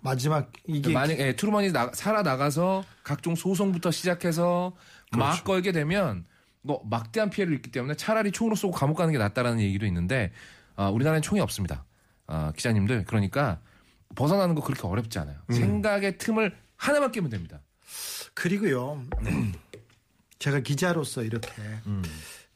마지막 0.00 0.52
이게 0.66 0.92
만약 0.92 1.18
에 1.20 1.36
트루먼이 1.36 1.72
나- 1.72 1.90
살아 1.94 2.22
나가서 2.22 2.84
각종 3.02 3.34
소송부터 3.34 3.90
시작해서 3.90 4.72
막 4.74 4.76
그렇죠. 5.12 5.44
걸게 5.44 5.72
되면 5.72 6.24
뭐 6.62 6.82
막대한 6.88 7.30
피해를 7.30 7.54
입기 7.54 7.70
때문에 7.70 7.94
차라리 7.94 8.32
총으로 8.32 8.56
쏘고 8.56 8.72
감옥 8.74 8.96
가는 8.96 9.12
게 9.12 9.18
낫다라는 9.18 9.60
얘기도 9.60 9.86
있는데 9.86 10.32
아, 10.74 10.88
우리나라는 10.88 11.22
총이 11.22 11.40
없습니다. 11.40 11.84
아, 12.26 12.52
기자님들 12.56 13.04
그러니까 13.04 13.60
벗어나는 14.14 14.54
거 14.54 14.62
그렇게 14.62 14.86
어렵지 14.86 15.18
않아요. 15.20 15.36
음. 15.50 15.54
생각의 15.54 16.18
틈을 16.18 16.56
하나만 16.76 17.12
깨면 17.12 17.30
됩니다. 17.30 17.60
그리고요. 18.34 19.02
제가 20.38 20.60
기자로서 20.60 21.22
이렇게 21.22 21.50
음. 21.86 22.02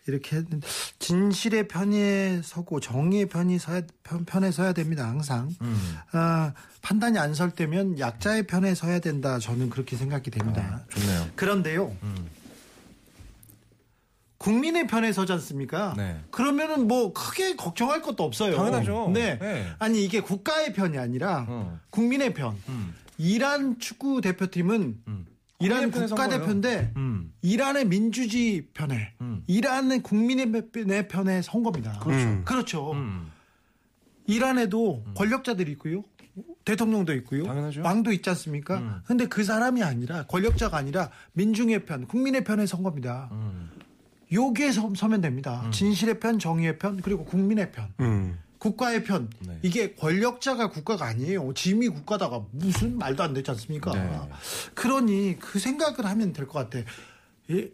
이렇게 0.06 0.36
했는데 0.36 0.66
진실의 0.98 1.68
편에 1.68 2.40
서고 2.42 2.80
정의의 2.80 3.26
편이 3.26 3.58
서야, 3.58 3.82
편, 4.02 4.24
편에 4.24 4.50
서야 4.50 4.72
됩니다. 4.72 5.06
항상 5.06 5.50
음. 5.62 5.96
아, 6.12 6.52
판단이 6.82 7.18
안 7.18 7.34
설 7.34 7.50
때면 7.52 7.98
약자의 7.98 8.46
편에 8.46 8.74
서야 8.74 8.98
된다. 8.98 9.38
저는 9.38 9.70
그렇게 9.70 9.96
생각이 9.96 10.30
됩니다. 10.30 10.84
좋네요. 10.90 11.28
그런데요. 11.36 11.96
음. 12.02 12.28
국민의 14.40 14.86
편에 14.86 15.12
서지 15.12 15.32
않습니까? 15.32 15.92
네. 15.98 16.18
그러면은 16.30 16.88
뭐 16.88 17.12
크게 17.12 17.56
걱정할 17.56 18.00
것도 18.00 18.24
없어요. 18.24 18.56
당연하죠. 18.56 19.10
네. 19.12 19.38
네. 19.38 19.66
아니 19.78 20.02
이게 20.02 20.20
국가의 20.20 20.72
편이 20.72 20.96
아니라 20.96 21.44
어. 21.46 21.78
국민의 21.90 22.32
편. 22.32 22.56
음. 22.70 22.94
이란 23.18 23.78
축구 23.78 24.22
대표팀은 24.22 25.02
음. 25.06 25.26
이란 25.58 25.90
국가대표인데 25.90 26.92
음. 26.96 27.34
이란의 27.42 27.84
민주주의 27.84 28.66
편에 28.72 29.12
음. 29.20 29.44
이란의 29.46 30.02
국민의 30.02 30.50
편에 31.08 31.42
선 31.42 31.62
겁니다. 31.62 32.00
그렇죠. 32.02 32.42
그렇죠. 32.46 32.92
음. 32.92 33.30
이란에도 34.26 35.04
권력자들이 35.16 35.72
있고요. 35.72 36.02
대통령도 36.64 37.12
있고요. 37.16 37.44
당연하죠. 37.44 37.82
왕도 37.82 38.12
있지 38.12 38.30
않습니까? 38.30 38.78
음. 38.78 39.00
근데 39.04 39.26
그 39.26 39.44
사람이 39.44 39.82
아니라 39.82 40.24
권력자가 40.26 40.78
아니라 40.78 41.10
민중의 41.32 41.84
편, 41.84 42.06
국민의 42.06 42.44
편에 42.44 42.64
선 42.64 42.82
겁니다. 42.82 43.28
음. 43.32 43.69
여기에 44.32 44.72
서, 44.72 44.90
서면 44.94 45.20
됩니다. 45.20 45.68
진실의 45.72 46.20
편, 46.20 46.38
정의의 46.38 46.78
편, 46.78 47.00
그리고 47.00 47.24
국민의 47.24 47.72
편. 47.72 47.92
음. 48.00 48.38
국가의 48.58 49.04
편. 49.04 49.30
네. 49.40 49.58
이게 49.62 49.94
권력자가 49.94 50.68
국가가 50.68 51.06
아니에요. 51.06 51.52
짐이 51.54 51.88
국가다가 51.88 52.42
무슨 52.52 52.98
말도 52.98 53.22
안 53.22 53.32
되지 53.32 53.50
않습니까? 53.52 53.92
네. 53.92 54.20
그러니 54.74 55.38
그 55.40 55.58
생각을 55.58 56.04
하면 56.04 56.32
될 56.34 56.46
것 56.46 56.70
같아. 56.70 56.84
예, 57.50 57.68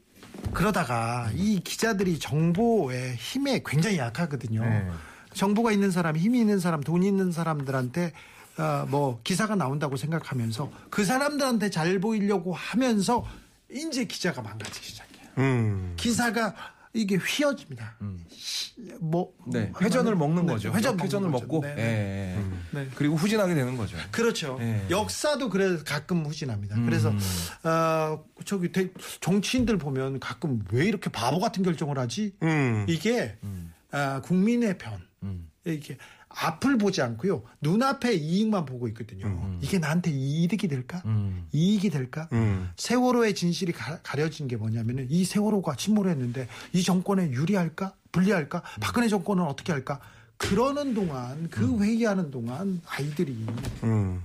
그러다가 0.52 1.30
이 1.34 1.60
기자들이 1.60 2.18
정보의 2.20 3.16
힘에 3.16 3.62
굉장히 3.66 3.98
약하거든요. 3.98 4.64
네. 4.64 4.88
정보가 5.34 5.72
있는 5.72 5.90
사람, 5.90 6.16
힘이 6.16 6.40
있는 6.40 6.60
사람, 6.60 6.80
돈이 6.82 7.06
있는 7.06 7.32
사람들한테 7.32 8.12
어, 8.58 8.86
뭐 8.88 9.20
기사가 9.24 9.54
나온다고 9.56 9.96
생각하면서 9.96 10.70
그 10.88 11.04
사람들한테 11.04 11.68
잘 11.70 11.98
보이려고 11.98 12.54
하면서 12.54 13.26
이제 13.70 14.04
기자가 14.04 14.40
망가지기 14.40 14.86
시작해요. 14.86 15.05
음. 15.38 15.94
기사가 15.96 16.54
이게 16.92 17.16
휘어집니다. 17.16 17.98
시- 18.30 18.74
뭐 19.00 19.32
네. 19.52 19.70
회전을 19.82 20.16
먹는 20.16 20.46
네, 20.46 20.52
거죠. 20.54 20.72
회전 20.72 20.98
회전을 20.98 21.28
먹고 21.28 21.60
거죠. 21.60 21.74
네, 21.74 21.82
예, 21.82 21.84
네. 21.84 22.38
예. 22.74 22.78
네. 22.84 22.88
그리고 22.94 23.16
후진하게 23.16 23.54
되는 23.54 23.76
거죠. 23.76 23.98
그렇죠. 24.10 24.56
네. 24.58 24.86
역사도 24.88 25.50
그래 25.50 25.76
가끔 25.84 26.24
후진합니다. 26.24 26.76
그래서 26.82 27.12
어, 27.64 28.24
저기 28.46 28.72
대- 28.72 28.90
정치인들 29.20 29.76
보면 29.76 30.20
가끔 30.20 30.64
왜 30.72 30.86
이렇게 30.86 31.10
바보 31.10 31.38
같은 31.38 31.62
결정을 31.62 31.98
하지? 31.98 32.34
음. 32.42 32.86
이게 32.88 33.36
아, 33.90 34.20
국민의 34.22 34.78
편 34.78 35.00
음. 35.22 35.50
이게 35.66 35.98
앞을 36.38 36.76
보지 36.76 37.00
않고요 37.00 37.42
눈앞의 37.62 38.18
이익만 38.18 38.66
보고 38.66 38.88
있거든요. 38.88 39.58
이게 39.60 39.78
나한테 39.78 40.10
이득이 40.12 40.68
될까? 40.68 41.02
음. 41.06 41.48
이익이 41.52 41.90
될까? 41.90 42.28
음. 42.32 42.70
세월호의 42.76 43.34
진실이 43.34 43.72
가, 43.72 43.98
려진게 44.14 44.56
뭐냐면은 44.56 45.06
이 45.10 45.24
세월호가 45.24 45.76
침몰을 45.76 46.10
했는데 46.10 46.46
이 46.72 46.82
정권에 46.82 47.30
유리할까? 47.30 47.94
불리할까? 48.12 48.62
박근혜 48.80 49.08
정권은 49.08 49.44
어떻게 49.44 49.72
할까? 49.72 50.00
그러는 50.36 50.92
동안 50.92 51.48
그 51.48 51.82
회의하는 51.82 52.30
동안 52.30 52.82
아이들이 52.86 53.46
음. 53.84 54.22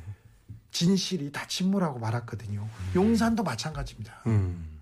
진실이 0.71 1.31
다 1.31 1.45
침몰하고 1.47 1.99
말았거든요. 1.99 2.67
용산도 2.95 3.43
마찬가지입니다. 3.43 4.21
음. 4.27 4.79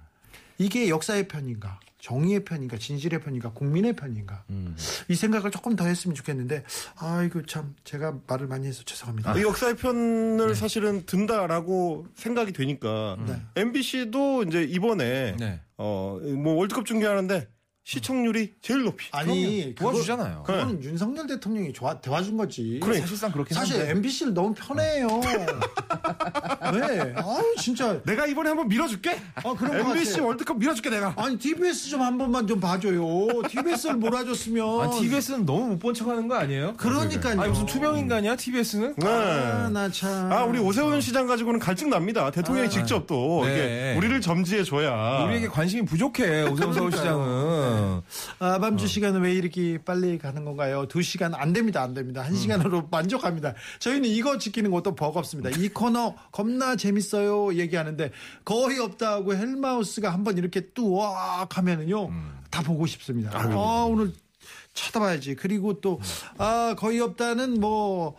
이게 0.57 0.89
역사의 0.89 1.27
편인가? 1.27 1.79
정의의 1.99 2.45
편인가? 2.45 2.77
진실의 2.77 3.19
편인가? 3.21 3.51
국민의 3.51 3.93
편인가? 3.95 4.43
음. 4.49 4.75
이 5.09 5.15
생각을 5.15 5.51
조금 5.51 5.75
더 5.75 5.85
했으면 5.85 6.15
좋겠는데 6.15 6.63
아이고 6.97 7.45
참 7.45 7.75
제가 7.83 8.19
말을 8.27 8.47
많이 8.47 8.67
해서 8.67 8.83
죄송합니다. 8.85 9.37
이 9.37 9.41
역사의 9.43 9.75
편을 9.75 10.55
사실은 10.55 11.05
든다라고 11.05 12.07
생각이 12.15 12.53
되니까 12.53 13.17
네. 13.27 13.41
MBC도 13.57 14.43
이제 14.43 14.63
이번에 14.63 15.35
네. 15.37 15.59
어뭐 15.77 16.53
월드컵 16.55 16.85
중계하는데 16.85 17.47
시청률이 17.83 18.53
제일 18.61 18.83
높이. 18.83 19.07
아니 19.11 19.73
그거- 19.75 19.91
도와주잖아요. 19.91 20.43
그건 20.45 20.83
윤석열 20.83 21.25
대통령이 21.25 21.73
좋아, 21.73 21.99
도와준 21.99 22.37
거지. 22.37 22.79
그래. 22.83 22.99
사실상 22.99 23.31
그렇긴 23.31 23.55
사실 23.55 23.77
한데. 23.77 23.91
MBC를 23.91 24.33
너무 24.35 24.53
편해요. 24.53 25.07
왜? 26.73 27.13
아유 27.15 27.55
진짜. 27.57 27.99
내가 28.03 28.25
이번에 28.25 28.49
한번 28.49 28.67
밀어줄게. 28.67 29.19
아 29.35 29.53
그런 29.57 29.83
거 29.83 29.89
MBC 29.91 30.13
같아. 30.13 30.25
월드컵 30.25 30.57
밀어줄게 30.59 30.89
내가. 30.89 31.13
아니 31.17 31.37
TBS 31.37 31.89
좀 31.89 31.99
한 31.99 32.17
번만 32.17 32.47
좀 32.47 32.59
봐줘요. 32.59 33.03
TBS를 33.49 33.95
몰아줬으면. 33.95 34.81
아, 34.81 34.89
TBS는 34.89 35.45
너무 35.45 35.67
못 35.67 35.79
본 35.79 35.93
척하는 35.93 36.27
거 36.27 36.35
아니에요? 36.35 36.75
그러니까요. 36.77 37.39
아니 37.41 37.51
무슨 37.51 37.65
투명 37.65 37.97
인간이야 37.97 38.35
TBS는? 38.35 38.95
네. 38.97 39.07
아, 39.07 39.69
나 39.69 39.89
참. 39.89 40.31
아, 40.31 40.43
우리 40.43 40.59
오세훈 40.59 41.01
시장 41.01 41.25
가지고는 41.27 41.59
갈증 41.59 41.89
납니다. 41.89 42.29
대통령이 42.31 42.69
직접 42.69 43.07
또 43.07 43.41
네. 43.45 43.53
이렇게 43.53 43.95
우리를 43.97 44.21
점지해 44.21 44.63
줘야. 44.63 45.23
우리에게 45.25 45.47
관심이 45.47 45.83
부족해 45.85 46.43
오세훈 46.43 46.73
서울시장은. 46.73 48.01
아, 48.39 48.59
밤주 48.59 48.87
시간은 48.87 49.21
왜 49.21 49.33
이렇게 49.33 49.77
빨리 49.83 50.17
가는 50.17 50.43
건가요? 50.45 50.85
두 50.87 51.01
시간 51.01 51.33
안 51.33 51.53
됩니다, 51.53 51.81
안 51.81 51.93
됩니다. 51.93 52.21
한 52.21 52.35
시간으로 52.35 52.87
만족합니다. 52.91 53.53
저희는 53.79 54.05
이거 54.09 54.37
지키는 54.37 54.71
것도 54.71 54.95
버겁습니다. 54.95 55.49
이 55.57 55.69
코너 55.69 56.13
겁나 56.31 56.58
재밌어요 56.75 57.53
얘기하는데 57.55 58.11
거의 58.45 58.79
없다고 58.79 59.35
헬마우스가 59.35 60.11
한번 60.11 60.37
이렇게 60.37 60.61
뚜악 60.61 61.57
하면은요 61.57 62.09
다 62.49 62.61
보고 62.63 62.85
싶습니다. 62.85 63.31
아, 63.37 63.85
오늘 63.85 64.11
쳐다봐야지. 64.73 65.35
그리고 65.35 65.81
또, 65.81 65.99
아, 66.37 66.75
거의 66.77 66.99
없다는 66.99 67.59
뭐, 67.59 68.15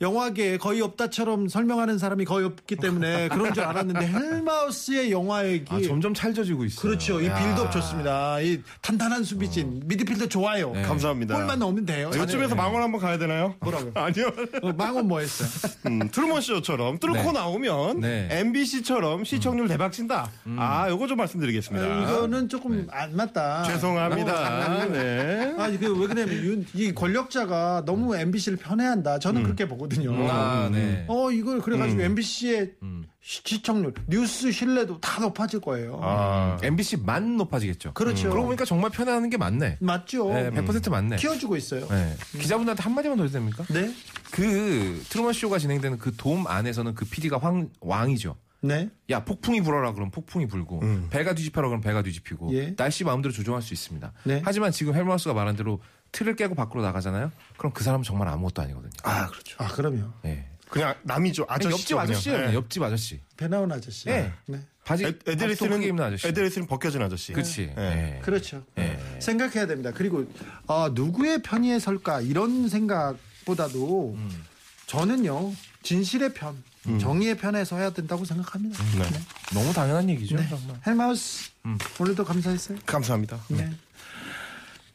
영화계에 0.00 0.58
거의 0.58 0.82
없다처럼 0.82 1.48
설명하는 1.48 1.96
사람이 1.96 2.26
거의 2.26 2.44
없기 2.44 2.76
때문에 2.76 3.28
그런 3.32 3.54
줄 3.54 3.62
알았는데 3.64 4.06
헬마우스의 4.06 5.10
영화 5.10 5.46
얘기. 5.46 5.64
아, 5.74 5.80
점점 5.80 6.12
찰져지고 6.12 6.66
있어요. 6.66 6.82
그렇죠. 6.82 7.20
이 7.22 7.26
야. 7.26 7.34
빌드업 7.38 7.72
좋습니다. 7.72 8.38
이 8.40 8.60
탄탄한 8.82 9.24
수비진, 9.24 9.82
미드필더 9.86 10.26
좋아요. 10.28 10.72
네. 10.72 10.82
감사합니다. 10.82 11.34
골만 11.34 11.58
넣으면 11.60 11.86
돼요. 11.86 12.10
요즘에서 12.14 12.54
망원 12.54 12.82
한번 12.82 13.00
가야 13.00 13.16
되나요? 13.16 13.54
뭐라고요? 13.60 13.92
아니요. 13.96 14.30
어, 14.62 14.72
망원 14.74 15.08
뭐 15.08 15.20
했어요? 15.20 15.48
음, 15.86 16.10
트루먼 16.10 16.42
쇼처럼 16.42 16.98
뚫고 16.98 17.14
네. 17.14 17.32
나오면 17.32 18.00
네. 18.00 18.28
MBC처럼 18.30 19.24
시청률 19.24 19.66
대박 19.68 19.92
친다. 19.92 20.30
아, 20.58 20.90
요거 20.90 21.06
좀 21.06 21.16
말씀드리겠습니다. 21.16 21.86
아, 21.86 22.02
이거는 22.02 22.50
조금 22.50 22.86
안 22.90 23.16
맞다. 23.16 23.62
죄송합니다. 23.62 24.34
장난이에요. 24.44 24.92
네. 24.92 25.54
아, 25.58 25.68
이게 25.68 25.86
왜 25.86 25.94
그러냐면 26.06 26.34
윤- 26.44 26.66
이 26.74 26.92
권력자가 26.92 27.84
너무 27.86 28.14
MBC를 28.14 28.58
편애한다. 28.58 29.20
저는 29.20 29.42
그렇게 29.42 29.66
보 29.66 29.85
거든요. 29.88 30.28
아, 30.30 30.68
네. 30.70 31.04
어, 31.08 31.30
이걸 31.30 31.60
그래가지고 31.60 32.02
MBC의 32.02 32.72
시청률, 33.20 33.94
뉴스 34.08 34.50
신뢰도 34.52 35.00
다 35.00 35.20
높아질 35.20 35.60
거예요. 35.60 35.98
아, 36.02 36.58
MBC만 36.62 37.36
높아지겠죠. 37.36 37.92
그렇죠. 37.94 38.30
그러고 38.30 38.46
보니까 38.46 38.64
정말 38.64 38.90
편애하는 38.90 39.30
게 39.30 39.36
맞네. 39.36 39.78
맞죠? 39.80 40.28
네, 40.32 40.50
100% 40.50 40.90
맞네. 40.90 41.16
키워주고 41.16 41.56
있어요. 41.56 41.86
네. 41.88 42.14
기자분들한테 42.38 42.82
한마디만 42.82 43.16
더 43.16 43.24
해도 43.24 43.32
됩니까? 43.32 43.64
네? 43.70 43.92
그 44.30 45.02
트루먼 45.08 45.32
쇼가 45.32 45.58
진행되는 45.58 45.98
그 45.98 46.16
돔 46.16 46.46
안에서는 46.46 46.94
그 46.94 47.04
PD가 47.04 47.38
황, 47.38 47.68
왕이죠. 47.80 48.36
네? 48.62 48.88
야 49.10 49.22
폭풍이 49.24 49.60
불어라 49.60 49.92
그럼 49.92 50.10
폭풍이 50.10 50.48
불고 50.48 50.80
배가 51.10 51.34
뒤집혀라 51.34 51.68
그럼 51.68 51.82
배가 51.82 52.02
뒤집히고 52.02 52.52
예. 52.54 52.74
날씨 52.74 53.04
마음대로 53.04 53.32
조종할 53.32 53.60
수 53.62 53.74
있습니다. 53.74 54.12
네. 54.24 54.40
하지만 54.44 54.72
지금 54.72 54.94
헬머스가 54.94 55.34
말한 55.34 55.56
대로 55.56 55.80
틀을 56.12 56.36
깨고 56.36 56.54
밖으로 56.54 56.82
나가잖아요. 56.82 57.32
그럼 57.58 57.72
그 57.72 57.84
사람은 57.84 58.04
정말 58.04 58.28
아무것도 58.28 58.62
아니거든요. 58.62 58.92
아, 59.02 59.26
그렇죠. 59.28 59.56
아, 59.58 59.68
그럼요. 59.68 60.12
예. 60.24 60.46
그냥 60.68 60.94
남이죠. 61.02 61.46
아저씨. 61.48 61.72
옆집 61.72 61.98
아저씨예요. 61.98 62.54
옆집 62.54 62.82
아저씨. 62.82 63.20
배 63.36 63.48
나온 63.48 63.70
아저씨. 63.70 64.06
네. 64.06 64.32
네. 64.46 64.60
바지 64.84 65.04
애, 65.04 65.18
바지 65.18 65.30
애드레스는 65.32 65.70
크게 65.78 65.88
입는 65.88 66.04
아저씨. 66.04 66.26
애드레스는 66.26 66.66
벗겨진 66.66 67.02
아저씨. 67.02 67.32
그렇지. 67.32 67.72
네. 67.76 68.16
예. 68.16 68.20
그렇죠. 68.22 68.64
예. 68.78 68.98
생각해야 69.20 69.66
됩니다. 69.66 69.92
그리고 69.94 70.26
아, 70.66 70.90
누구의 70.92 71.42
편에 71.42 71.78
설까 71.78 72.20
이런 72.20 72.68
생각보다도 72.68 74.14
음. 74.16 74.44
저는요 74.86 75.52
진실의 75.82 76.34
편, 76.34 76.62
정의의 77.00 77.36
편에 77.36 77.64
서야 77.64 77.90
된다고 77.90 78.24
생각합니다. 78.24 78.82
음. 78.82 78.98
네. 78.98 79.20
너무 79.54 79.72
당연한 79.72 80.08
얘기죠. 80.10 80.36
네. 80.36 80.48
정말. 80.48 80.80
헬마우스 80.86 81.50
음. 81.64 81.78
오늘도 82.00 82.24
감사했어요. 82.24 82.78
감사합니다. 82.86 83.40
네. 83.48 83.70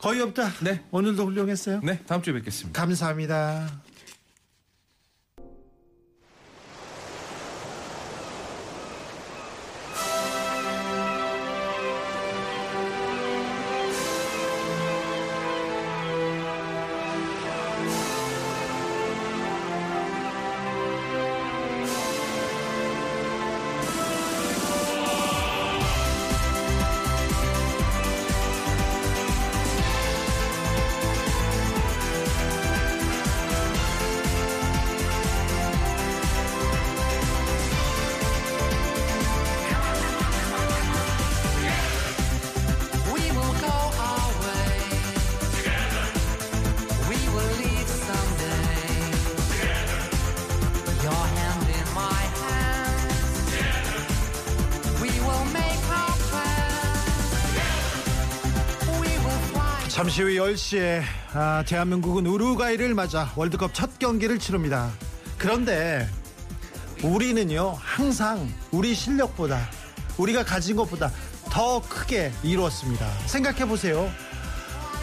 거의 0.01 0.19
없다. 0.21 0.49
네. 0.61 0.81
오늘도 0.89 1.25
훌륭했어요. 1.25 1.81
네, 1.83 1.99
다음 2.07 2.21
주에 2.23 2.33
뵙겠습니다. 2.33 2.79
감사합니다. 2.81 3.90
잠시 60.01 60.23
후 60.23 60.29
10시에 60.29 61.03
아, 61.33 61.63
대한민국은 61.67 62.25
우루과이를 62.25 62.95
맞아 62.95 63.31
월드컵 63.35 63.71
첫 63.75 63.99
경기를 63.99 64.39
치릅니다. 64.39 64.89
그런데 65.37 66.09
우리는요 67.03 67.77
항상 67.79 68.51
우리 68.71 68.95
실력보다 68.95 69.69
우리가 70.17 70.43
가진 70.43 70.75
것보다 70.75 71.11
더 71.51 71.83
크게 71.87 72.31
이루었습니다. 72.41 73.07
생각해 73.27 73.67
보세요. 73.67 74.09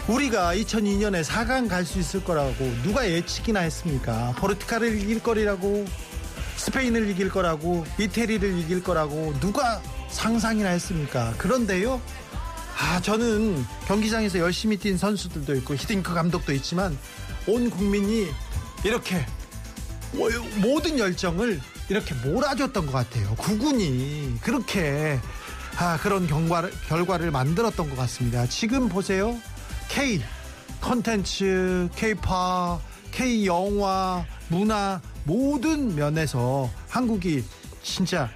우리가 0.09 0.53
2002년에 0.55 1.23
4강 1.23 1.69
갈 1.69 1.85
수 1.85 1.97
있을 1.97 2.21
거라고 2.25 2.69
누가 2.83 3.09
예측이나 3.09 3.61
했습니까? 3.61 4.33
포르투갈을 4.37 4.99
이길 5.01 5.23
거리라고 5.23 5.85
스페인을 6.57 7.09
이길 7.09 7.29
거라고 7.29 7.85
이태리를 7.97 8.59
이길 8.59 8.83
거라고 8.83 9.33
누가 9.39 9.81
상상이나 10.09 10.71
했습니까? 10.71 11.33
그런데요. 11.37 12.01
아, 12.81 13.01
저는 13.01 13.65
경기장에서 13.87 14.39
열심히 14.39 14.77
뛴 14.77 14.97
선수들도 14.97 15.53
있고 15.55 15.75
히딩크 15.75 16.13
감독도 16.13 16.53
있지만 16.53 16.97
온 17.47 17.69
국민이 17.69 18.27
이렇게 18.83 19.25
모- 20.13 20.29
모든 20.61 20.97
열정을 20.97 21.59
이렇게 21.89 22.13
몰아줬던 22.15 22.85
것 22.85 22.91
같아요. 22.93 23.35
구군이 23.35 24.35
그렇게 24.41 25.19
아, 25.77 25.97
그런 25.97 26.25
경과를, 26.27 26.71
결과를 26.87 27.31
만들었던 27.31 27.89
것 27.89 27.95
같습니다. 27.97 28.45
지금 28.47 28.87
보세요. 28.89 29.37
K 29.89 30.21
컨텐츠, 30.81 31.89
K-팝, 31.95 32.79
K 33.11 33.45
영화, 33.45 34.25
문화 34.47 35.01
모든 35.25 35.95
면에서 35.95 36.69
한국이 36.87 37.43
진짜 37.83 38.29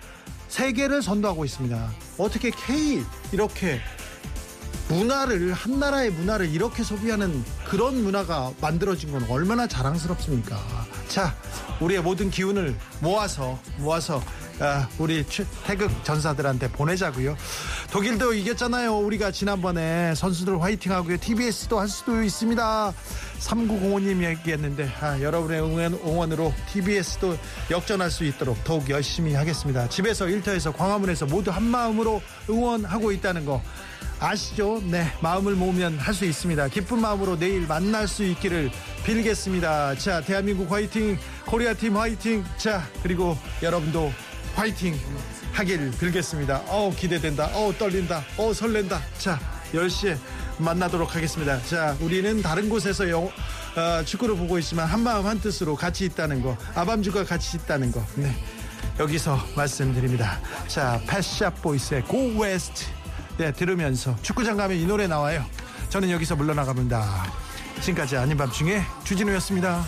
세계를 0.49 1.01
선도하고 1.01 1.45
있습니다. 1.45 1.91
어떻게 2.17 2.49
K 2.51 3.03
이렇게 3.31 3.79
문화를 4.93 5.53
한 5.53 5.79
나라의 5.79 6.11
문화를 6.11 6.49
이렇게 6.49 6.83
소비하는 6.83 7.43
그런 7.67 8.03
문화가 8.03 8.51
만들어진 8.61 9.11
건 9.11 9.25
얼마나 9.29 9.67
자랑스럽습니까? 9.67 10.57
자, 11.07 11.35
우리의 11.79 12.01
모든 12.01 12.29
기운을 12.29 12.75
모아서 12.99 13.59
모아서 13.77 14.21
아, 14.59 14.87
우리 14.99 15.25
최- 15.27 15.45
태극 15.65 15.91
전사들한테 16.03 16.71
보내자고요. 16.71 17.35
독일도 17.91 18.33
이겼잖아요. 18.33 18.95
우리가 18.99 19.31
지난번에 19.31 20.13
선수들 20.15 20.61
화이팅하고요. 20.61 21.17
TBS도 21.17 21.79
할 21.79 21.87
수도 21.89 22.21
있습니다. 22.21 22.93
3905님 23.43 24.23
얘기했는데 24.23 24.89
아, 25.01 25.19
여러분의 25.19 25.61
응원, 25.61 25.93
응원으로 25.93 26.53
TBS도 26.71 27.37
역전할 27.71 28.09
수 28.09 28.23
있도록 28.23 28.63
더욱 28.63 28.89
열심히 28.89 29.33
하겠습니다. 29.33 29.87
집에서 29.89 30.27
일터에서 30.27 30.71
광화문에서 30.71 31.25
모두 31.25 31.51
한 31.51 31.63
마음으로 31.63 32.21
응원하고 32.49 33.11
있다는 33.11 33.45
거 33.45 33.61
아시죠? 34.19 34.81
네, 34.85 35.11
마음을 35.21 35.53
모으면 35.55 35.97
할 35.97 36.13
수 36.13 36.23
있습니다. 36.25 36.67
기쁜 36.69 37.01
마음으로 37.01 37.37
내일 37.37 37.67
만날 37.67 38.07
수 38.07 38.23
있기를 38.23 38.71
빌겠습니다. 39.05 39.95
자, 39.95 40.21
대한민국 40.21 40.71
화이팅, 40.71 41.17
코리아 41.45 41.73
팀 41.73 41.97
화이팅. 41.97 42.45
자, 42.57 42.87
그리고 43.01 43.37
여러분도 43.61 44.13
화이팅 44.55 44.97
하길 45.51 45.91
빌겠습니다. 45.99 46.61
어우, 46.69 46.95
기대된다. 46.95 47.49
어우, 47.53 47.73
떨린다. 47.77 48.23
어우, 48.37 48.53
설렌다. 48.53 49.01
자, 49.17 49.39
10시에 49.73 50.15
만나도록 50.57 51.15
하겠습니다. 51.15 51.61
자, 51.63 51.95
우리는 51.99 52.41
다른 52.41 52.69
곳에서 52.69 53.09
영, 53.09 53.25
어, 53.25 54.03
축구를 54.05 54.35
보고 54.35 54.57
있지만 54.59 54.87
한마음 54.87 55.25
한뜻으로 55.25 55.75
같이 55.75 56.05
있다는 56.05 56.41
거, 56.41 56.57
아밤주가 56.75 57.23
같이 57.23 57.57
있다는 57.57 57.91
거. 57.91 58.03
네. 58.15 58.35
여기서 58.99 59.39
말씀드립니다. 59.55 60.39
자, 60.67 61.01
패샷 61.07 61.61
보이스의 61.61 62.03
Go 62.05 62.41
West. 62.41 62.85
네, 63.37 63.51
들으면서 63.51 64.15
축구장 64.21 64.57
가면 64.57 64.77
이 64.77 64.85
노래 64.85 65.07
나와요. 65.07 65.43
저는 65.89 66.11
여기서 66.11 66.35
물러나갑니다. 66.35 67.25
지금까지 67.81 68.17
아닌 68.17 68.37
밤중에 68.37 68.81
주진우였습니다. 69.03 69.83